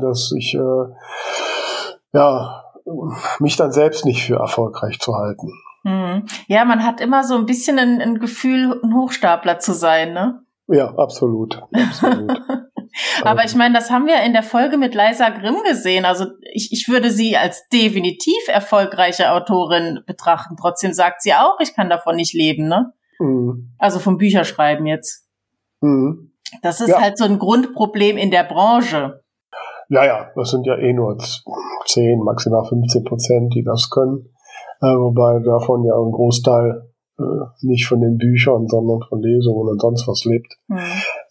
dass 0.00 0.32
ich 0.36 0.54
äh, 0.54 0.84
ja, 2.12 2.64
mich 3.38 3.56
dann 3.56 3.72
selbst 3.72 4.04
nicht 4.04 4.24
für 4.24 4.36
erfolgreich 4.36 4.98
zu 4.98 5.14
halten. 5.14 5.52
Mhm. 5.82 6.26
Ja, 6.48 6.64
man 6.64 6.84
hat 6.84 7.00
immer 7.00 7.24
so 7.24 7.36
ein 7.36 7.46
bisschen 7.46 7.78
ein, 7.78 8.00
ein 8.00 8.18
Gefühl, 8.18 8.80
ein 8.82 8.94
Hochstapler 8.94 9.58
zu 9.58 9.72
sein, 9.72 10.12
ne? 10.12 10.42
Ja, 10.68 10.94
absolut. 10.96 11.62
absolut. 11.72 12.32
Aber 13.22 13.44
ich 13.44 13.54
meine, 13.54 13.74
das 13.74 13.90
haben 13.90 14.06
wir 14.06 14.22
in 14.22 14.32
der 14.32 14.42
Folge 14.42 14.78
mit 14.78 14.94
Leisa 14.94 15.28
Grimm 15.28 15.62
gesehen. 15.68 16.04
Also 16.04 16.26
ich, 16.52 16.72
ich 16.72 16.88
würde 16.88 17.10
sie 17.10 17.36
als 17.36 17.68
definitiv 17.68 18.48
erfolgreiche 18.48 19.30
Autorin 19.32 20.00
betrachten. 20.06 20.56
Trotzdem 20.58 20.92
sagt 20.92 21.22
sie 21.22 21.34
auch, 21.34 21.60
ich 21.60 21.74
kann 21.74 21.90
davon 21.90 22.16
nicht 22.16 22.32
leben, 22.32 22.68
ne? 22.68 22.92
Mhm. 23.18 23.72
Also 23.78 23.98
vom 23.98 24.18
Bücherschreiben 24.18 24.86
jetzt. 24.86 25.26
Mhm. 25.80 26.32
Das 26.62 26.80
ist 26.80 26.90
ja. 26.90 27.00
halt 27.00 27.18
so 27.18 27.24
ein 27.24 27.38
Grundproblem 27.38 28.16
in 28.16 28.30
der 28.30 28.44
Branche. 28.44 29.22
Ja, 29.88 30.04
ja, 30.04 30.30
das 30.34 30.50
sind 30.50 30.66
ja 30.66 30.76
eh 30.76 30.92
nur 30.92 31.16
10, 31.86 32.22
maximal 32.22 32.64
15 32.64 33.04
Prozent, 33.04 33.54
die 33.54 33.62
das 33.62 33.90
können. 33.90 34.28
Äh, 34.80 34.86
wobei 34.86 35.38
davon 35.40 35.84
ja 35.84 35.94
ein 35.94 36.10
Großteil 36.10 36.90
äh, 37.18 37.22
nicht 37.62 37.86
von 37.86 38.00
den 38.00 38.18
Büchern, 38.18 38.66
sondern 38.66 39.00
von 39.08 39.22
Lesungen 39.22 39.68
und 39.68 39.80
sonst 39.80 40.06
was 40.06 40.24
lebt. 40.24 40.52
Mhm. 40.68 40.78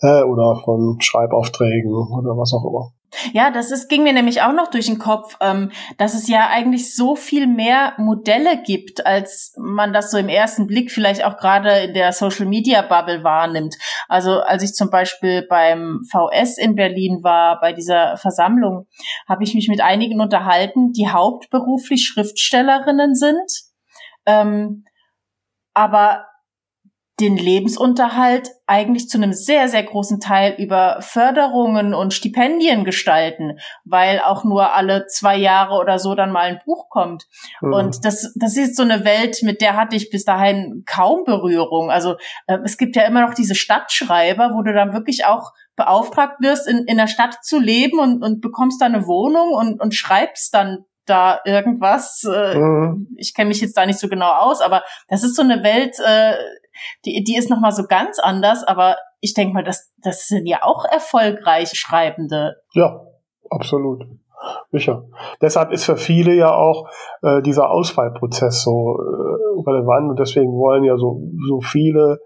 Äh, 0.02 0.24
oder 0.24 0.56
von 0.64 0.98
Schreibaufträgen 1.00 1.92
oder 1.92 2.38
was 2.38 2.54
auch 2.54 2.66
immer. 2.66 2.92
Ja, 3.34 3.50
das 3.50 3.72
ist, 3.72 3.88
ging 3.88 4.04
mir 4.04 4.14
nämlich 4.14 4.42
auch 4.42 4.52
noch 4.52 4.70
durch 4.70 4.88
den 4.88 5.00
Kopf, 5.00 5.38
ähm, 5.40 5.72
dass 5.98 6.14
es 6.14 6.28
ja 6.28 6.50
eigentlich 6.50 6.96
so 6.96 7.16
viel 7.16 7.48
mehr 7.48 7.94
Modelle 7.98 8.62
gibt, 8.62 9.06
als 9.06 9.54
man 9.58 9.94
das 9.94 10.12
so 10.12 10.18
im 10.18 10.28
ersten 10.28 10.68
Blick 10.68 10.92
vielleicht 10.92 11.24
auch 11.24 11.38
gerade 11.38 11.86
in 11.86 11.94
der 11.94 12.12
Social 12.12 12.46
Media 12.46 12.82
Bubble 12.82 13.24
wahrnimmt. 13.24 13.76
Also 14.08 14.42
als 14.42 14.64
ich 14.64 14.74
zum 14.74 14.90
Beispiel 14.90 15.46
beim 15.48 16.02
VS 16.12 16.58
in 16.58 16.76
Berlin 16.76 17.20
war, 17.24 17.60
bei 17.60 17.74
dieser 17.74 18.18
Versammlung, 18.18 18.88
habe 19.28 19.44
ich 19.44 19.54
mich 19.54 19.68
mit 19.70 19.82
einigen 19.82 20.20
unterhalten, 20.20 20.92
die 20.92 21.08
hauptberuflich 21.08 22.06
Schriftstellerinnen 22.06 23.16
sind. 23.16 23.52
Ähm, 24.26 24.84
aber 25.74 26.26
den 27.20 27.38
Lebensunterhalt 27.38 28.52
eigentlich 28.68 29.08
zu 29.08 29.18
einem 29.18 29.32
sehr, 29.32 29.70
sehr 29.70 29.84
großen 29.84 30.20
Teil 30.20 30.56
über 30.58 30.98
Förderungen 31.00 31.94
und 31.94 32.14
Stipendien 32.14 32.84
gestalten, 32.84 33.58
weil 33.86 34.20
auch 34.20 34.44
nur 34.44 34.74
alle 34.74 35.08
zwei 35.08 35.38
Jahre 35.38 35.76
oder 35.76 35.98
so 35.98 36.14
dann 36.14 36.32
mal 36.32 36.48
ein 36.48 36.62
Buch 36.66 36.90
kommt. 36.90 37.26
Mhm. 37.62 37.74
Und 37.74 38.06
das, 38.06 38.34
das 38.36 38.58
ist 38.58 38.76
so 38.76 38.84
eine 38.84 39.06
Welt, 39.06 39.44
mit 39.44 39.62
der 39.62 39.78
hatte 39.78 39.96
ich 39.96 40.10
bis 40.10 40.26
dahin 40.26 40.84
kaum 40.86 41.24
Berührung. 41.24 41.90
Also 41.90 42.16
äh, 42.48 42.58
es 42.66 42.78
gibt 42.78 42.98
ja 42.98 43.04
immer 43.04 43.22
noch 43.22 43.34
diese 43.34 43.56
Stadtschreiber, 43.56 44.52
wo 44.54 44.62
du 44.62 44.74
dann 44.74 44.94
wirklich 44.94 45.26
auch 45.26 45.54
beauftragt 45.78 46.42
wirst, 46.42 46.68
in, 46.68 46.84
in 46.86 46.98
der 46.98 47.08
Stadt 47.08 47.44
zu 47.44 47.60
leben 47.60 48.00
und, 48.00 48.24
und 48.24 48.42
bekommst 48.42 48.82
da 48.82 48.88
eine 48.88 49.08
Wohnung 49.08 49.54
und, 49.54 49.80
und 49.80 49.96
schreibst 49.96 50.54
dann 50.54 50.86
da 51.06 51.40
irgendwas. 51.46 52.26
Äh, 52.26 52.58
mhm. 52.58 53.08
Ich 53.16 53.34
kenne 53.34 53.50
mich 53.50 53.62
jetzt 53.62 53.78
da 53.78 53.86
nicht 53.86 54.00
so 54.00 54.10
genau 54.10 54.32
aus, 54.32 54.60
aber 54.60 54.84
das 55.08 55.24
ist 55.24 55.36
so 55.36 55.44
eine 55.44 55.64
Welt, 55.64 55.98
äh, 56.06 56.34
die, 57.06 57.24
die 57.24 57.36
ist 57.36 57.50
nochmal 57.50 57.72
so 57.72 57.84
ganz 57.88 58.20
anders, 58.20 58.64
aber 58.64 58.98
ich 59.22 59.34
denke 59.34 59.54
mal, 59.54 59.64
das, 59.64 59.92
das 60.02 60.28
sind 60.28 60.46
ja 60.46 60.60
auch 60.64 60.86
erfolgreich 60.86 61.72
Schreibende. 61.74 62.56
Ja, 62.74 63.02
absolut. 63.50 64.04
Sicher. 64.72 65.06
Deshalb 65.42 65.72
ist 65.72 65.86
für 65.86 65.98
viele 65.98 66.34
ja 66.34 66.54
auch 66.54 66.88
äh, 67.22 67.42
dieser 67.42 67.72
Auswahlprozess 67.72 68.62
so 68.62 68.98
äh, 69.00 69.62
relevant 69.68 70.12
und 70.12 70.20
deswegen 70.20 70.52
wollen 70.52 70.84
ja 70.84 70.98
so, 70.98 71.22
so 71.48 71.62
viele 71.62 72.20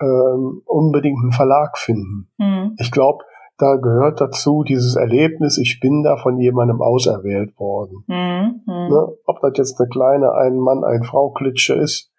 ähm, 0.00 0.62
unbedingt 0.64 1.18
einen 1.22 1.32
Verlag 1.32 1.78
finden. 1.78 2.30
Mhm. 2.38 2.76
Ich 2.78 2.90
glaube, 2.90 3.24
da 3.58 3.76
gehört 3.76 4.20
dazu 4.20 4.64
dieses 4.64 4.96
Erlebnis, 4.96 5.58
ich 5.58 5.78
bin 5.80 6.02
da 6.02 6.16
von 6.16 6.38
jemandem 6.38 6.80
auserwählt 6.80 7.58
worden. 7.58 8.04
Mhm. 8.06 8.62
Ne? 8.66 9.08
Ob 9.26 9.40
das 9.40 9.52
jetzt 9.56 9.80
eine 9.80 9.88
kleine 9.88 10.32
Ein 10.32 10.56
Mann, 10.56 10.84
ein 10.84 11.04
Frau 11.04 11.30
Klitsche 11.30 11.74
ist, 11.74 12.11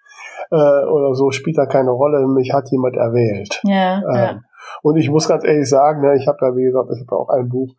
äh, 0.52 0.86
oder 0.86 1.14
so, 1.14 1.32
spielt 1.32 1.58
da 1.58 1.66
keine 1.66 1.92
Rolle. 1.92 2.28
Mich 2.28 2.54
hat 2.54 2.70
jemand 2.72 2.96
erwählt. 2.96 3.62
Ja, 3.64 3.98
ähm, 4.00 4.16
ja. 4.16 4.40
Und 4.82 4.98
ich 4.98 5.10
muss 5.10 5.28
ganz 5.28 5.44
ehrlich 5.44 5.70
sagen, 5.70 6.02
ne, 6.02 6.16
ich 6.16 6.28
habe 6.28 6.38
ja, 6.42 6.56
wie 6.56 6.64
gesagt, 6.64 6.90
ich 6.94 7.02
habe 7.02 7.16
ja 7.16 7.18
auch 7.18 7.30
ein 7.30 7.50
Buch. 7.50 7.74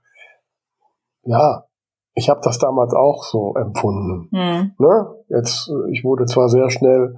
Ja, 1.23 1.65
ich 2.15 2.31
habe 2.31 2.41
das 2.43 2.59
damals 2.59 2.95
auch 2.95 3.25
so 3.25 3.55
empfunden. 3.55 4.29
Mhm. 4.31 4.75
Ne? 4.79 5.15
Jetzt, 5.29 5.71
ich 5.91 6.05
wurde 6.05 6.27
zwar 6.27 6.49
sehr 6.49 6.71
schnell 6.71 7.17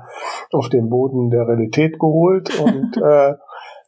auf 0.52 0.68
den 0.68 0.88
Boden 0.88 1.30
der 1.30 1.46
Realität 1.46 1.98
geholt 1.98 2.58
und 2.58 2.96
äh, 3.02 3.34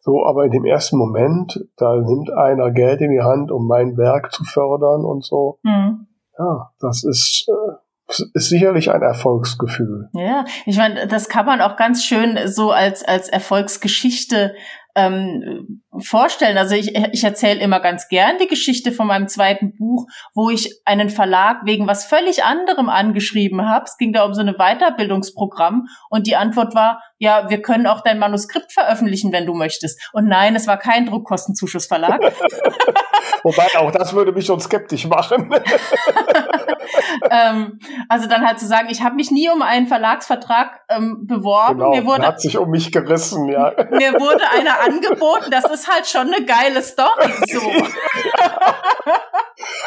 so, 0.00 0.24
aber 0.26 0.44
in 0.44 0.50
dem 0.50 0.64
ersten 0.64 0.96
Moment, 0.96 1.60
da 1.76 1.96
nimmt 1.96 2.30
einer 2.30 2.70
Geld 2.70 3.00
in 3.00 3.10
die 3.10 3.22
Hand, 3.22 3.50
um 3.50 3.66
mein 3.66 3.96
Werk 3.96 4.32
zu 4.32 4.44
fördern 4.44 5.04
und 5.04 5.24
so. 5.24 5.58
Mhm. 5.62 6.06
Ja, 6.38 6.70
das 6.78 7.04
ist 7.04 7.48
äh, 7.48 7.72
ist 8.08 8.48
sicherlich 8.48 8.90
ein 8.90 9.02
Erfolgsgefühl. 9.02 10.08
Ja, 10.14 10.44
ich 10.66 10.76
meine, 10.76 11.06
das 11.06 11.28
kann 11.28 11.46
man 11.46 11.60
auch 11.60 11.76
ganz 11.76 12.04
schön 12.04 12.38
so 12.46 12.70
als, 12.70 13.04
als 13.04 13.28
Erfolgsgeschichte 13.28 14.54
ähm, 14.98 15.82
vorstellen. 16.00 16.58
Also 16.58 16.74
ich, 16.74 16.96
ich 17.12 17.22
erzähle 17.22 17.60
immer 17.60 17.80
ganz 17.80 18.08
gern 18.08 18.36
die 18.40 18.48
Geschichte 18.48 18.90
von 18.90 19.06
meinem 19.06 19.28
zweiten 19.28 19.76
Buch, 19.76 20.06
wo 20.34 20.50
ich 20.50 20.80
einen 20.84 21.10
Verlag 21.10 21.58
wegen 21.64 21.86
was 21.86 22.04
völlig 22.04 22.44
anderem 22.44 22.88
angeschrieben 22.88 23.64
habe. 23.68 23.84
Es 23.84 23.96
ging 23.96 24.12
da 24.12 24.24
um 24.24 24.34
so 24.34 24.40
ein 24.40 24.54
Weiterbildungsprogramm 24.54 25.86
und 26.10 26.26
die 26.26 26.36
Antwort 26.36 26.74
war, 26.74 27.00
ja, 27.18 27.48
wir 27.48 27.62
können 27.62 27.86
auch 27.86 28.00
dein 28.00 28.18
Manuskript 28.18 28.72
veröffentlichen, 28.72 29.32
wenn 29.32 29.46
du 29.46 29.54
möchtest. 29.54 30.00
Und 30.12 30.26
nein, 30.26 30.56
es 30.56 30.66
war 30.66 30.78
kein 30.78 31.06
Druckkostenzuschussverlag. 31.06 32.20
Wobei 33.42 33.66
auch 33.76 33.90
das 33.92 34.14
würde 34.14 34.32
mich 34.32 34.46
schon 34.46 34.60
skeptisch 34.60 35.06
machen. 35.06 35.52
ähm, 37.30 37.78
also 38.08 38.28
dann 38.28 38.46
halt 38.46 38.58
zu 38.58 38.66
sagen, 38.66 38.88
ich 38.90 39.02
habe 39.02 39.14
mich 39.14 39.30
nie 39.30 39.48
um 39.48 39.62
einen 39.62 39.86
Verlagsvertrag 39.86 40.80
ähm, 40.88 41.26
beworben. 41.26 41.78
Genau, 41.78 41.90
mir 41.90 42.04
wurde, 42.06 42.26
hat 42.26 42.40
sich 42.40 42.58
um 42.58 42.70
mich 42.70 42.92
gerissen, 42.92 43.48
ja. 43.48 43.72
Mir 43.90 44.12
wurde 44.14 44.42
einer 44.50 44.80
angeboten, 44.80 45.50
das 45.50 45.64
ist 45.64 45.92
halt 45.92 46.06
schon 46.06 46.32
eine 46.32 46.44
geile 46.44 46.82
Story. 46.82 47.32
So. 47.46 47.60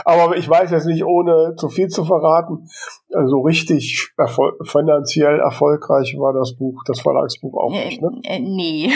Aber 0.05 0.35
ich 0.35 0.49
weiß 0.49 0.71
jetzt 0.71 0.85
nicht, 0.85 1.05
ohne 1.05 1.55
zu 1.55 1.69
viel 1.69 1.87
zu 1.87 2.03
verraten, 2.05 2.67
so 3.09 3.17
also 3.17 3.41
richtig 3.41 4.11
erfol 4.17 4.57
finanziell 4.63 5.39
erfolgreich 5.39 6.15
war 6.17 6.33
das 6.33 6.55
Buch, 6.57 6.83
das 6.85 7.01
Verlagsbuch 7.01 7.53
auch 7.55 7.71
nicht, 7.71 8.01
ne? 8.01 8.09
Äh, 8.23 8.39
nee. 8.39 8.91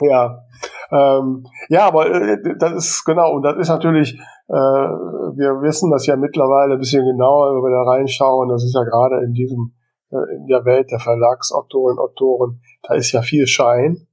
ja. 0.00 0.42
Ähm, 0.92 1.44
ja, 1.68 1.86
aber 1.86 2.10
äh, 2.10 2.38
das 2.58 2.72
ist 2.72 3.04
genau, 3.04 3.34
und 3.34 3.42
das 3.42 3.56
ist 3.58 3.68
natürlich, 3.68 4.18
äh, 4.48 4.52
wir 4.52 5.62
wissen 5.62 5.90
das 5.90 6.06
ja 6.06 6.16
mittlerweile 6.16 6.74
ein 6.74 6.80
bisschen 6.80 7.04
genauer, 7.04 7.54
wenn 7.54 7.62
wir 7.62 7.84
da 7.84 7.90
reinschauen, 7.90 8.48
das 8.48 8.64
ist 8.64 8.74
ja 8.74 8.82
gerade 8.82 9.24
in 9.24 9.32
diesem, 9.32 9.72
äh, 10.10 10.36
in 10.36 10.46
der 10.46 10.64
Welt 10.64 10.90
der 10.90 10.98
Verlagsautoren, 10.98 11.98
Autoren, 11.98 12.60
da 12.82 12.94
ist 12.94 13.12
ja 13.12 13.22
viel 13.22 13.46
Schein. 13.46 14.06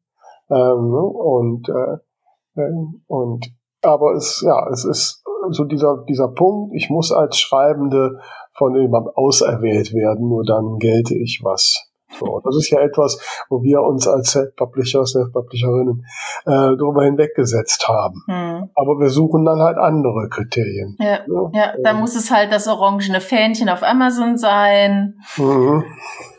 Ähm, 0.49 0.93
und, 0.93 1.67
äh, 1.67 2.61
äh, 2.61 2.71
und 3.07 3.45
aber 3.81 4.13
es, 4.13 4.43
ja, 4.45 4.67
es 4.71 4.85
ist 4.85 5.23
so 5.49 5.63
dieser, 5.63 6.03
dieser 6.07 6.29
Punkt, 6.29 6.75
ich 6.75 6.89
muss 6.89 7.11
als 7.11 7.37
Schreibende 7.37 8.19
von 8.53 8.75
jemandem 8.75 9.13
auserwählt 9.15 9.93
werden, 9.93 10.27
nur 10.29 10.43
dann 10.43 10.77
gelte 10.77 11.15
ich 11.15 11.41
was. 11.43 11.86
So, 12.19 12.41
das 12.43 12.55
ist 12.55 12.69
ja 12.69 12.79
etwas, 12.79 13.19
wo 13.49 13.61
wir 13.61 13.81
uns 13.81 14.07
als 14.07 14.31
Self-Publisher, 14.31 15.05
Self-Publisherinnen 15.05 16.05
äh, 16.45 16.75
darüber 16.77 17.03
hinweggesetzt 17.03 17.87
haben. 17.87 18.23
Mhm. 18.27 18.69
Aber 18.75 18.99
wir 18.99 19.09
suchen 19.09 19.45
dann 19.45 19.61
halt 19.61 19.77
andere 19.77 20.27
Kriterien. 20.29 20.95
Ja, 20.99 21.19
ja, 21.27 21.49
ja 21.53 21.73
da 21.83 21.93
muss 21.93 22.15
es 22.15 22.31
halt 22.31 22.51
das 22.51 22.67
orangene 22.67 23.21
Fähnchen 23.21 23.69
auf 23.69 23.83
Amazon 23.83 24.37
sein 24.37 25.15
mhm. 25.37 25.83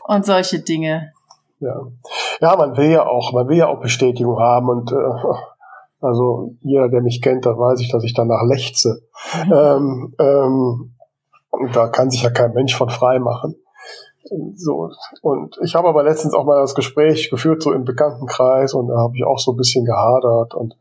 und 0.07 0.25
solche 0.25 0.59
Dinge. 0.59 1.13
Ja. 1.59 1.75
ja, 2.39 2.55
man 2.55 2.77
will 2.77 2.89
ja 2.89 3.05
auch, 3.05 3.33
man 3.33 3.49
will 3.49 3.57
ja 3.57 3.67
auch 3.67 3.81
Bestätigung 3.81 4.39
haben 4.39 4.69
und 4.69 4.91
äh, 4.93 4.95
also 6.01 6.55
jeder, 6.61 6.87
der 6.87 7.01
mich 7.01 7.21
kennt, 7.21 7.45
da 7.45 7.57
weiß 7.57 7.81
ich, 7.81 7.91
dass 7.91 8.03
ich 8.03 8.13
danach 8.13 8.43
lechze. 8.43 9.01
Mhm. 9.45 9.53
Ähm, 9.53 10.15
ähm, 10.19 10.95
da 11.73 11.87
kann 11.87 12.09
sich 12.09 12.23
ja 12.23 12.29
kein 12.29 12.53
Mensch 12.53 12.75
von 12.75 12.89
frei 12.89 13.19
machen. 13.19 13.55
So, 14.55 14.91
und 15.21 15.57
ich 15.63 15.75
habe 15.75 15.87
aber 15.87 16.03
letztens 16.03 16.33
auch 16.33 16.45
mal 16.45 16.61
das 16.61 16.75
Gespräch 16.75 17.29
geführt, 17.29 17.63
so 17.63 17.71
im 17.71 17.85
Bekanntenkreis, 17.85 18.73
und 18.73 18.87
da 18.89 18.97
habe 18.97 19.15
ich 19.15 19.23
auch 19.23 19.39
so 19.39 19.51
ein 19.51 19.57
bisschen 19.57 19.85
gehadert 19.85 20.53
und 20.53 20.75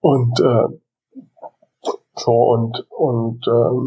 und 0.00 0.40
äh, 0.40 0.78
so 2.16 2.32
und 2.32 2.86
und 2.90 3.46
ähm, 3.46 3.86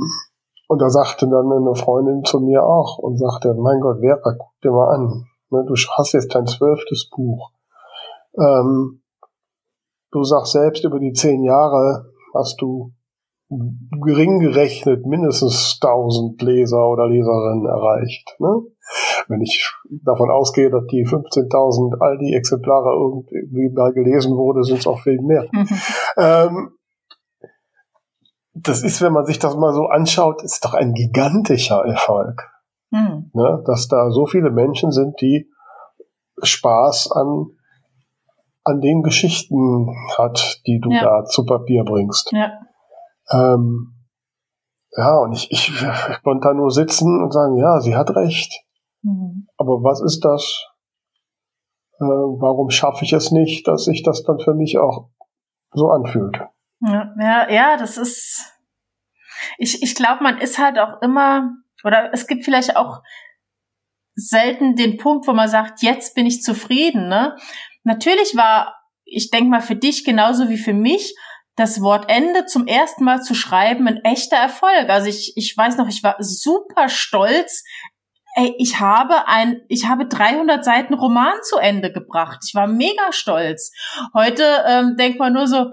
und 0.68 0.82
da 0.82 0.90
sagte 0.90 1.28
dann 1.28 1.52
eine 1.52 1.76
Freundin 1.76 2.24
zu 2.24 2.40
mir 2.40 2.64
auch 2.64 2.98
und 2.98 3.18
sagte, 3.18 3.54
mein 3.56 3.82
Gott, 3.82 4.00
Vera, 4.00 4.36
guck 4.38 4.62
dir 4.64 4.72
mal 4.72 4.96
an, 4.96 5.26
ne, 5.50 5.66
du 5.68 5.76
hast 5.98 6.14
jetzt 6.14 6.34
dein 6.34 6.48
zwölftes 6.48 7.10
Buch. 7.10 7.52
Ähm, 8.38 9.02
du 10.12 10.24
sagst 10.24 10.54
selbst, 10.54 10.86
über 10.86 11.00
die 11.00 11.12
zehn 11.12 11.44
Jahre 11.44 12.06
hast 12.34 12.62
du 12.62 12.94
gering 14.04 14.40
gerechnet 14.40 15.06
mindestens 15.06 15.78
1000 15.82 16.42
Leser 16.42 16.88
oder 16.88 17.08
Leserinnen 17.08 17.66
erreicht. 17.66 18.36
Ne? 18.40 18.62
Wenn 19.28 19.42
ich 19.42 19.70
davon 19.90 20.32
ausgehe, 20.32 20.70
dass 20.70 20.86
die 20.88 21.06
15.000 21.06 22.00
all 22.00 22.18
die 22.18 22.34
Exemplare 22.34 22.92
irgendwie 22.94 23.70
mal 23.74 23.94
gelesen 23.94 24.38
wurde, 24.38 24.64
sind 24.64 24.80
es 24.80 24.88
auch 24.88 25.00
viel 25.00 25.22
mehr. 25.22 25.48
Mhm. 25.52 25.68
Ähm, 26.18 26.72
das 28.54 28.84
ist, 28.84 29.02
wenn 29.02 29.14
man 29.14 29.26
sich 29.26 29.40
das 29.40 29.56
mal 29.56 29.74
so 29.74 29.88
anschaut, 29.88 30.44
ist 30.44 30.64
doch 30.64 30.74
ein 30.74 30.94
gigantischer 30.94 31.84
Erfolg. 31.86 32.50
Mhm. 32.92 33.32
Ne? 33.34 33.64
Dass 33.66 33.88
da 33.88 34.12
so 34.12 34.26
viele 34.26 34.52
Menschen 34.52 34.92
sind, 34.92 35.20
die 35.22 35.50
Spaß 36.42 37.12
an 37.12 37.52
an 38.64 38.80
den 38.80 39.02
Geschichten 39.02 39.88
hat, 40.18 40.62
die 40.68 40.80
du 40.80 40.92
ja. 40.92 41.04
da 41.04 41.26
zu 41.26 41.46
Papier 41.46 41.84
bringst. 41.84 42.32
Ja. 42.32 42.52
Ähm, 43.34 43.94
ja, 44.96 45.18
und 45.20 45.34
ich, 45.34 45.52
ich, 45.52 45.70
ich 46.12 46.24
konnte 46.24 46.48
da 46.48 46.54
nur 46.54 46.72
sitzen 46.72 47.24
und 47.24 47.32
sagen, 47.32 47.58
ja, 47.58 47.80
sie 47.80 47.96
hat 47.96 48.16
recht. 48.16 48.54
Mhm. 49.04 49.48
Aber 49.58 49.84
was 49.84 50.02
ist 50.02 50.22
das? 50.24 50.66
Äh, 52.00 52.06
warum 52.06 52.70
schaffe 52.70 53.06
ich 53.06 53.14
es 53.14 53.32
nicht, 53.32 53.68
dass 53.68 53.86
sich 53.86 54.04
das 54.04 54.24
dann 54.24 54.40
für 54.40 54.54
mich 54.54 54.78
auch 54.78 55.10
so 55.72 55.90
anfühlt? 55.90 56.38
Ja, 56.82 57.14
ja, 57.20 57.50
ja 57.50 57.78
das 57.78 57.98
ist. 57.98 58.54
Ich, 59.58 59.82
ich 59.82 59.96
glaube, 59.96 60.24
man 60.24 60.38
ist 60.38 60.60
halt 60.60 60.78
auch 60.78 61.02
immer, 61.02 61.52
oder 61.84 62.14
es 62.14 62.28
gibt 62.28 62.46
vielleicht 62.46 62.76
auch 62.76 63.02
selten 64.14 64.76
den 64.76 64.98
Punkt, 64.98 65.28
wo 65.28 65.34
man 65.34 65.48
sagt, 65.48 65.82
jetzt 65.82 66.16
bin 66.16 66.26
ich 66.26 66.44
zufrieden. 66.44 67.08
Ne? 67.08 67.36
Natürlich 67.84 68.36
war, 68.36 68.76
ich 69.04 69.32
denke 69.32 69.50
mal, 69.50 69.62
für 69.62 69.76
dich 69.76 70.04
genauso 70.04 70.50
wie 70.50 70.58
für 70.58 70.74
mich 70.74 71.16
das 71.62 71.82
Wort 71.82 72.10
Ende 72.10 72.46
zum 72.46 72.68
ersten 72.68 73.04
Mal 73.04 73.22
zu 73.22 73.36
schreiben 73.36 73.88
ein 73.88 74.04
echter 74.04 74.36
Erfolg. 74.36 74.90
Also 74.90 75.08
ich, 75.08 75.34
ich 75.36 75.56
weiß 75.56 75.78
noch, 75.78 75.88
ich 75.88 76.04
war 76.04 76.16
super 76.20 76.90
stolz. 76.90 77.64
Ey, 78.36 78.56
ich 78.58 78.80
habe 78.80 79.28
ein, 79.28 79.62
ich 79.68 79.88
habe 79.88 80.08
300 80.08 80.66
Seiten 80.66 80.94
Roman 80.94 81.36
zu 81.44 81.58
Ende 81.58 81.92
gebracht. 81.92 82.40
Ich 82.48 82.56
war 82.56 82.66
mega 82.68 83.12
stolz. 83.12 83.72
Heute 84.14 84.44
ähm, 84.68 84.96
denkt 84.98 85.20
man 85.20 85.34
nur 85.34 85.48
so, 85.48 85.72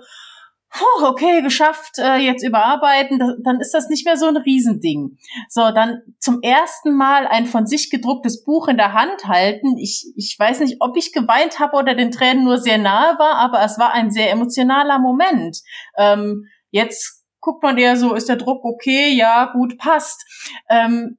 puh, 0.70 1.06
okay, 1.06 1.42
geschafft, 1.42 1.98
äh, 1.98 2.16
jetzt 2.16 2.44
überarbeiten, 2.44 3.18
da, 3.18 3.34
dann 3.42 3.60
ist 3.60 3.72
das 3.72 3.88
nicht 3.88 4.04
mehr 4.04 4.16
so 4.16 4.26
ein 4.26 4.36
Riesending. 4.36 5.18
So, 5.48 5.70
dann 5.70 6.02
zum 6.18 6.40
ersten 6.42 6.94
Mal 6.94 7.26
ein 7.26 7.46
von 7.46 7.66
sich 7.66 7.90
gedrucktes 7.90 8.44
Buch 8.44 8.68
in 8.68 8.76
der 8.76 8.92
Hand 8.92 9.26
halten. 9.26 9.76
Ich, 9.78 10.12
ich 10.16 10.36
weiß 10.38 10.60
nicht, 10.60 10.76
ob 10.80 10.96
ich 10.96 11.12
geweint 11.12 11.58
habe 11.58 11.76
oder 11.76 11.94
den 11.94 12.10
Tränen 12.10 12.44
nur 12.44 12.58
sehr 12.58 12.78
nahe 12.78 13.18
war, 13.18 13.36
aber 13.36 13.62
es 13.62 13.78
war 13.78 13.92
ein 13.92 14.10
sehr 14.10 14.30
emotionaler 14.30 14.98
Moment. 14.98 15.62
Ähm, 15.96 16.46
jetzt 16.70 17.24
guckt 17.40 17.62
man 17.62 17.78
eher 17.78 17.96
so, 17.96 18.14
ist 18.14 18.28
der 18.28 18.36
Druck 18.36 18.64
okay? 18.64 19.10
Ja, 19.10 19.46
gut, 19.52 19.78
passt. 19.78 20.24
Ähm, 20.68 21.18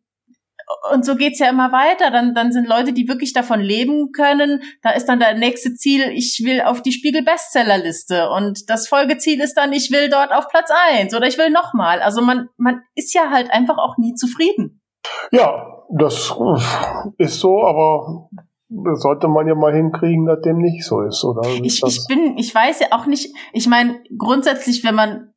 und 0.94 1.06
so 1.06 1.16
geht's 1.16 1.40
ja 1.40 1.50
immer 1.50 1.72
weiter. 1.72 2.12
Dann, 2.12 2.34
dann 2.34 2.52
sind 2.52 2.68
Leute, 2.68 2.94
die 2.94 3.08
wirklich 3.08 3.34
davon 3.34 3.60
leben 3.60 4.12
können. 4.12 4.62
Da 4.82 4.92
ist 4.92 5.06
dann 5.06 5.20
der 5.20 5.36
nächste 5.36 5.74
Ziel, 5.74 6.12
ich 6.14 6.42
will 6.44 6.62
auf 6.62 6.82
die 6.82 6.92
Spiegel-Bestsellerliste. 6.92 8.30
Und 8.30 8.70
das 8.70 8.88
Folgeziel 8.88 9.42
ist 9.42 9.56
dann, 9.56 9.74
ich 9.74 9.92
will 9.92 10.10
dort 10.10 10.32
auf 10.32 10.48
Platz 10.48 10.70
eins 10.90 11.16
oder 11.16 11.28
ich 11.28 11.38
will 11.38 11.50
nochmal. 11.50 12.02
Also 12.02 12.22
man, 12.22 12.50
man 12.58 12.82
ist 12.96 13.14
ja 13.14 13.30
halt 13.32 13.52
einfach 13.52 13.78
auch 13.78 13.98
nie 13.98 14.14
zufrieden. 14.14 14.82
Ja, 15.32 15.84
das 15.90 16.34
ist 17.18 17.40
so, 17.40 17.64
aber 17.64 18.30
das 18.70 19.02
sollte 19.02 19.28
man 19.28 19.48
ja 19.48 19.56
mal 19.56 19.74
hinkriegen, 19.74 20.26
dass 20.26 20.42
dem 20.42 20.60
nicht 20.60 20.86
so 20.86 21.02
ist, 21.02 21.24
oder? 21.24 21.48
Ich, 21.64 21.82
ich 21.84 22.06
bin, 22.08 22.38
ich 22.38 22.54
weiß 22.54 22.82
ja 22.82 22.88
auch 22.92 23.08
nicht, 23.08 23.34
ich 23.54 23.68
meine, 23.68 24.04
grundsätzlich, 24.16 24.84
wenn 24.84 24.96
man 24.96 25.34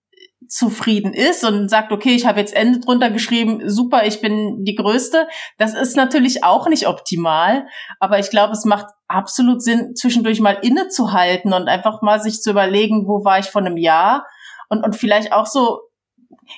zufrieden 0.49 1.13
ist 1.15 1.45
und 1.45 1.69
sagt, 1.69 1.93
okay, 1.93 2.15
ich 2.15 2.27
habe 2.27 2.41
jetzt 2.41 2.55
Ende 2.55 2.81
drunter 2.81 3.11
geschrieben, 3.11 3.69
super, 3.69 4.07
ich 4.07 4.21
bin 4.21 4.65
die 4.65 4.75
Größte. 4.75 5.27
Das 5.59 5.75
ist 5.75 5.97
natürlich 5.97 6.45
auch 6.45 6.69
nicht 6.69 6.89
optimal, 6.89 7.67
aber 8.01 8.19
ich 8.19 8.31
glaube, 8.31 8.53
es 8.53 8.65
macht 8.65 8.87
absolut 9.09 9.63
Sinn, 9.63 9.95
zwischendurch 9.95 10.41
mal 10.41 10.59
innezuhalten 10.63 11.53
und 11.53 11.69
einfach 11.69 12.03
mal 12.03 12.21
sich 12.21 12.41
zu 12.41 12.51
überlegen, 12.51 13.07
wo 13.07 13.25
war 13.25 13.39
ich 13.39 13.47
vor 13.47 13.63
einem 13.63 13.77
Jahr 13.77 14.27
und, 14.69 14.85
und 14.85 14.97
vielleicht 14.97 15.33
auch 15.33 15.47
so 15.47 15.81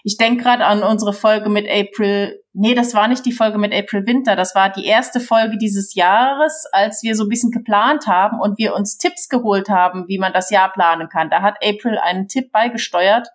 ich 0.03 0.17
denke 0.17 0.43
gerade 0.43 0.65
an 0.65 0.83
unsere 0.83 1.13
Folge 1.13 1.49
mit 1.49 1.69
April. 1.69 2.41
Nee, 2.53 2.75
das 2.75 2.95
war 2.95 3.09
nicht 3.09 3.27
die 3.27 3.33
Folge 3.33 3.59
mit 3.59 3.75
April 3.75 4.07
Winter. 4.07 4.37
Das 4.37 4.55
war 4.55 4.71
die 4.71 4.87
erste 4.87 5.21
Folge 5.21 5.59
dieses 5.59 5.95
Jahres, 5.95 6.65
als 6.73 7.03
wir 7.03 7.17
so 7.17 7.25
ein 7.25 7.29
bisschen 7.29 7.51
geplant 7.51 8.07
haben 8.07 8.41
und 8.41 8.59
wir 8.59 8.75
uns 8.75 8.99
Tipps 8.99 9.29
geholt 9.29 9.69
haben, 9.69 10.05
wie 10.09 10.19
man 10.19 10.33
das 10.33 10.51
Jahr 10.51 10.73
planen 10.73 11.09
kann. 11.09 11.31
Da 11.31 11.43
hat 11.43 11.57
April 11.65 11.99
einen 11.99 12.29
Tipp 12.29 12.53
beigesteuert, 12.53 13.29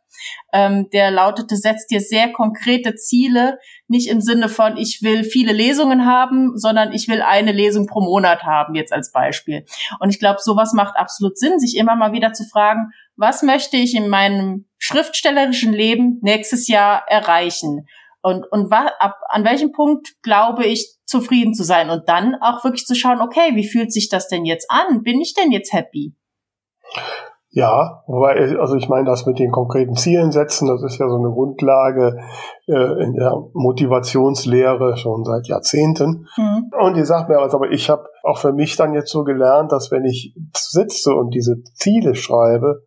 ähm, 0.54 0.90
der 0.92 1.12
lautete, 1.12 1.56
setz 1.56 1.88
dir 1.88 2.02
sehr 2.02 2.32
konkrete 2.32 2.96
Ziele, 2.96 3.60
nicht 3.88 4.10
im 4.10 4.22
Sinne 4.22 4.50
von, 4.50 4.78
ich 4.78 5.02
will 5.02 5.24
viele 5.24 5.54
Lesungen 5.54 6.06
haben, 6.06 6.58
sondern 6.58 6.94
ich 6.94 7.08
will 7.08 7.22
eine 7.22 7.52
Lesung 7.52 7.88
pro 7.88 8.02
Monat 8.02 8.44
haben, 8.44 8.76
jetzt 8.76 8.94
als 8.94 9.12
Beispiel. 9.12 9.66
Und 10.00 10.10
ich 10.10 10.20
glaube, 10.20 10.40
sowas 10.42 10.74
macht 10.74 10.96
absolut 10.98 11.38
Sinn, 11.38 11.60
sich 11.60 11.78
immer 11.78 11.96
mal 11.96 12.12
wieder 12.12 12.34
zu 12.34 12.44
fragen, 12.46 12.92
was 13.20 13.44
möchte 13.44 13.78
ich 13.78 13.96
in 13.96 14.08
meinem 14.08 14.66
schriftstellerischen 14.78 15.74
Leben 15.74 16.20
nächstes 16.22 16.68
Jahr 16.68 17.04
erreichen? 17.08 17.86
Und, 18.22 18.46
und 18.52 18.72
wa, 18.72 18.88
ab, 19.00 19.16
an 19.28 19.44
welchem 19.44 19.72
Punkt 19.72 20.16
glaube 20.24 20.66
ich, 20.66 20.98
zufrieden 21.06 21.54
zu 21.54 21.64
sein? 21.64 21.90
Und 21.90 22.08
dann 22.08 22.36
auch 22.42 22.64
wirklich 22.64 22.86
zu 22.86 22.96
schauen, 22.96 23.22
okay, 23.22 23.56
wie 23.56 23.68
fühlt 23.68 23.92
sich 23.92 24.10
das 24.10 24.28
denn 24.28 24.46
jetzt 24.46 24.70
an? 24.70 25.04
Bin 25.04 25.20
ich 25.20 25.34
denn 25.34 25.52
jetzt 25.52 25.74
happy? 25.74 26.16
Ja, 27.52 28.04
wobei, 28.06 28.58
also 28.60 28.76
ich 28.76 28.90
meine, 28.90 29.06
das 29.06 29.26
mit 29.26 29.40
den 29.40 29.52
konkreten 29.52 29.96
Zielen 29.96 30.32
setzen, 30.32 30.68
das 30.68 30.84
ist 30.84 31.00
ja 31.00 31.10
so 31.10 31.16
eine 31.16 31.32
Grundlage 31.32 32.20
äh, 32.68 33.04
in 33.04 33.16
der 33.16 33.34
Motivationslehre 33.54 34.98
schon 34.98 35.26
seit 35.26 35.48
Jahrzehnten. 35.48 36.28
Mhm. 36.38 36.72
Und 36.80 36.96
die 36.96 37.04
sagt 37.04 37.28
mir 37.28 37.38
was, 37.38 37.56
aber 37.56 37.72
ich 37.72 37.90
habe 37.90 38.06
auch 38.24 38.38
für 38.38 38.54
mich 38.54 38.76
dann 38.76 38.94
jetzt 38.94 39.12
so 39.12 39.24
gelernt, 39.24 39.72
dass 39.72 39.92
wenn 39.92 40.06
ich 40.06 40.36
sitze 40.56 41.16
und 41.16 41.34
diese 41.34 41.64
Ziele 41.74 42.14
schreibe, 42.14 42.84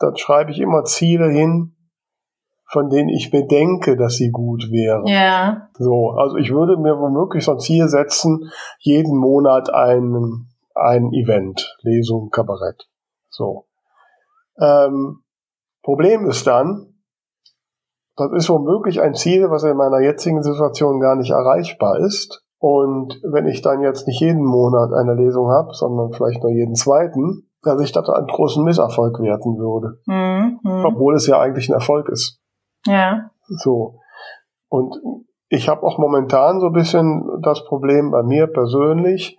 dann 0.00 0.16
schreibe 0.16 0.50
ich 0.50 0.58
immer 0.58 0.84
Ziele 0.84 1.28
hin, 1.28 1.76
von 2.70 2.88
denen 2.88 3.08
ich 3.08 3.32
mir 3.32 3.46
denke, 3.46 3.96
dass 3.96 4.14
sie 4.14 4.30
gut 4.30 4.70
wären. 4.70 5.06
Ja. 5.06 5.68
So, 5.74 6.10
also 6.10 6.36
ich 6.36 6.50
würde 6.50 6.76
mir 6.76 6.98
womöglich 6.98 7.44
so 7.44 7.52
ein 7.52 7.58
Ziel 7.58 7.88
setzen, 7.88 8.50
jeden 8.78 9.16
Monat 9.16 9.72
ein, 9.72 10.46
ein 10.74 11.12
Event, 11.12 11.76
Lesung, 11.82 12.30
Kabarett. 12.30 12.88
So. 13.28 13.66
Ähm, 14.60 15.22
Problem 15.82 16.26
ist 16.26 16.46
dann, 16.46 16.94
das 18.16 18.32
ist 18.32 18.48
womöglich 18.50 19.00
ein 19.00 19.14
Ziel, 19.14 19.50
was 19.50 19.64
in 19.64 19.76
meiner 19.76 20.00
jetzigen 20.00 20.42
Situation 20.42 21.00
gar 21.00 21.16
nicht 21.16 21.30
erreichbar 21.30 21.98
ist. 21.98 22.44
Und 22.58 23.20
wenn 23.22 23.46
ich 23.46 23.62
dann 23.62 23.82
jetzt 23.82 24.06
nicht 24.06 24.20
jeden 24.20 24.44
Monat 24.44 24.92
eine 24.92 25.14
Lesung 25.14 25.50
habe, 25.50 25.72
sondern 25.72 26.12
vielleicht 26.12 26.42
nur 26.42 26.52
jeden 26.52 26.74
zweiten, 26.74 27.49
dass 27.62 27.80
ich 27.80 27.92
das 27.92 28.08
einen 28.08 28.26
großen 28.26 28.64
Misserfolg 28.64 29.20
werten 29.20 29.58
würde. 29.58 30.00
Mhm. 30.06 30.60
Obwohl 30.84 31.14
es 31.14 31.26
ja 31.26 31.38
eigentlich 31.40 31.68
ein 31.68 31.74
Erfolg 31.74 32.08
ist. 32.08 32.40
Ja. 32.86 33.30
So. 33.48 33.98
Und 34.68 34.96
ich 35.48 35.68
habe 35.68 35.82
auch 35.82 35.98
momentan 35.98 36.60
so 36.60 36.66
ein 36.66 36.72
bisschen 36.72 37.22
das 37.42 37.64
Problem 37.64 38.10
bei 38.10 38.22
mir 38.22 38.46
persönlich, 38.46 39.38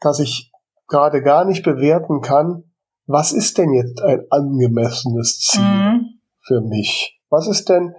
dass 0.00 0.20
ich 0.20 0.52
gerade 0.88 1.22
gar 1.22 1.44
nicht 1.44 1.64
bewerten 1.64 2.20
kann, 2.20 2.64
was 3.06 3.32
ist 3.32 3.58
denn 3.58 3.72
jetzt 3.72 4.00
ein 4.02 4.24
angemessenes 4.30 5.40
Ziel 5.40 5.62
mhm. 5.62 6.20
für 6.40 6.60
mich? 6.60 7.20
Was 7.28 7.48
ist 7.48 7.68
denn, 7.68 7.94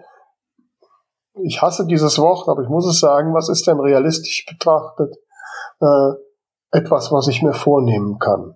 ich 1.43 1.61
hasse 1.61 1.85
dieses 1.85 2.17
Wort, 2.19 2.47
aber 2.47 2.61
ich 2.61 2.69
muss 2.69 2.87
es 2.87 2.99
sagen, 2.99 3.33
was 3.33 3.49
ist 3.49 3.67
denn 3.67 3.79
realistisch 3.79 4.45
betrachtet 4.49 5.15
äh, 5.81 6.11
etwas, 6.71 7.11
was 7.11 7.27
ich 7.27 7.41
mir 7.41 7.53
vornehmen 7.53 8.19
kann? 8.19 8.55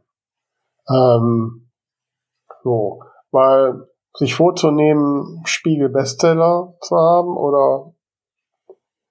Ähm, 0.89 1.69
so, 2.63 3.01
weil 3.31 3.87
sich 4.13 4.33
vorzunehmen, 4.35 5.41
Spiegel 5.45 5.89
Bestseller 5.89 6.73
zu 6.81 6.95
haben 6.95 7.37
oder 7.37 7.93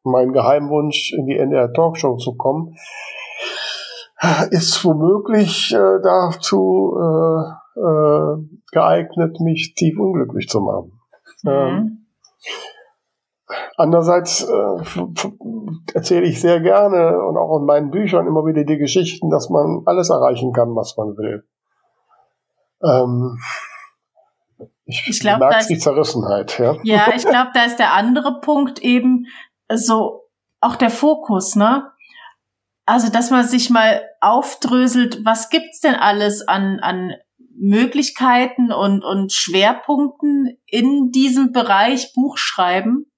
mein 0.02 0.32
Geheimwunsch 0.32 1.12
in 1.12 1.26
die 1.26 1.36
NDR 1.36 1.72
Talkshow 1.72 2.16
zu 2.16 2.36
kommen, 2.36 2.76
ist 4.50 4.84
womöglich 4.84 5.72
äh, 5.72 6.00
dazu 6.02 6.96
äh, 6.98 7.80
äh, 7.80 8.36
geeignet, 8.72 9.40
mich 9.40 9.74
tief 9.74 9.98
unglücklich 9.98 10.48
zu 10.48 10.60
machen. 10.60 10.92
Mhm. 11.42 11.50
Ähm, 11.50 12.06
andererseits 13.76 14.42
äh, 14.44 15.02
erzähle 15.94 16.26
ich 16.26 16.40
sehr 16.40 16.60
gerne 16.60 17.20
und 17.20 17.36
auch 17.36 17.58
in 17.58 17.66
meinen 17.66 17.90
Büchern 17.90 18.26
immer 18.26 18.44
wieder 18.46 18.64
die 18.64 18.78
Geschichten, 18.78 19.30
dass 19.30 19.50
man 19.50 19.82
alles 19.84 20.10
erreichen 20.10 20.52
kann, 20.52 20.74
was 20.74 20.96
man 20.96 21.16
will. 21.16 21.44
Ähm, 22.82 23.38
ich, 24.84 25.02
ich 25.06 25.20
glaube, 25.20 25.48
da 25.50 25.58
ist 25.58 25.68
die 25.68 25.78
Zerrissenheit. 25.78 26.58
Ja, 26.58 26.76
ja 26.82 27.12
ich 27.14 27.24
glaube, 27.28 27.50
da 27.54 27.64
ist 27.64 27.78
der 27.78 27.92
andere 27.94 28.40
Punkt 28.40 28.78
eben 28.78 29.26
so 29.72 30.28
auch 30.60 30.76
der 30.76 30.90
Fokus, 30.90 31.56
ne? 31.56 31.90
Also, 32.86 33.10
dass 33.10 33.30
man 33.30 33.44
sich 33.44 33.68
mal 33.68 34.02
aufdröselt, 34.20 35.24
was 35.24 35.50
gibt's 35.50 35.80
denn 35.80 35.96
alles 35.96 36.46
an, 36.46 36.78
an 36.80 37.14
Möglichkeiten 37.58 38.70
und, 38.70 39.02
und 39.02 39.32
Schwerpunkten 39.32 40.56
in 40.66 41.10
diesem 41.10 41.52
Bereich 41.52 42.12
Buchschreiben? 42.14 43.10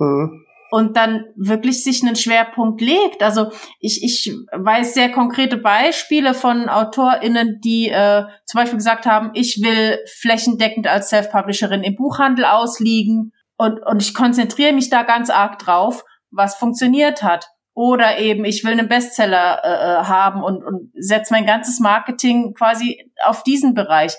Mhm. 0.00 0.43
Und 0.74 0.96
dann 0.96 1.26
wirklich 1.36 1.84
sich 1.84 2.02
einen 2.02 2.16
Schwerpunkt 2.16 2.80
legt. 2.80 3.22
Also 3.22 3.52
ich, 3.78 4.02
ich 4.02 4.34
weiß 4.50 4.92
sehr 4.94 5.12
konkrete 5.12 5.56
Beispiele 5.56 6.34
von 6.34 6.68
AutorInnen, 6.68 7.60
die 7.62 7.90
äh, 7.90 8.24
zum 8.44 8.58
Beispiel 8.58 8.78
gesagt 8.78 9.06
haben, 9.06 9.30
ich 9.34 9.60
will 9.62 10.00
flächendeckend 10.18 10.88
als 10.88 11.10
Self-Publisherin 11.10 11.84
im 11.84 11.94
Buchhandel 11.94 12.44
ausliegen 12.44 13.32
und, 13.56 13.86
und 13.86 14.02
ich 14.02 14.14
konzentriere 14.14 14.72
mich 14.72 14.90
da 14.90 15.04
ganz 15.04 15.30
arg 15.30 15.60
drauf, 15.60 16.02
was 16.32 16.56
funktioniert 16.56 17.22
hat. 17.22 17.46
Oder 17.74 18.18
eben, 18.18 18.44
ich 18.44 18.64
will 18.64 18.72
einen 18.72 18.88
Bestseller 18.88 19.60
äh, 19.62 19.68
äh, 19.68 20.04
haben 20.06 20.42
und, 20.42 20.64
und 20.64 20.90
setze 20.94 21.32
mein 21.32 21.46
ganzes 21.46 21.78
Marketing 21.78 22.52
quasi 22.54 23.12
auf 23.24 23.44
diesen 23.44 23.74
Bereich. 23.74 24.16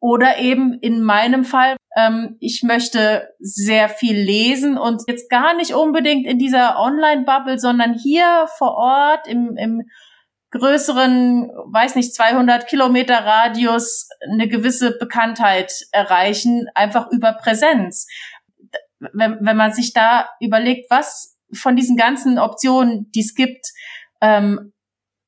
Oder 0.00 0.38
eben 0.38 0.80
in 0.80 1.00
meinem 1.00 1.44
Fall, 1.44 1.76
ähm, 1.96 2.36
ich 2.40 2.62
möchte 2.62 3.34
sehr 3.38 3.88
viel 3.88 4.16
lesen 4.16 4.78
und 4.78 5.02
jetzt 5.08 5.28
gar 5.28 5.54
nicht 5.54 5.74
unbedingt 5.74 6.26
in 6.26 6.38
dieser 6.38 6.78
Online-Bubble, 6.78 7.58
sondern 7.58 7.94
hier 7.94 8.46
vor 8.58 8.74
Ort 8.74 9.26
im, 9.26 9.56
im 9.56 9.82
größeren, 10.52 11.50
weiß 11.66 11.94
nicht, 11.94 12.14
200 12.14 12.66
Kilometer 12.66 13.24
Radius 13.24 14.08
eine 14.30 14.48
gewisse 14.48 14.96
Bekanntheit 14.98 15.72
erreichen, 15.92 16.66
einfach 16.74 17.10
über 17.10 17.32
Präsenz. 17.32 18.06
Wenn, 18.98 19.38
wenn 19.40 19.56
man 19.56 19.72
sich 19.72 19.92
da 19.92 20.28
überlegt, 20.40 20.90
was 20.90 21.38
von 21.52 21.76
diesen 21.76 21.96
ganzen 21.96 22.38
Optionen, 22.38 23.10
die 23.12 23.20
es 23.20 23.34
gibt, 23.34 23.66
ähm, 24.20 24.72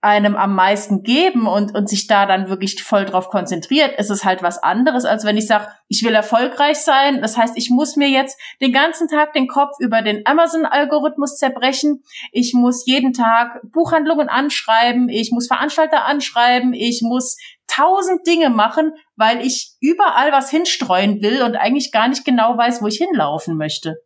einem 0.03 0.35
am 0.35 0.57
meisten 0.57 1.05
geben 1.05 1.47
und, 1.47 1.75
und 1.77 1.89
sich 1.89 2.09
da 2.09 2.27
dann 2.27 2.49
wirklich 2.49 2.83
voll 2.83 3.05
drauf 3.05 3.29
konzentriert, 3.29 3.99
ist 3.99 4.11
es 4.11 4.25
halt 4.25 4.43
was 4.43 4.61
anderes, 4.61 5.05
als 5.05 5.25
wenn 5.25 5.37
ich 5.37 5.47
sage, 5.47 5.69
ich 5.87 6.03
will 6.05 6.13
erfolgreich 6.13 6.79
sein. 6.79 7.23
Das 7.23 7.37
heißt, 7.37 7.57
ich 7.57 7.71
muss 7.71 7.95
mir 7.95 8.09
jetzt 8.09 8.39
den 8.61 8.73
ganzen 8.73 9.07
Tag 9.07 9.33
den 9.33 9.47
Kopf 9.47 9.77
über 9.79 10.03
den 10.03 10.27
Amazon-Algorithmus 10.27 11.37
zerbrechen. 11.37 12.03
Ich 12.33 12.53
muss 12.53 12.85
jeden 12.85 13.13
Tag 13.13 13.61
Buchhandlungen 13.73 14.29
anschreiben. 14.29 15.09
Ich 15.09 15.31
muss 15.31 15.47
Veranstalter 15.47 16.05
anschreiben. 16.05 16.75
Ich 16.75 17.03
muss 17.03 17.37
tausend 17.69 18.27
Dinge 18.27 18.51
machen, 18.51 18.95
weil 19.15 19.41
ich 19.41 19.77
überall 19.81 20.33
was 20.33 20.51
hinstreuen 20.51 21.23
will 21.23 21.43
und 21.43 21.55
eigentlich 21.55 21.93
gar 21.93 22.09
nicht 22.09 22.25
genau 22.25 22.59
weiß, 22.59 22.83
wo 22.83 22.89
ich 22.89 22.97
hinlaufen 22.97 23.57
möchte. 23.57 23.99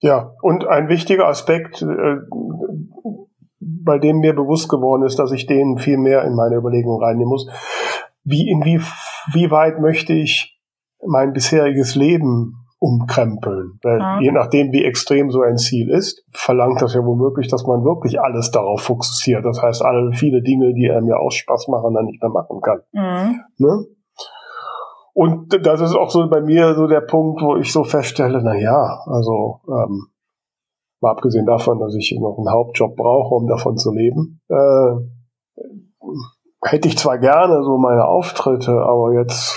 Ja, 0.00 0.34
und 0.42 0.66
ein 0.66 0.88
wichtiger 0.88 1.26
Aspekt, 1.26 1.80
äh, 1.80 2.16
bei 3.84 3.98
dem 3.98 4.18
mir 4.18 4.34
bewusst 4.34 4.68
geworden 4.68 5.02
ist, 5.02 5.18
dass 5.18 5.32
ich 5.32 5.46
den 5.46 5.78
viel 5.78 5.98
mehr 5.98 6.24
in 6.24 6.34
meine 6.34 6.56
Überlegung 6.56 7.02
reinnehmen 7.02 7.28
muss. 7.28 7.48
Wie, 8.24 8.50
inwie, 8.50 8.80
wie 9.32 9.50
weit 9.50 9.80
möchte 9.80 10.12
ich 10.12 10.60
mein 11.06 11.32
bisheriges 11.32 11.94
Leben 11.94 12.54
umkrempeln? 12.78 13.78
Weil 13.82 13.98
ja. 13.98 14.20
je 14.20 14.32
nachdem, 14.32 14.72
wie 14.72 14.84
extrem 14.84 15.30
so 15.30 15.42
ein 15.42 15.56
Ziel 15.56 15.90
ist, 15.90 16.24
verlangt 16.32 16.82
das 16.82 16.94
ja 16.94 17.04
womöglich, 17.04 17.48
dass 17.48 17.66
man 17.66 17.84
wirklich 17.84 18.20
alles 18.20 18.50
darauf 18.50 18.82
fokussiert. 18.82 19.44
Das 19.44 19.60
heißt, 19.62 19.82
alle 19.82 20.12
viele 20.12 20.42
Dinge, 20.42 20.74
die 20.74 20.90
einem 20.90 21.08
ja 21.08 21.16
auch 21.16 21.30
Spaß 21.30 21.68
machen, 21.68 21.94
dann 21.94 22.06
nicht 22.06 22.22
mehr 22.22 22.30
machen 22.30 22.60
kann. 22.60 22.80
Mhm. 22.92 23.40
Ne? 23.58 23.86
Und 25.14 25.66
das 25.66 25.80
ist 25.80 25.94
auch 25.94 26.10
so 26.10 26.28
bei 26.28 26.40
mir 26.40 26.74
so 26.74 26.86
der 26.86 27.02
Punkt, 27.02 27.42
wo 27.42 27.56
ich 27.56 27.70
so 27.70 27.84
feststelle, 27.84 28.40
na 28.42 28.56
ja, 28.56 29.02
also 29.06 29.60
ähm, 29.68 30.06
mal 31.02 31.10
abgesehen 31.10 31.46
davon, 31.46 31.78
dass 31.78 31.94
ich 31.94 32.16
noch 32.20 32.38
einen 32.38 32.52
Hauptjob 32.52 32.96
brauche, 32.96 33.34
um 33.34 33.46
davon 33.46 33.76
zu 33.76 33.92
leben, 33.92 34.40
äh, 34.48 34.92
hätte 36.64 36.88
ich 36.88 36.96
zwar 36.96 37.18
gerne 37.18 37.62
so 37.62 37.76
meine 37.76 38.06
Auftritte, 38.06 38.72
aber 38.72 39.12
jetzt 39.14 39.56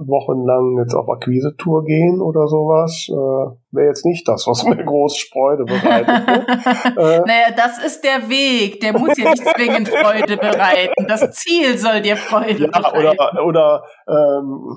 wochenlang 0.00 0.78
jetzt 0.78 0.94
auf 0.94 1.08
Akquise-Tour 1.08 1.84
gehen 1.84 2.20
oder 2.20 2.46
sowas, 2.46 3.08
äh, 3.08 3.74
wäre 3.74 3.88
jetzt 3.88 4.06
nicht 4.06 4.26
das, 4.28 4.46
was 4.46 4.64
mir 4.64 4.76
groß 4.84 5.28
Freude 5.32 5.64
bereitet. 5.64 6.06
Ne? 6.06 6.46
äh, 6.96 7.20
naja, 7.26 7.50
das 7.56 7.84
ist 7.84 8.04
der 8.04 8.28
Weg, 8.28 8.80
der 8.80 8.96
muss 8.96 9.18
ja 9.18 9.30
nicht 9.30 9.44
zwingend 9.44 9.88
Freude 9.88 10.36
bereiten. 10.36 11.06
Das 11.08 11.30
Ziel 11.32 11.76
soll 11.76 12.00
dir 12.00 12.16
Freude 12.16 12.64
ja, 12.64 12.78
bereiten. 12.78 12.98
Oder, 12.98 13.44
oder 13.44 13.82
ähm, 14.08 14.76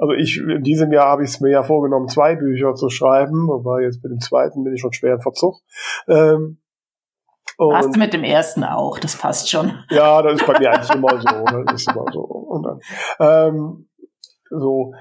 also 0.00 0.14
ich, 0.14 0.38
in 0.38 0.62
diesem 0.62 0.92
Jahr 0.92 1.08
habe 1.08 1.24
ich 1.24 1.30
es 1.30 1.40
mir 1.40 1.50
ja 1.50 1.62
vorgenommen, 1.62 2.08
zwei 2.08 2.34
Bücher 2.34 2.74
zu 2.74 2.88
schreiben, 2.88 3.46
wobei 3.48 3.82
jetzt 3.82 4.02
mit 4.02 4.10
dem 4.10 4.20
zweiten 4.20 4.64
bin 4.64 4.74
ich 4.74 4.80
schon 4.80 4.92
schwer 4.92 5.14
in 5.14 5.20
Verzug. 5.20 5.60
Ähm, 6.08 6.58
Hast 7.74 7.94
du 7.94 7.98
mit 7.98 8.14
dem 8.14 8.24
ersten 8.24 8.64
auch, 8.64 8.98
das 8.98 9.16
passt 9.16 9.50
schon. 9.50 9.72
Ja, 9.90 10.22
das 10.22 10.40
ist 10.40 10.46
bei 10.46 10.58
mir 10.58 10.70
eigentlich 10.70 10.94
immer 10.94 11.20
so. 11.20 11.62
Das 11.66 11.74
ist 11.74 11.90
immer 11.90 12.06
so. 12.10 12.20
Und 12.22 12.62
dann, 12.62 12.80
ähm, 13.20 13.88
so. 14.48 14.94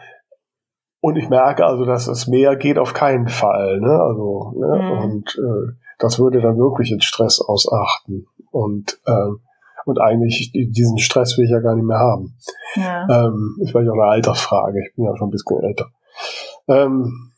Und 1.00 1.16
ich 1.16 1.30
merke 1.30 1.66
also, 1.66 1.86
dass 1.86 2.08
es 2.08 2.28
mehr 2.28 2.58
geht 2.58 2.78
auf 2.78 2.93
keinen 2.93 3.30
Fall. 3.30 3.80
Ne? 3.80 3.97
Also, 4.02 4.54
ne? 4.58 4.78
Mhm. 4.78 4.91
Und 5.00 5.38
äh, 5.38 5.74
das 6.00 6.20
würde 6.20 6.41
dann 6.41 6.58
wirklich 6.58 6.89
den 6.89 7.00
Stress 7.00 7.39
ausachten. 7.39 8.28
Und, 8.52 9.00
ähm, 9.08 9.39
und 9.90 10.00
eigentlich 10.00 10.52
diesen 10.54 10.98
Stress 10.98 11.38
will 11.38 11.46
ich 11.46 11.52
ja 11.52 11.60
gar 11.60 11.76
nicht 11.76 11.86
mehr 11.86 12.00
haben. 12.00 12.38
Ja. 12.76 13.08
Ähm, 13.10 13.58
ist 13.62 13.72
vielleicht 13.72 13.90
auch 13.90 13.94
eine 13.94 14.12
Altersfrage. 14.12 14.84
Ich 14.88 14.96
bin 14.96 15.06
ja 15.06 15.16
schon 15.18 15.28
ein 15.28 15.32
bisschen 15.32 15.64
älter. 15.64 15.88
Ähm, 16.68 17.32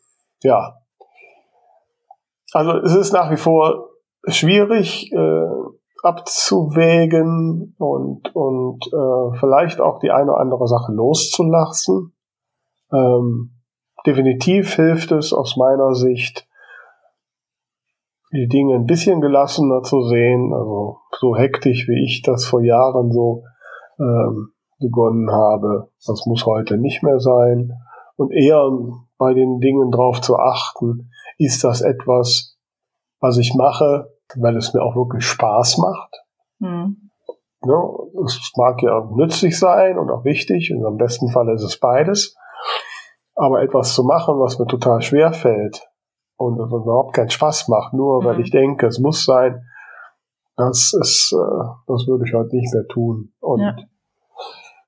ja. 0.44 0.76
also 2.54 2.78
es 2.78 2.96
ist 2.96 3.14
nach 3.14 3.32
wie 3.32 3.38
vor 3.38 3.90
schwierig 4.28 5.12
äh, 5.12 5.48
abzuwägen 6.04 7.76
und, 7.78 8.36
und 8.36 8.86
äh, 8.88 9.38
vielleicht 9.40 9.80
auch 9.80 10.00
die 10.00 10.12
eine 10.12 10.32
oder 10.32 10.42
andere 10.42 10.68
Sache 10.68 10.92
loszulassen. 10.92 12.14
Ähm, 12.92 13.52
definitiv 14.06 14.76
hilft 14.76 15.12
es 15.12 15.34
aus 15.34 15.58
meiner 15.58 15.94
Sicht, 15.94 16.48
die 18.34 18.48
Dinge 18.48 18.76
ein 18.76 18.86
bisschen 18.86 19.22
gelassener 19.22 19.84
zu 19.84 20.04
sehen, 20.04 20.54
also 20.54 20.98
so 21.20 21.36
hektisch 21.36 21.88
wie 21.88 22.04
ich 22.04 22.22
das 22.22 22.46
vor 22.46 22.62
Jahren 22.62 23.12
so 23.12 23.44
ähm, 24.00 24.54
begonnen 24.80 25.32
habe. 25.32 25.90
Das 26.06 26.26
muss 26.26 26.46
heute 26.46 26.78
nicht 26.78 27.04
mehr 27.04 27.20
sein. 27.20 27.74
Und 28.16 28.32
eher 28.32 28.70
bei 29.18 29.34
den 29.34 29.60
Dingen 29.60 29.92
drauf 29.92 30.22
zu 30.22 30.38
achten, 30.38 31.12
ist 31.38 31.64
das 31.64 31.82
etwas, 31.82 32.58
was 33.20 33.38
ich 33.38 33.54
mache, 33.56 34.10
weil 34.36 34.56
es 34.58 34.74
mir 34.74 34.82
auch 34.82 34.96
wirklich 34.96 35.26
Spaß 35.26 35.78
macht. 35.80 36.24
Mhm. 36.60 37.10
Ja, 37.64 37.84
es 38.26 38.52
mag 38.56 38.82
ja 38.82 39.08
nützlich 39.14 39.60
sein 39.60 40.00
und 40.00 40.10
auch 40.10 40.26
wichtig, 40.26 40.74
und 40.74 40.84
am 40.86 40.98
besten 40.98 41.30
Fall 41.30 41.50
ist 41.54 41.64
es 41.64 41.80
beides. 41.80 42.36
Aber 43.36 43.62
etwas 43.62 43.94
zu 43.94 44.04
machen, 44.04 44.40
was 44.40 44.58
mir 44.58 44.66
total 44.66 45.02
schwer 45.02 45.34
fällt 45.34 45.91
und 46.42 46.58
überhaupt 46.58 47.14
keinen 47.14 47.30
Spaß 47.30 47.68
macht, 47.68 47.94
nur 47.94 48.22
mhm. 48.22 48.26
weil 48.26 48.40
ich 48.40 48.50
denke, 48.50 48.88
es 48.88 49.00
muss 49.00 49.26
sein, 49.26 49.64
das 50.58 50.94
ist, 51.00 51.34
äh, 51.34 51.64
das 51.88 52.08
würde 52.08 52.26
ich 52.28 52.34
halt 52.34 52.52
nicht 52.52 52.74
mehr 52.74 52.88
tun. 52.88 53.32
Und, 53.40 53.62
ja. 53.62 53.76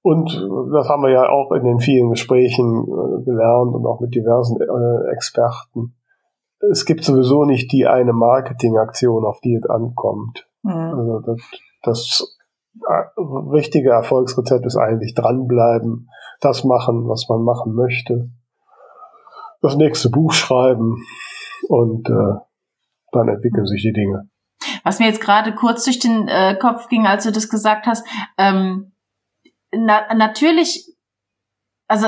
und 0.01 0.29
das 0.73 0.89
haben 0.89 1.03
wir 1.03 1.11
ja 1.11 1.29
auch 1.29 1.51
in 1.51 1.63
den 1.63 1.79
vielen 1.79 2.09
Gesprächen 2.09 2.83
äh, 2.83 3.23
gelernt 3.23 3.73
und 3.73 3.85
auch 3.85 3.99
mit 3.99 4.15
diversen 4.15 4.59
äh, 4.59 5.11
Experten. 5.13 5.95
Es 6.71 6.85
gibt 6.85 7.03
sowieso 7.03 7.45
nicht 7.45 7.71
die 7.71 7.85
eine 7.85 8.13
Marketingaktion, 8.13 9.25
auf 9.25 9.39
die 9.41 9.55
es 9.55 9.69
ankommt. 9.69 10.47
Mhm. 10.63 10.71
Also 10.71 11.19
das, 11.19 11.41
das 11.83 12.37
richtige 13.51 13.91
Erfolgsrezept 13.91 14.65
ist 14.65 14.77
eigentlich 14.77 15.13
dranbleiben, 15.13 16.09
das 16.41 16.63
machen, 16.63 17.07
was 17.07 17.29
man 17.29 17.43
machen 17.43 17.73
möchte, 17.73 18.31
das 19.61 19.75
nächste 19.75 20.09
Buch 20.09 20.31
schreiben 20.31 21.03
und 21.67 22.09
äh, 22.09 22.39
dann 23.11 23.29
entwickeln 23.29 23.65
sich 23.65 23.81
die 23.81 23.93
Dinge. 23.93 24.29
Was 24.83 24.99
mir 24.99 25.07
jetzt 25.07 25.21
gerade 25.21 25.53
kurz 25.53 25.83
durch 25.85 25.99
den 25.99 26.27
äh, 26.27 26.57
Kopf 26.59 26.87
ging, 26.87 27.05
als 27.05 27.23
du 27.23 27.31
das 27.31 27.49
gesagt 27.49 27.85
hast, 27.85 28.05
ähm, 28.37 28.93
na, 29.71 30.13
natürlich, 30.13 30.85
also 31.87 32.07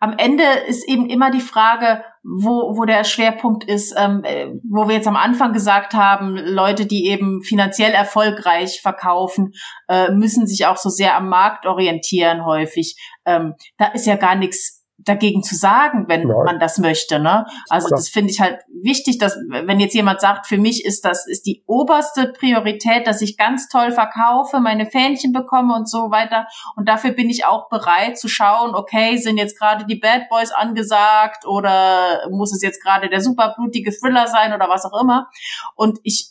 am 0.00 0.14
Ende 0.18 0.44
ist 0.66 0.88
eben 0.88 1.08
immer 1.08 1.30
die 1.30 1.40
Frage, 1.40 2.02
wo, 2.22 2.76
wo 2.76 2.84
der 2.84 3.04
Schwerpunkt 3.04 3.64
ist, 3.64 3.94
ähm, 3.98 4.22
äh, 4.24 4.48
wo 4.70 4.88
wir 4.88 4.96
jetzt 4.96 5.06
am 5.06 5.16
Anfang 5.16 5.52
gesagt 5.52 5.92
haben, 5.92 6.36
Leute, 6.36 6.86
die 6.86 7.06
eben 7.06 7.42
finanziell 7.42 7.92
erfolgreich 7.92 8.80
verkaufen, 8.80 9.52
äh, 9.88 10.10
müssen 10.10 10.46
sich 10.46 10.66
auch 10.66 10.78
so 10.78 10.88
sehr 10.88 11.16
am 11.16 11.28
Markt 11.28 11.66
orientieren 11.66 12.44
häufig. 12.44 12.96
Ähm, 13.26 13.54
da 13.76 13.88
ist 13.88 14.06
ja 14.06 14.16
gar 14.16 14.36
nichts 14.36 14.73
dagegen 14.98 15.42
zu 15.42 15.56
sagen, 15.56 16.04
wenn 16.08 16.28
Nein. 16.28 16.44
man 16.44 16.60
das 16.60 16.78
möchte. 16.78 17.18
Ne? 17.18 17.46
Also 17.68 17.88
Klar. 17.88 17.98
das 17.98 18.08
finde 18.08 18.30
ich 18.30 18.40
halt 18.40 18.60
wichtig, 18.82 19.18
dass 19.18 19.36
wenn 19.48 19.80
jetzt 19.80 19.94
jemand 19.94 20.20
sagt, 20.20 20.46
für 20.46 20.56
mich 20.56 20.84
ist 20.84 21.04
das 21.04 21.26
ist 21.26 21.46
die 21.46 21.62
oberste 21.66 22.32
Priorität, 22.32 23.06
dass 23.06 23.20
ich 23.20 23.36
ganz 23.36 23.68
toll 23.68 23.92
verkaufe, 23.92 24.60
meine 24.60 24.86
Fähnchen 24.86 25.32
bekomme 25.32 25.74
und 25.74 25.88
so 25.88 26.10
weiter. 26.10 26.46
Und 26.76 26.88
dafür 26.88 27.12
bin 27.12 27.28
ich 27.28 27.44
auch 27.44 27.68
bereit 27.68 28.18
zu 28.18 28.28
schauen, 28.28 28.74
okay, 28.74 29.16
sind 29.16 29.36
jetzt 29.36 29.58
gerade 29.58 29.84
die 29.84 29.96
Bad 29.96 30.28
Boys 30.28 30.52
angesagt 30.52 31.46
oder 31.46 32.28
muss 32.30 32.54
es 32.54 32.62
jetzt 32.62 32.82
gerade 32.82 33.08
der 33.08 33.20
superblutige 33.20 33.92
Thriller 33.92 34.26
sein 34.26 34.52
oder 34.52 34.68
was 34.68 34.84
auch 34.84 35.00
immer. 35.00 35.28
Und 35.74 35.98
ich 36.02 36.30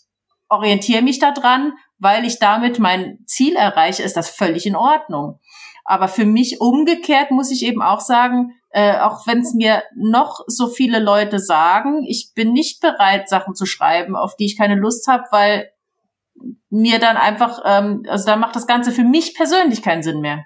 orientiere 0.49 1.01
mich 1.01 1.20
daran, 1.20 1.74
weil 2.04 2.26
ich 2.26 2.38
damit 2.38 2.80
mein 2.80 3.20
Ziel 3.26 3.56
erreiche, 3.56 4.04
ist 4.04 4.18
das 4.18 4.30
völlig 4.30 4.66
in 4.66 4.76
Ordnung. 4.76 5.39
Aber 5.86 6.08
für 6.08 6.26
mich 6.26 6.62
umgekehrt 6.62 7.32
muss 7.32 7.51
ich 7.51 7.66
eben 7.66 7.82
auch 7.82 7.99
sagen, 7.99 8.51
äh, 8.70 8.97
auch 8.99 9.28
wenn 9.28 9.39
es 9.39 9.54
mir 9.54 9.84
noch 9.95 10.39
so 10.47 10.68
viele 10.68 10.99
Leute 10.99 11.39
sagen, 11.39 12.04
ich 12.08 12.34
bin 12.36 12.54
nicht 12.54 12.82
bereit, 12.82 13.30
Sachen 13.30 13.56
zu 13.56 13.66
schreiben, 13.66 14.16
auf 14.16 14.36
die 14.36 14.45
ich 14.45 14.58
keine 14.58 14.76
Lust 14.76 15.08
habe, 15.08 15.24
weil 15.32 15.70
mir 16.70 16.99
dann 16.99 17.18
einfach, 17.18 17.62
ähm, 17.66 18.04
also 18.08 18.26
da 18.26 18.36
macht 18.36 18.56
das 18.56 18.68
Ganze 18.68 18.91
für 18.91 19.04
mich 19.04 19.36
persönlich 19.36 19.82
keinen 19.82 20.04
Sinn 20.04 20.22
mehr. 20.22 20.45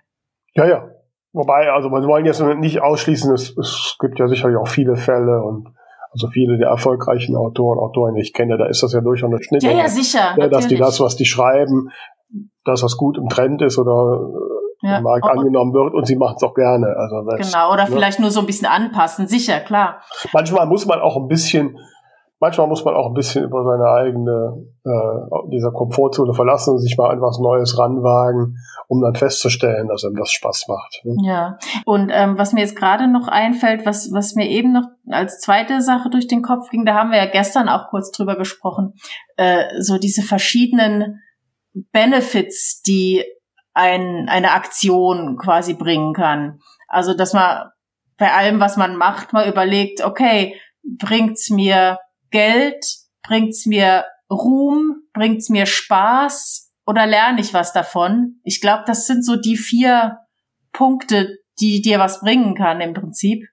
Ja, 0.54 0.68
ja. 0.68 0.90
Wobei, 1.34 1.72
also 1.72 1.90
man 1.90 2.06
wollen 2.08 2.26
jetzt 2.26 2.42
nicht 2.42 2.82
ausschließen, 2.82 3.34
es, 3.34 3.56
es 3.58 3.96
gibt 4.00 4.18
ja 4.20 4.28
sicherlich 4.28 4.58
auch 4.58 4.68
viele 4.68 4.96
Fälle 4.96 5.42
und 5.44 5.70
also 6.12 6.28
viele 6.28 6.58
der 6.58 6.70
erfolgreichen 6.70 7.36
Autoren, 7.36 7.80
Autoren, 7.80 8.16
die 8.16 8.22
ich 8.22 8.34
kenne, 8.34 8.58
da 8.58 8.68
ist 8.68 8.84
das 8.84 8.94
ja 8.94 9.02
durchaus 9.02 9.32
eine 9.32 9.42
Schnitt. 9.42 9.64
Ja, 9.64 9.72
ja, 9.72 9.88
sicher. 9.88 10.36
Ja, 10.38 10.48
dass 10.48 10.68
die 10.68 10.78
das, 10.78 11.00
was 11.00 11.16
die 11.16 11.26
schreiben, 11.26 11.90
dass 12.66 12.82
das 12.82 12.98
gut 12.98 13.18
im 13.18 13.30
Trend 13.30 13.62
ist 13.62 13.78
oder 13.78 14.30
ja. 14.82 14.98
im 14.98 15.04
Markt 15.04 15.26
oh. 15.26 15.30
angenommen 15.30 15.74
wird 15.74 15.94
und 15.94 16.06
sie 16.06 16.16
macht 16.16 16.38
es 16.38 16.44
auch 16.44 16.54
gerne. 16.54 16.88
Also 16.98 17.24
das, 17.30 17.52
genau, 17.52 17.74
oder 17.74 17.86
ne? 17.86 17.92
vielleicht 17.92 18.20
nur 18.20 18.32
so 18.32 18.40
ein 18.40 18.46
bisschen 18.46 18.68
anpassen, 18.68 19.28
sicher, 19.28 19.60
klar. 19.60 20.02
Manchmal 20.34 20.68
muss 20.68 20.86
man 20.86 21.00
auch 21.00 21.18
ein 21.18 21.28
bisschen, 21.28 21.78
manchmal 22.40 22.68
muss 22.68 22.86
man 22.86 22.96
auch 22.96 23.08
ein 23.08 23.14
bisschen 23.14 23.44
über 23.44 23.64
seine 23.64 23.90
eigene, 23.90 24.66
äh, 24.84 25.50
dieser 25.52 25.72
Komfortzone 25.72 26.34
verlassen 26.34 26.72
und 26.72 26.80
sich 26.80 26.98
mal 26.98 27.10
an 27.10 27.22
was 27.22 27.40
Neues 27.40 27.78
ranwagen, 27.78 28.58
um 28.88 29.02
dann 29.02 29.16
festzustellen, 29.16 29.88
dass 29.88 30.06
einem 30.06 30.16
das 30.16 30.32
Spaß 30.32 30.68
macht. 30.68 31.02
Ne? 31.04 31.16
Ja, 31.24 31.58
und 31.86 32.10
ähm, 32.14 32.38
was 32.38 32.54
mir 32.54 32.62
jetzt 32.62 32.76
gerade 32.76 33.08
noch 33.08 33.28
einfällt, 33.28 33.86
was, 33.86 34.12
was 34.14 34.36
mir 34.36 34.48
eben 34.48 34.72
noch 34.72 34.88
als 35.10 35.40
zweite 35.40 35.82
Sache 35.82 36.10
durch 36.10 36.28
den 36.28 36.42
Kopf 36.42 36.70
ging, 36.70 36.86
da 36.86 36.94
haben 36.94 37.12
wir 37.12 37.18
ja 37.18 37.30
gestern 37.30 37.70
auch 37.70 37.90
kurz 37.90 38.12
drüber 38.12 38.36
gesprochen, 38.36 38.94
äh, 39.38 39.66
so 39.80 39.98
diese 39.98 40.22
verschiedenen 40.22 41.22
Benefits, 41.92 42.82
die 42.82 43.24
ein, 43.74 44.28
eine 44.30 44.52
Aktion 44.52 45.38
quasi 45.38 45.76
bringen 45.76 46.14
kann. 46.14 46.60
Also, 46.88 47.14
dass 47.14 47.34
man 47.34 47.70
bei 48.18 48.34
allem, 48.34 48.60
was 48.60 48.78
man 48.78 48.96
macht, 48.96 49.34
mal 49.34 49.48
überlegt, 49.48 50.04
okay, 50.04 50.56
bringt's 50.84 51.50
mir 51.50 52.00
Geld, 52.32 52.86
bringt's 53.24 53.66
mir 53.66 54.06
Ruhm, 54.30 55.04
bringt's 55.14 55.50
mir 55.50 55.66
Spaß 55.66 56.72
oder 56.86 57.06
lerne 57.06 57.42
ich 57.42 57.54
was 57.54 57.74
davon? 57.74 58.40
Ich 58.44 58.62
glaube, 58.62 58.84
das 58.86 59.08
sind 59.08 59.26
so 59.26 59.36
die 59.36 59.58
vier 59.58 60.20
Punkte, 60.74 61.38
die 61.60 61.82
dir 61.82 62.00
was 62.00 62.22
bringen 62.22 62.56
kann 62.56 62.82
im 62.82 62.94
Prinzip. 62.94 63.46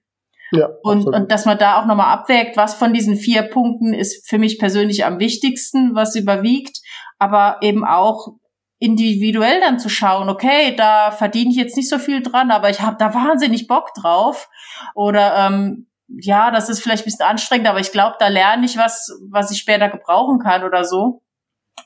Ja, 0.51 0.69
und, 0.83 1.07
und 1.07 1.31
dass 1.31 1.45
man 1.45 1.57
da 1.57 1.81
auch 1.81 1.85
nochmal 1.85 2.13
abwägt, 2.13 2.55
was 2.55 2.75
von 2.75 2.93
diesen 2.93 3.15
vier 3.15 3.43
Punkten 3.43 3.93
ist 3.93 4.29
für 4.29 4.37
mich 4.37 4.59
persönlich 4.59 5.03
am 5.03 5.19
wichtigsten, 5.19 5.95
was 5.95 6.15
überwiegt, 6.15 6.79
aber 7.17 7.57
eben 7.61 7.83
auch, 7.83 8.35
individuell 8.79 9.61
dann 9.61 9.79
zu 9.79 9.89
schauen, 9.89 10.29
okay, 10.29 10.75
da 10.75 11.11
verdiene 11.11 11.49
ich 11.49 11.55
jetzt 11.55 11.77
nicht 11.77 11.89
so 11.89 11.97
viel 11.97 12.21
dran, 12.21 12.51
aber 12.51 12.69
ich 12.69 12.81
habe 12.81 12.97
da 12.99 13.13
wahnsinnig 13.13 13.67
Bock 13.67 13.93
drauf. 13.93 14.49
Oder 14.93 15.47
ähm, 15.47 15.87
ja, 16.07 16.51
das 16.51 16.69
ist 16.69 16.81
vielleicht 16.81 17.03
ein 17.03 17.05
bisschen 17.05 17.25
anstrengend, 17.25 17.67
aber 17.67 17.79
ich 17.79 17.91
glaube, 17.91 18.15
da 18.19 18.27
lerne 18.27 18.65
ich 18.65 18.77
was, 18.77 19.11
was 19.31 19.51
ich 19.51 19.59
später 19.59 19.89
gebrauchen 19.89 20.39
kann 20.39 20.63
oder 20.63 20.83
so. 20.83 21.21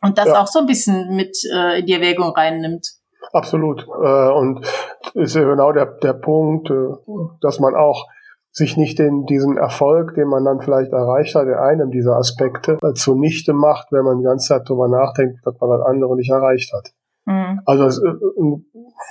Und 0.01 0.17
das 0.17 0.27
ja. 0.27 0.41
auch 0.41 0.47
so 0.47 0.59
ein 0.59 0.65
bisschen 0.65 1.15
mit 1.15 1.37
äh, 1.53 1.79
in 1.79 1.85
die 1.85 1.93
Erwägung 1.93 2.31
reinnimmt. 2.31 2.87
Absolut. 3.33 3.85
Äh, 3.87 4.31
und 4.31 4.65
ist 5.13 5.35
ja 5.35 5.43
genau 5.43 5.71
der, 5.71 5.85
der 5.85 6.13
Punkt, 6.13 6.69
äh, 6.69 6.95
dass 7.41 7.59
man 7.59 7.75
auch 7.75 8.07
sich 8.51 8.77
nicht 8.77 8.97
den, 8.97 9.25
diesen 9.25 9.57
Erfolg, 9.57 10.15
den 10.15 10.27
man 10.27 10.43
dann 10.43 10.59
vielleicht 10.59 10.91
erreicht 10.91 11.35
hat, 11.35 11.47
in 11.47 11.53
einem 11.53 11.91
dieser 11.91 12.15
Aspekte 12.15 12.77
äh, 12.81 12.93
zunichte 12.93 13.53
macht, 13.53 13.91
wenn 13.91 14.03
man 14.03 14.19
die 14.19 14.25
ganze 14.25 14.47
Zeit 14.47 14.63
darüber 14.67 14.87
nachdenkt, 14.87 15.39
dass 15.45 15.59
man 15.59 15.69
das 15.69 15.85
andere 15.85 16.15
nicht 16.15 16.31
erreicht 16.31 16.73
hat. 16.73 16.91
Mhm. 17.25 17.61
Also 17.65 18.03
äh, 18.03 18.13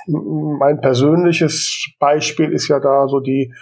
mein 0.07 0.81
persönliches 0.81 1.93
Beispiel 1.99 2.51
ist 2.51 2.67
ja 2.67 2.79
da 2.79 3.07
so 3.07 3.19
die, 3.19 3.53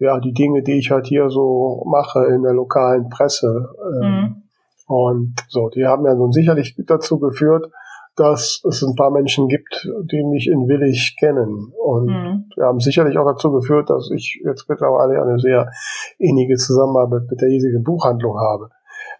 ja, 0.00 0.18
die 0.18 0.32
Dinge, 0.32 0.62
die 0.62 0.78
ich 0.78 0.90
halt 0.90 1.06
hier 1.06 1.28
so 1.28 1.84
mache 1.86 2.24
in 2.26 2.42
der 2.42 2.54
lokalen 2.54 3.08
Presse. 3.10 3.68
Ähm, 4.02 4.10
mhm. 4.10 4.42
Und 4.86 5.34
so, 5.48 5.68
die 5.68 5.86
haben 5.86 6.04
ja 6.04 6.14
nun 6.14 6.32
sicherlich 6.32 6.74
dazu 6.86 7.20
geführt, 7.20 7.70
dass 8.16 8.60
es 8.68 8.82
ein 8.82 8.96
paar 8.96 9.10
Menschen 9.10 9.46
gibt, 9.48 9.88
die 10.10 10.24
mich 10.24 10.48
in 10.48 10.68
Willig 10.68 11.16
kennen. 11.18 11.72
Und 11.78 12.06
mhm. 12.06 12.44
wir 12.56 12.64
haben 12.64 12.80
sicherlich 12.80 13.16
auch 13.18 13.26
dazu 13.26 13.52
geführt, 13.52 13.88
dass 13.88 14.10
ich 14.10 14.40
jetzt 14.44 14.68
mittlerweile 14.68 15.22
eine 15.22 15.38
sehr 15.38 15.70
innige 16.18 16.56
Zusammenarbeit 16.56 17.30
mit 17.30 17.40
der 17.40 17.48
hiesigen 17.48 17.84
Buchhandlung 17.84 18.38
habe. 18.38 18.70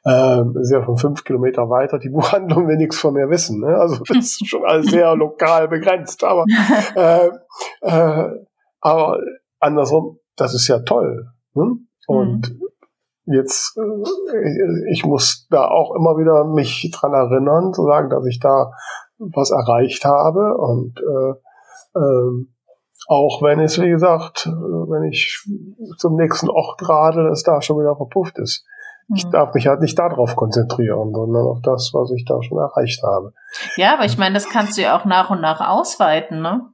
Ähm, 0.05 0.57
ist 0.59 0.73
ja 0.73 0.83
von 0.83 0.97
fünf 0.97 1.25
Kilometer 1.25 1.69
weiter 1.69 1.99
die 1.99 2.09
Buchhandlung 2.11 2.67
will 2.67 2.79
nichts 2.79 2.99
von 2.99 3.13
mir 3.13 3.29
wissen. 3.29 3.61
Ne? 3.61 3.77
Also 3.77 4.03
das 4.09 4.17
ist 4.17 4.47
schon 4.49 4.65
alles 4.65 4.87
sehr 4.87 5.15
lokal 5.15 5.69
begrenzt. 5.69 6.25
Aber, 6.25 6.47
äh, 6.97 7.29
äh, 7.83 8.31
aber 8.81 9.21
andersrum, 9.61 10.20
das 10.41 10.55
ist 10.55 10.69
ja 10.69 10.81
toll. 10.81 11.29
Ne? 11.55 11.77
Und 12.07 12.51
mhm 12.51 12.61
jetzt, 13.27 13.77
äh, 13.77 14.93
ich 14.93 15.05
muss 15.05 15.47
da 15.51 15.69
auch 15.69 15.95
immer 15.95 16.17
wieder 16.17 16.45
mich 16.45 16.91
dran 16.95 17.13
erinnern, 17.13 17.73
zu 17.73 17.85
sagen, 17.85 18.11
dass 18.11 18.27
ich 18.27 18.41
da 18.41 18.73
was 19.19 19.51
erreicht 19.51 20.05
habe 20.05 20.57
und 20.57 20.99
äh, 20.99 21.99
äh, 21.99 22.47
auch 23.09 23.43
wenn 23.43 23.61
es, 23.61 23.81
wie 23.81 23.91
gesagt, 23.91 24.47
wenn 24.47 25.11
ich 25.11 25.45
zum 25.97 26.17
nächsten 26.17 26.49
Ort 26.49 26.89
radel, 26.89 27.29
es 27.31 27.43
da 27.43 27.61
schon 27.61 27.81
wieder 27.81 27.97
verpufft 27.97 28.39
ist. 28.39 28.65
Ich 29.13 29.25
hm. 29.25 29.33
darf 29.33 29.53
mich 29.53 29.67
halt 29.67 29.81
nicht 29.81 29.99
darauf 29.99 30.37
konzentrieren, 30.37 31.13
sondern 31.13 31.45
auf 31.47 31.59
das, 31.63 31.91
was 31.93 32.13
ich 32.13 32.25
da 32.25 32.41
schon 32.43 32.59
erreicht 32.59 33.03
habe. 33.03 33.33
Ja, 33.77 33.95
aber 33.95 34.05
ich 34.05 34.17
meine, 34.17 34.35
das 34.35 34.49
kannst 34.49 34.79
du 34.79 34.83
ja 34.83 34.97
auch 34.97 35.05
nach 35.07 35.31
und 35.31 35.41
nach 35.41 35.61
ausweiten, 35.61 36.41
ne? 36.41 36.69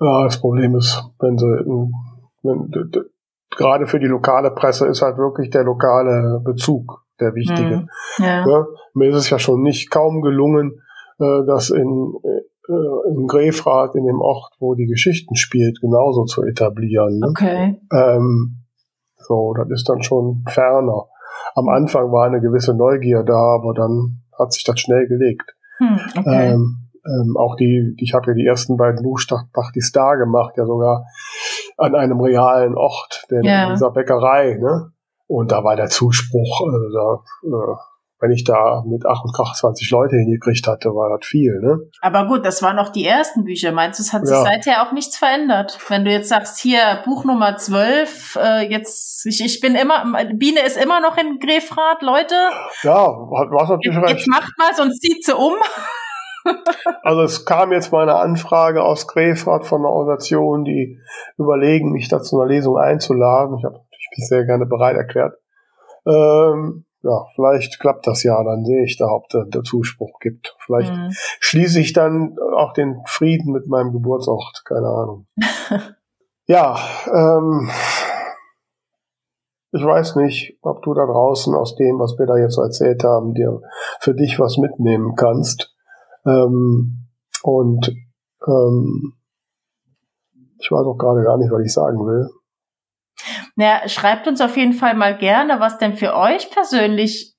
Ja, 0.00 0.24
das 0.24 0.40
Problem 0.40 0.74
ist, 0.76 1.04
wenn 1.18 1.36
sie, 1.36 1.46
gerade 3.56 3.86
für 3.86 3.98
die 3.98 4.06
lokale 4.06 4.50
Presse 4.50 4.86
ist 4.86 5.02
halt 5.02 5.18
wirklich 5.18 5.50
der 5.50 5.64
lokale 5.64 6.40
Bezug 6.44 7.04
der 7.20 7.34
wichtige. 7.34 7.76
Hm, 7.76 7.88
ja. 8.18 8.46
Ja, 8.46 8.66
mir 8.94 9.10
ist 9.10 9.16
es 9.16 9.30
ja 9.30 9.38
schon 9.38 9.62
nicht 9.62 9.90
kaum 9.90 10.22
gelungen, 10.22 10.80
äh, 11.18 11.46
das 11.46 11.70
in, 11.70 12.14
äh, 12.24 13.10
in 13.10 13.26
Grefrath, 13.26 13.94
in 13.94 14.06
dem 14.06 14.20
Ort, 14.20 14.54
wo 14.58 14.74
die 14.74 14.86
Geschichten 14.86 15.36
spielt, 15.36 15.80
genauso 15.80 16.24
zu 16.24 16.42
etablieren. 16.42 17.18
Ne? 17.18 17.28
Okay. 17.28 17.80
Ähm, 17.92 18.64
so, 19.16 19.54
das 19.54 19.68
ist 19.70 19.88
dann 19.88 20.02
schon 20.02 20.44
ferner. 20.48 21.06
Am 21.54 21.68
Anfang 21.68 22.10
war 22.10 22.26
eine 22.26 22.40
gewisse 22.40 22.74
Neugier 22.74 23.22
da, 23.22 23.56
aber 23.56 23.74
dann 23.74 24.22
hat 24.38 24.52
sich 24.52 24.64
das 24.64 24.80
schnell 24.80 25.06
gelegt. 25.06 25.54
Hm, 25.78 25.98
okay. 26.18 26.52
ähm, 26.52 26.82
ähm, 27.04 27.36
auch 27.36 27.56
die, 27.56 27.94
ich 27.98 28.14
habe 28.14 28.28
ja 28.28 28.34
die 28.34 28.46
ersten 28.46 28.76
beiden 28.76 29.02
Buchstabachtis 29.02 29.90
da 29.92 30.14
gemacht, 30.14 30.54
ja 30.56 30.64
sogar 30.66 31.04
an 31.78 31.94
einem 31.94 32.20
realen 32.20 32.74
Ort, 32.74 33.24
denn 33.30 33.44
ja. 33.44 33.64
in 33.64 33.74
dieser 33.74 33.90
Bäckerei, 33.90 34.58
ne? 34.60 34.92
Und 35.26 35.50
da 35.50 35.64
war 35.64 35.76
der 35.76 35.88
Zuspruch, 35.88 36.60
äh, 36.60 36.92
da, 36.92 37.22
äh, 37.48 37.76
wenn 38.22 38.30
ich 38.30 38.44
da 38.44 38.84
mit 38.86 39.04
Ach 39.04 39.24
und 39.24 39.34
Krach 39.34 39.54
20 39.54 39.90
Leute 39.90 40.16
hingekriegt 40.16 40.66
hatte, 40.68 40.90
war 40.90 41.16
das 41.16 41.26
viel, 41.26 41.58
ne? 41.60 41.78
Aber 42.02 42.26
gut, 42.28 42.46
das 42.46 42.62
waren 42.62 42.76
noch 42.76 42.90
die 42.90 43.04
ersten 43.04 43.44
Bücher. 43.44 43.72
Meinst 43.72 43.98
du, 43.98 44.02
es 44.02 44.12
hat 44.12 44.26
sich 44.26 44.36
ja. 44.36 44.42
seither 44.42 44.86
auch 44.86 44.92
nichts 44.92 45.16
verändert? 45.16 45.78
Wenn 45.88 46.04
du 46.04 46.12
jetzt 46.12 46.28
sagst, 46.28 46.58
hier, 46.60 47.02
Buch 47.04 47.24
Nummer 47.24 47.56
12, 47.56 48.38
äh, 48.40 48.70
jetzt, 48.70 49.26
ich, 49.26 49.44
ich 49.44 49.60
bin 49.60 49.74
immer, 49.74 50.04
Biene 50.34 50.60
ist 50.60 50.76
immer 50.76 51.00
noch 51.00 51.16
in 51.16 51.40
Grefrath, 51.40 52.02
Leute. 52.02 52.34
Ja, 52.84 53.06
du 53.06 53.58
hast 53.58 53.70
natürlich 53.70 53.96
jetzt, 53.96 54.06
recht. 54.06 54.18
Jetzt 54.18 54.28
macht 54.28 54.52
mal, 54.56 54.72
sonst 54.74 55.00
zieht 55.00 55.24
sie 55.24 55.34
um. 55.34 55.54
Also 57.02 57.22
es 57.22 57.44
kam 57.44 57.72
jetzt 57.72 57.92
mal 57.92 58.02
eine 58.02 58.16
Anfrage 58.16 58.82
aus 58.82 59.06
Grefrath 59.06 59.66
von 59.66 59.82
einer 59.82 59.90
Organisation, 59.90 60.64
die 60.64 60.98
überlegen, 61.38 61.92
mich 61.92 62.08
da 62.08 62.22
zu 62.22 62.40
einer 62.40 62.48
Lesung 62.48 62.78
einzuladen. 62.78 63.58
Ich 63.58 63.64
habe 63.64 63.80
mich 64.16 64.28
sehr 64.28 64.44
gerne 64.44 64.66
bereit 64.66 64.96
erklärt. 64.96 65.34
Ähm, 66.06 66.84
ja, 67.02 67.26
vielleicht 67.34 67.80
klappt 67.80 68.06
das 68.06 68.22
ja, 68.22 68.42
dann 68.44 68.64
sehe 68.64 68.84
ich 68.84 68.96
da, 68.96 69.06
ob 69.06 69.28
der, 69.28 69.44
der 69.44 69.62
Zuspruch 69.62 70.20
gibt. 70.20 70.56
Vielleicht 70.64 70.92
mhm. 70.92 71.10
schließe 71.40 71.80
ich 71.80 71.92
dann 71.92 72.36
auch 72.56 72.72
den 72.72 73.02
Frieden 73.06 73.52
mit 73.52 73.66
meinem 73.66 73.92
Geburtsort, 73.92 74.62
keine 74.64 74.86
Ahnung. 74.86 75.26
ja, 76.46 76.78
ähm, 77.12 77.70
ich 79.72 79.84
weiß 79.84 80.16
nicht, 80.16 80.58
ob 80.62 80.82
du 80.82 80.94
da 80.94 81.06
draußen 81.06 81.54
aus 81.54 81.74
dem, 81.76 81.98
was 81.98 82.18
wir 82.18 82.26
da 82.26 82.36
jetzt 82.36 82.54
so 82.54 82.62
erzählt 82.62 83.04
haben, 83.04 83.34
dir 83.34 83.62
für 84.00 84.14
dich 84.14 84.38
was 84.38 84.58
mitnehmen 84.58 85.14
kannst. 85.16 85.71
Ähm, 86.26 87.08
und 87.42 87.88
ähm, 88.46 89.14
ich 90.58 90.70
weiß 90.70 90.86
auch 90.86 90.96
gerade 90.96 91.22
gar 91.24 91.38
nicht, 91.38 91.50
was 91.50 91.64
ich 91.64 91.72
sagen 91.72 91.98
will. 91.98 92.30
Na, 93.56 93.86
schreibt 93.88 94.26
uns 94.26 94.40
auf 94.40 94.56
jeden 94.56 94.72
Fall 94.72 94.94
mal 94.94 95.16
gerne, 95.16 95.60
was 95.60 95.78
denn 95.78 95.96
für 95.96 96.14
euch 96.16 96.50
persönlich 96.50 97.34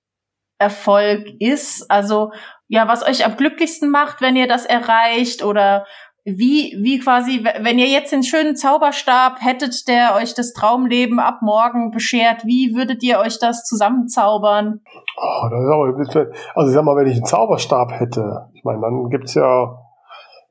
Erfolg 0.59 1.27
ist. 1.39 1.89
Also, 1.89 2.31
ja, 2.67 2.88
was 2.88 3.03
euch 3.03 3.25
am 3.25 3.36
glücklichsten 3.36 3.89
macht, 3.89 4.21
wenn 4.21 4.36
ihr 4.36 4.47
das 4.47 4.65
erreicht 4.65 5.43
oder 5.43 5.86
wie, 6.26 6.78
wie 6.80 6.99
quasi, 6.99 7.43
wenn 7.43 7.78
ihr 7.78 7.88
jetzt 7.88 8.13
den 8.13 8.24
schönen 8.24 8.55
Zauberstab 8.55 9.41
hättet, 9.41 9.88
der 9.89 10.15
euch 10.15 10.34
das 10.34 10.53
Traumleben 10.53 11.19
ab 11.19 11.41
morgen 11.41 11.91
beschert, 11.91 12.45
wie 12.45 12.74
würdet 12.76 13.03
ihr 13.03 13.19
euch 13.19 13.39
das 13.39 13.65
zusammenzaubern? 13.65 14.80
Oh, 15.17 15.49
das 15.49 15.59
ist 15.59 15.69
aber 15.69 15.86
ein 15.86 15.97
bisschen, 15.97 16.28
also 16.55 16.69
ich 16.69 16.76
sag 16.76 16.86
mal, 16.86 16.95
wenn 16.95 17.07
ich 17.07 17.17
einen 17.17 17.26
Zauberstab 17.26 17.99
hätte, 17.99 18.49
ich 18.53 18.63
meine, 18.63 18.80
dann 18.80 19.09
gibt's 19.09 19.34
ja, 19.34 19.78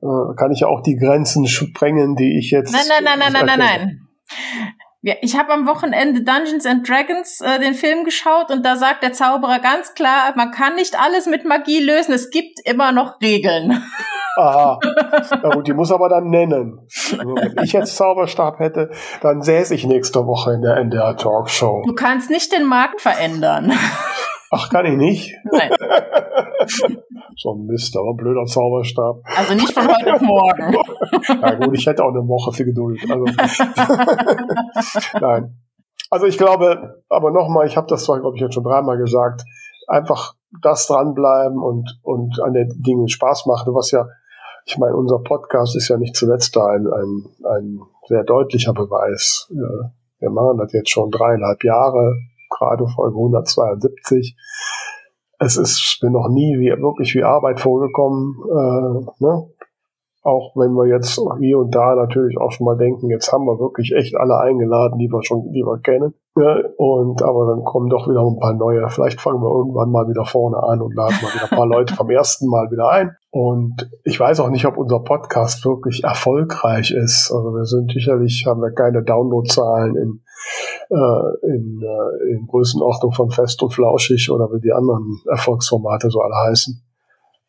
äh, 0.03 0.35
kann 0.37 0.53
ich 0.53 0.61
ja 0.61 0.69
auch 0.69 0.83
die 0.83 0.97
Grenzen 0.97 1.47
sprengen, 1.47 2.17
die 2.17 2.39
ich 2.39 2.51
jetzt. 2.51 2.73
Nein, 2.73 2.83
nein, 2.89 3.05
nein, 3.05 3.19
nein, 3.19 3.33
nein, 3.33 3.47
nein, 3.47 3.59
nein. 3.59 3.99
Ja, 5.05 5.15
ich 5.21 5.37
habe 5.37 5.53
am 5.53 5.67
Wochenende 5.67 6.23
Dungeons 6.23 6.65
and 6.65 6.89
Dragons 6.89 7.41
äh, 7.41 7.59
den 7.59 7.75
Film 7.75 8.05
geschaut 8.05 8.51
und 8.51 8.65
da 8.65 8.77
sagt 8.77 9.03
der 9.03 9.13
Zauberer 9.13 9.59
ganz 9.59 9.95
klar, 9.95 10.33
man 10.37 10.53
kann 10.53 10.77
nicht 10.77 11.01
alles 11.01 11.27
mit 11.27 11.45
Magie 11.45 11.81
lösen, 11.81 12.13
es 12.13 12.31
gibt 12.31 12.61
immer 12.65 12.93
noch 12.93 13.21
Regeln. 13.21 13.83
Aha. 14.37 14.79
Ja 15.31 15.51
gut, 15.51 15.67
die 15.67 15.73
muss 15.73 15.93
aber 15.93 16.09
dann 16.09 16.29
nennen. 16.31 16.87
Also, 17.19 17.35
wenn 17.35 17.65
ich 17.65 17.73
jetzt 17.73 17.97
Zauberstab 17.97 18.59
hätte, 18.59 18.91
dann 19.21 19.43
säße 19.43 19.75
ich 19.75 19.87
nächste 19.87 20.27
Woche 20.27 20.53
in 20.53 20.63
der 20.63 20.77
NDR 20.77 21.17
Talkshow. 21.17 21.83
Du 21.87 21.95
kannst 21.95 22.31
nicht 22.31 22.53
den 22.53 22.65
Markt 22.65 23.01
verändern. 23.01 23.73
Ach, 24.55 24.69
kann 24.69 24.85
ich 24.85 24.97
nicht? 24.97 25.35
Nein. 25.51 25.71
so 27.37 27.55
ein 27.55 27.65
Mist, 27.67 27.97
aber 27.97 28.15
blöder 28.15 28.45
Zauberstab. 28.45 29.23
Also 29.25 29.55
nicht 29.55 29.73
von 29.73 29.89
heute 29.89 30.15
auf 30.15 30.21
morgen. 30.21 30.77
ja 31.43 31.55
gut, 31.55 31.75
ich 31.75 31.87
hätte 31.87 32.05
auch 32.05 32.11
eine 32.11 32.29
Woche 32.29 32.53
für 32.53 32.65
Geduld. 32.67 33.01
Also, 33.11 33.25
Nein. 35.21 35.59
Also 36.11 36.27
ich 36.27 36.37
glaube, 36.37 37.03
aber 37.09 37.31
nochmal, 37.31 37.67
ich 37.67 37.79
habe 37.79 37.87
das 37.87 38.05
zwar, 38.05 38.21
glaube 38.21 38.37
ich, 38.37 38.43
jetzt 38.43 38.53
schon 38.53 38.65
dreimal 38.65 38.99
gesagt, 38.99 39.43
einfach 39.89 40.35
das 40.61 40.87
dranbleiben 40.87 41.59
und, 41.63 41.99
und 42.03 42.39
an 42.43 42.53
den 42.53 42.69
Dingen 42.83 43.09
Spaß 43.09 43.47
machen, 43.47 43.75
was 43.75 43.91
ja, 43.91 44.05
ich 44.65 44.79
meine, 44.79 44.97
unser 44.97 45.19
Podcast 45.19 45.77
ist 45.77 45.89
ja 45.89 45.97
nicht 45.97 46.17
zuletzt 46.17 46.55
da 46.57 46.67
ein, 46.67 46.87
ein, 46.87 47.25
ein 47.45 47.81
sehr 48.09 48.25
deutlicher 48.25 48.73
Beweis. 48.73 49.51
Wir 50.19 50.31
machen 50.31 50.59
das 50.59 50.73
jetzt 50.73 50.91
schon 50.91 51.11
dreieinhalb 51.11 51.65
Jahre, 51.65 52.15
gerade 52.51 52.87
Folge 52.87 53.17
172. 53.17 54.37
Es 55.39 55.57
ist 55.57 55.99
mir 56.03 56.11
noch 56.11 56.29
nie 56.29 56.59
wie, 56.59 56.71
wirklich 56.81 57.15
wie 57.15 57.25
Arbeit 57.25 57.61
vorgekommen. 57.61 58.37
Äh, 58.49 59.25
ne? 59.25 59.51
Auch 60.25 60.55
wenn 60.55 60.73
wir 60.75 60.87
jetzt 60.87 61.21
hier 61.41 61.59
und 61.59 61.75
da 61.75 61.97
natürlich 61.97 62.39
auch 62.39 62.53
schon 62.53 62.65
mal 62.65 62.77
denken, 62.77 63.11
jetzt 63.11 63.33
haben 63.33 63.45
wir 63.45 63.59
wirklich 63.59 63.93
echt 63.93 64.15
alle 64.15 64.39
eingeladen, 64.39 64.99
die 64.99 65.09
wir 65.09 65.21
schon, 65.25 65.51
die 65.51 65.65
wir 65.65 65.81
kennen. 65.81 66.15
Ja, 66.37 66.61
und 66.77 67.23
aber 67.23 67.47
dann 67.47 67.65
kommen 67.65 67.91
doch 67.91 68.09
wieder 68.09 68.23
ein 68.23 68.39
paar 68.39 68.55
neue. 68.55 68.89
Vielleicht 68.89 69.21
fangen 69.21 69.43
wir 69.43 69.51
irgendwann 69.51 69.91
mal 69.91 70.09
wieder 70.09 70.25
vorne 70.25 70.63
an 70.63 70.81
und 70.81 70.95
laden 70.95 71.17
mal 71.21 71.35
wieder 71.35 71.51
ein 71.51 71.57
paar 71.59 71.67
Leute 71.67 71.95
vom 71.95 72.09
ersten 72.09 72.49
Mal 72.49 72.71
wieder 72.71 72.89
ein. 72.89 73.17
Und 73.31 73.91
ich 74.05 74.19
weiß 74.19 74.39
auch 74.39 74.49
nicht, 74.49 74.65
ob 74.65 74.79
unser 74.79 75.01
Podcast 75.01 75.65
wirklich 75.65 76.05
erfolgreich 76.05 76.93
ist. 76.93 77.33
Also 77.35 77.53
wir 77.55 77.65
sind 77.65 77.91
sicherlich, 77.91 78.47
haben 78.47 78.63
wir 78.63 78.71
keine 78.71 79.03
Downloadzahlen 79.03 79.97
in, 79.97 80.21
äh, 80.91 81.47
in, 81.49 81.83
äh, 81.83 82.33
in 82.33 82.47
Größenordnung 82.47 83.11
von 83.11 83.31
Fest 83.31 83.61
und 83.63 83.75
Flauschig 83.75 84.31
oder 84.31 84.53
wie 84.53 84.61
die 84.61 84.73
anderen 84.73 85.21
Erfolgsformate 85.29 86.11
so 86.11 86.21
alle 86.21 86.49
heißen. 86.49 86.81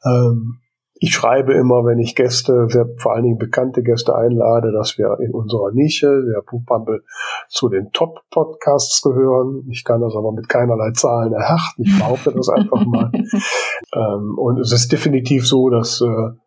Ähm, 0.05 0.57
ich 1.03 1.13
schreibe 1.13 1.53
immer, 1.53 1.83
wenn 1.83 1.99
ich 1.99 2.15
Gäste, 2.15 2.67
sehr, 2.69 2.87
vor 2.95 3.13
allen 3.13 3.23
Dingen 3.23 3.37
bekannte 3.37 3.83
Gäste 3.83 4.15
einlade, 4.15 4.71
dass 4.71 4.97
wir 4.97 5.19
in 5.19 5.33
unserer 5.33 5.71
Nische, 5.73 6.07
der 6.07 6.41
Buchbumble, 6.49 7.03
zu 7.49 7.67
den 7.67 7.91
Top-Podcasts 7.91 9.01
gehören. 9.01 9.67
Ich 9.69 9.83
kann 9.83 9.99
das 9.99 10.15
aber 10.15 10.31
mit 10.31 10.47
keinerlei 10.47 10.91
Zahlen 10.91 11.33
erhärten. 11.33 11.83
Ich 11.83 11.99
behaupte 11.99 12.31
das 12.31 12.47
einfach 12.47 12.85
mal. 12.85 13.11
ähm, 13.93 14.37
und 14.37 14.61
es 14.61 14.71
ist 14.71 14.93
definitiv 14.93 15.45
so, 15.45 15.69
dass 15.69 15.99
äh, 15.99 16.37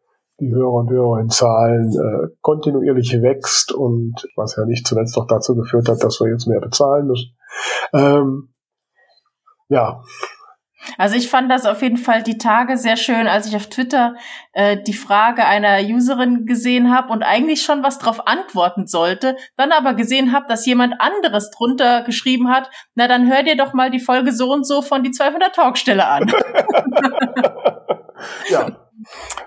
die 0.41 0.51
Hörer 0.51 0.73
und 0.73 0.91
Hörerinnen 0.91 1.29
Zahlen 1.29 1.93
äh, 1.93 2.29
kontinuierlich 2.41 3.13
wächst 3.21 3.73
und 3.73 4.27
was 4.37 4.57
ja 4.57 4.65
nicht 4.65 4.87
zuletzt 4.87 5.19
auch 5.19 5.27
dazu 5.27 5.55
geführt 5.55 5.91
hat, 5.91 6.03
dass 6.03 6.19
wir 6.19 6.31
jetzt 6.31 6.47
mehr 6.47 6.61
bezahlen 6.61 7.09
müssen. 7.09 7.37
Ähm, 7.93 8.49
ja, 9.69 10.01
also 10.99 11.17
ich 11.17 11.29
fand 11.29 11.51
das 11.51 11.67
auf 11.67 11.83
jeden 11.83 11.97
Fall 11.97 12.23
die 12.23 12.39
Tage 12.39 12.77
sehr 12.77 12.97
schön, 12.97 13.27
als 13.27 13.47
ich 13.47 13.57
auf 13.57 13.69
Twitter 13.69 14.15
äh, 14.53 14.77
die 14.83 14.93
Frage 14.93 15.45
einer 15.45 15.79
Userin 15.83 16.47
gesehen 16.47 16.95
habe 16.95 17.13
und 17.13 17.23
eigentlich 17.23 17.63
schon 17.63 17.83
was 17.83 17.99
drauf 17.99 18.27
antworten 18.27 18.87
sollte, 18.87 19.37
dann 19.57 19.73
aber 19.73 19.95
gesehen 19.95 20.33
habe, 20.33 20.47
dass 20.49 20.67
jemand 20.67 20.95
anderes 21.01 21.51
drunter 21.51 22.03
geschrieben 22.03 22.51
hat, 22.51 22.71
na 22.95 23.09
dann 23.09 23.31
hör 23.31 23.43
dir 23.43 23.57
doch 23.57 23.73
mal 23.73 23.91
die 23.91 24.01
Folge 24.01 24.33
so 24.33 24.53
und 24.53 24.67
so 24.67 24.83
von 24.83 25.03
die 25.03 25.11
200 25.11 25.55
Talkstelle 25.55 26.07
an. 26.07 26.31
ja. 28.49 28.69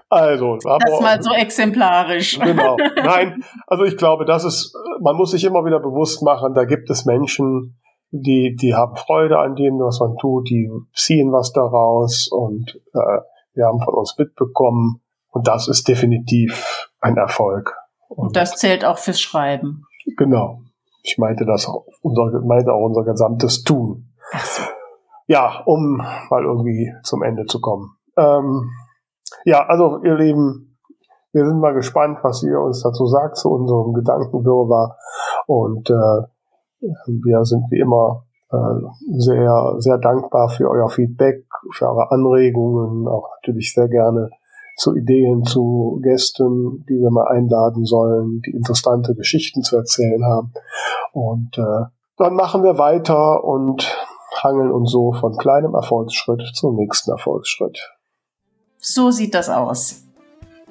Also, 0.09 0.57
das 0.57 1.01
mal 1.01 1.21
so 1.21 1.33
exemplarisch. 1.33 2.39
Genau. 2.39 2.77
Nein, 2.95 3.43
also 3.67 3.83
ich 3.83 3.97
glaube, 3.97 4.25
das 4.25 4.43
ist, 4.43 4.75
man 5.01 5.15
muss 5.15 5.31
sich 5.31 5.43
immer 5.43 5.65
wieder 5.65 5.79
bewusst 5.79 6.23
machen, 6.23 6.53
da 6.53 6.65
gibt 6.65 6.89
es 6.89 7.05
Menschen, 7.05 7.79
die, 8.11 8.55
die 8.55 8.75
haben 8.75 8.95
Freude 8.95 9.39
an 9.39 9.55
dem, 9.55 9.79
was 9.79 9.99
man 9.99 10.17
tut, 10.17 10.49
die 10.49 10.69
ziehen 10.93 11.31
was 11.31 11.53
daraus 11.53 12.27
und 12.31 12.79
äh, 12.93 13.21
wir 13.53 13.65
haben 13.65 13.79
von 13.81 13.93
uns 13.93 14.15
mitbekommen 14.17 15.01
und 15.31 15.47
das 15.47 15.67
ist 15.67 15.87
definitiv 15.87 16.89
ein 17.01 17.17
Erfolg. 17.17 17.75
Und, 18.07 18.27
und 18.27 18.35
das 18.35 18.55
zählt 18.55 18.83
auch 18.85 18.97
fürs 18.97 19.21
Schreiben. 19.21 19.85
Genau. 20.17 20.61
Ich 21.03 21.17
meinte 21.17 21.45
das 21.45 21.67
auch, 21.67 21.85
unser, 22.01 22.41
meinte 22.41 22.73
auch 22.73 22.85
unser 22.85 23.03
gesamtes 23.03 23.63
Tun. 23.63 24.09
Ach 24.31 24.45
so. 24.45 24.63
Ja, 25.27 25.61
um 25.65 25.97
mal 25.97 26.43
irgendwie 26.43 26.91
zum 27.03 27.21
Ende 27.21 27.45
zu 27.45 27.61
kommen. 27.61 27.95
Ähm, 28.17 28.71
ja, 29.45 29.65
also 29.67 30.01
ihr 30.03 30.15
Lieben, 30.15 30.77
wir 31.31 31.45
sind 31.45 31.59
mal 31.59 31.73
gespannt, 31.73 32.19
was 32.23 32.41
ihr 32.43 32.59
uns 32.59 32.81
dazu 32.81 33.05
sagt 33.05 33.37
zu 33.37 33.49
unserem 33.49 33.93
Gedankenwirrwarr 33.93 34.97
und 35.45 35.89
äh, 35.89 36.27
wir 36.81 37.45
sind 37.45 37.65
wie 37.69 37.79
immer 37.79 38.25
äh, 38.51 39.17
sehr, 39.17 39.75
sehr 39.79 39.97
dankbar 39.97 40.49
für 40.49 40.69
euer 40.69 40.89
Feedback, 40.89 41.45
für 41.73 41.87
eure 41.87 42.11
Anregungen, 42.11 43.07
auch 43.07 43.29
natürlich 43.37 43.73
sehr 43.73 43.87
gerne 43.87 44.29
zu 44.75 44.95
Ideen, 44.95 45.43
zu 45.43 45.99
Gästen, 46.01 46.85
die 46.87 46.99
wir 46.99 47.11
mal 47.11 47.27
einladen 47.27 47.85
sollen, 47.85 48.41
die 48.45 48.51
interessante 48.51 49.13
Geschichten 49.13 49.61
zu 49.61 49.75
erzählen 49.75 50.23
haben. 50.23 50.53
Und 51.11 51.57
äh, 51.57 51.85
dann 52.17 52.33
machen 52.33 52.63
wir 52.63 52.77
weiter 52.77 53.43
und 53.43 53.95
hangeln 54.41 54.71
uns 54.71 54.91
so 54.91 55.11
von 55.11 55.35
kleinem 55.37 55.73
Erfolgsschritt 55.73 56.41
zum 56.53 56.75
nächsten 56.75 57.11
Erfolgsschritt. 57.11 57.79
So 58.77 59.11
sieht 59.11 59.35
das 59.35 59.49
aus 59.49 60.08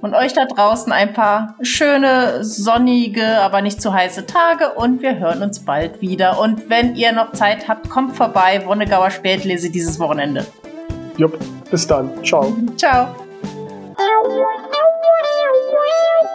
und 0.01 0.15
euch 0.15 0.33
da 0.33 0.45
draußen 0.45 0.93
ein 0.93 1.13
paar 1.13 1.57
schöne, 1.61 2.45
sonnige, 2.45 3.41
aber 3.41 3.63
nicht 3.63 3.83
zu 3.83 3.93
heiße 3.93 4.27
Tage 4.27 4.75
und 4.75 5.03
wir 5.03 5.19
hören 5.19 5.43
uns 5.43 5.65
bald 5.65 6.01
wieder. 6.01 6.41
Und 6.41 6.71
wenn 6.71 6.95
ihr 6.95 7.13
noch 7.13 7.33
Zeit 7.33 7.69
habt, 7.69 7.91
kommt 7.91 8.17
vorbei, 8.17 8.63
Wonnegauer 8.65 9.11
Spätlese 9.11 9.71
dieses 9.71 9.99
Wochenende. 9.99 10.47
Jupp, 11.17 11.39
bis 11.71 11.87
dann. 11.87 12.11
Ciao. 12.25 12.57
Ciao. 12.77 13.09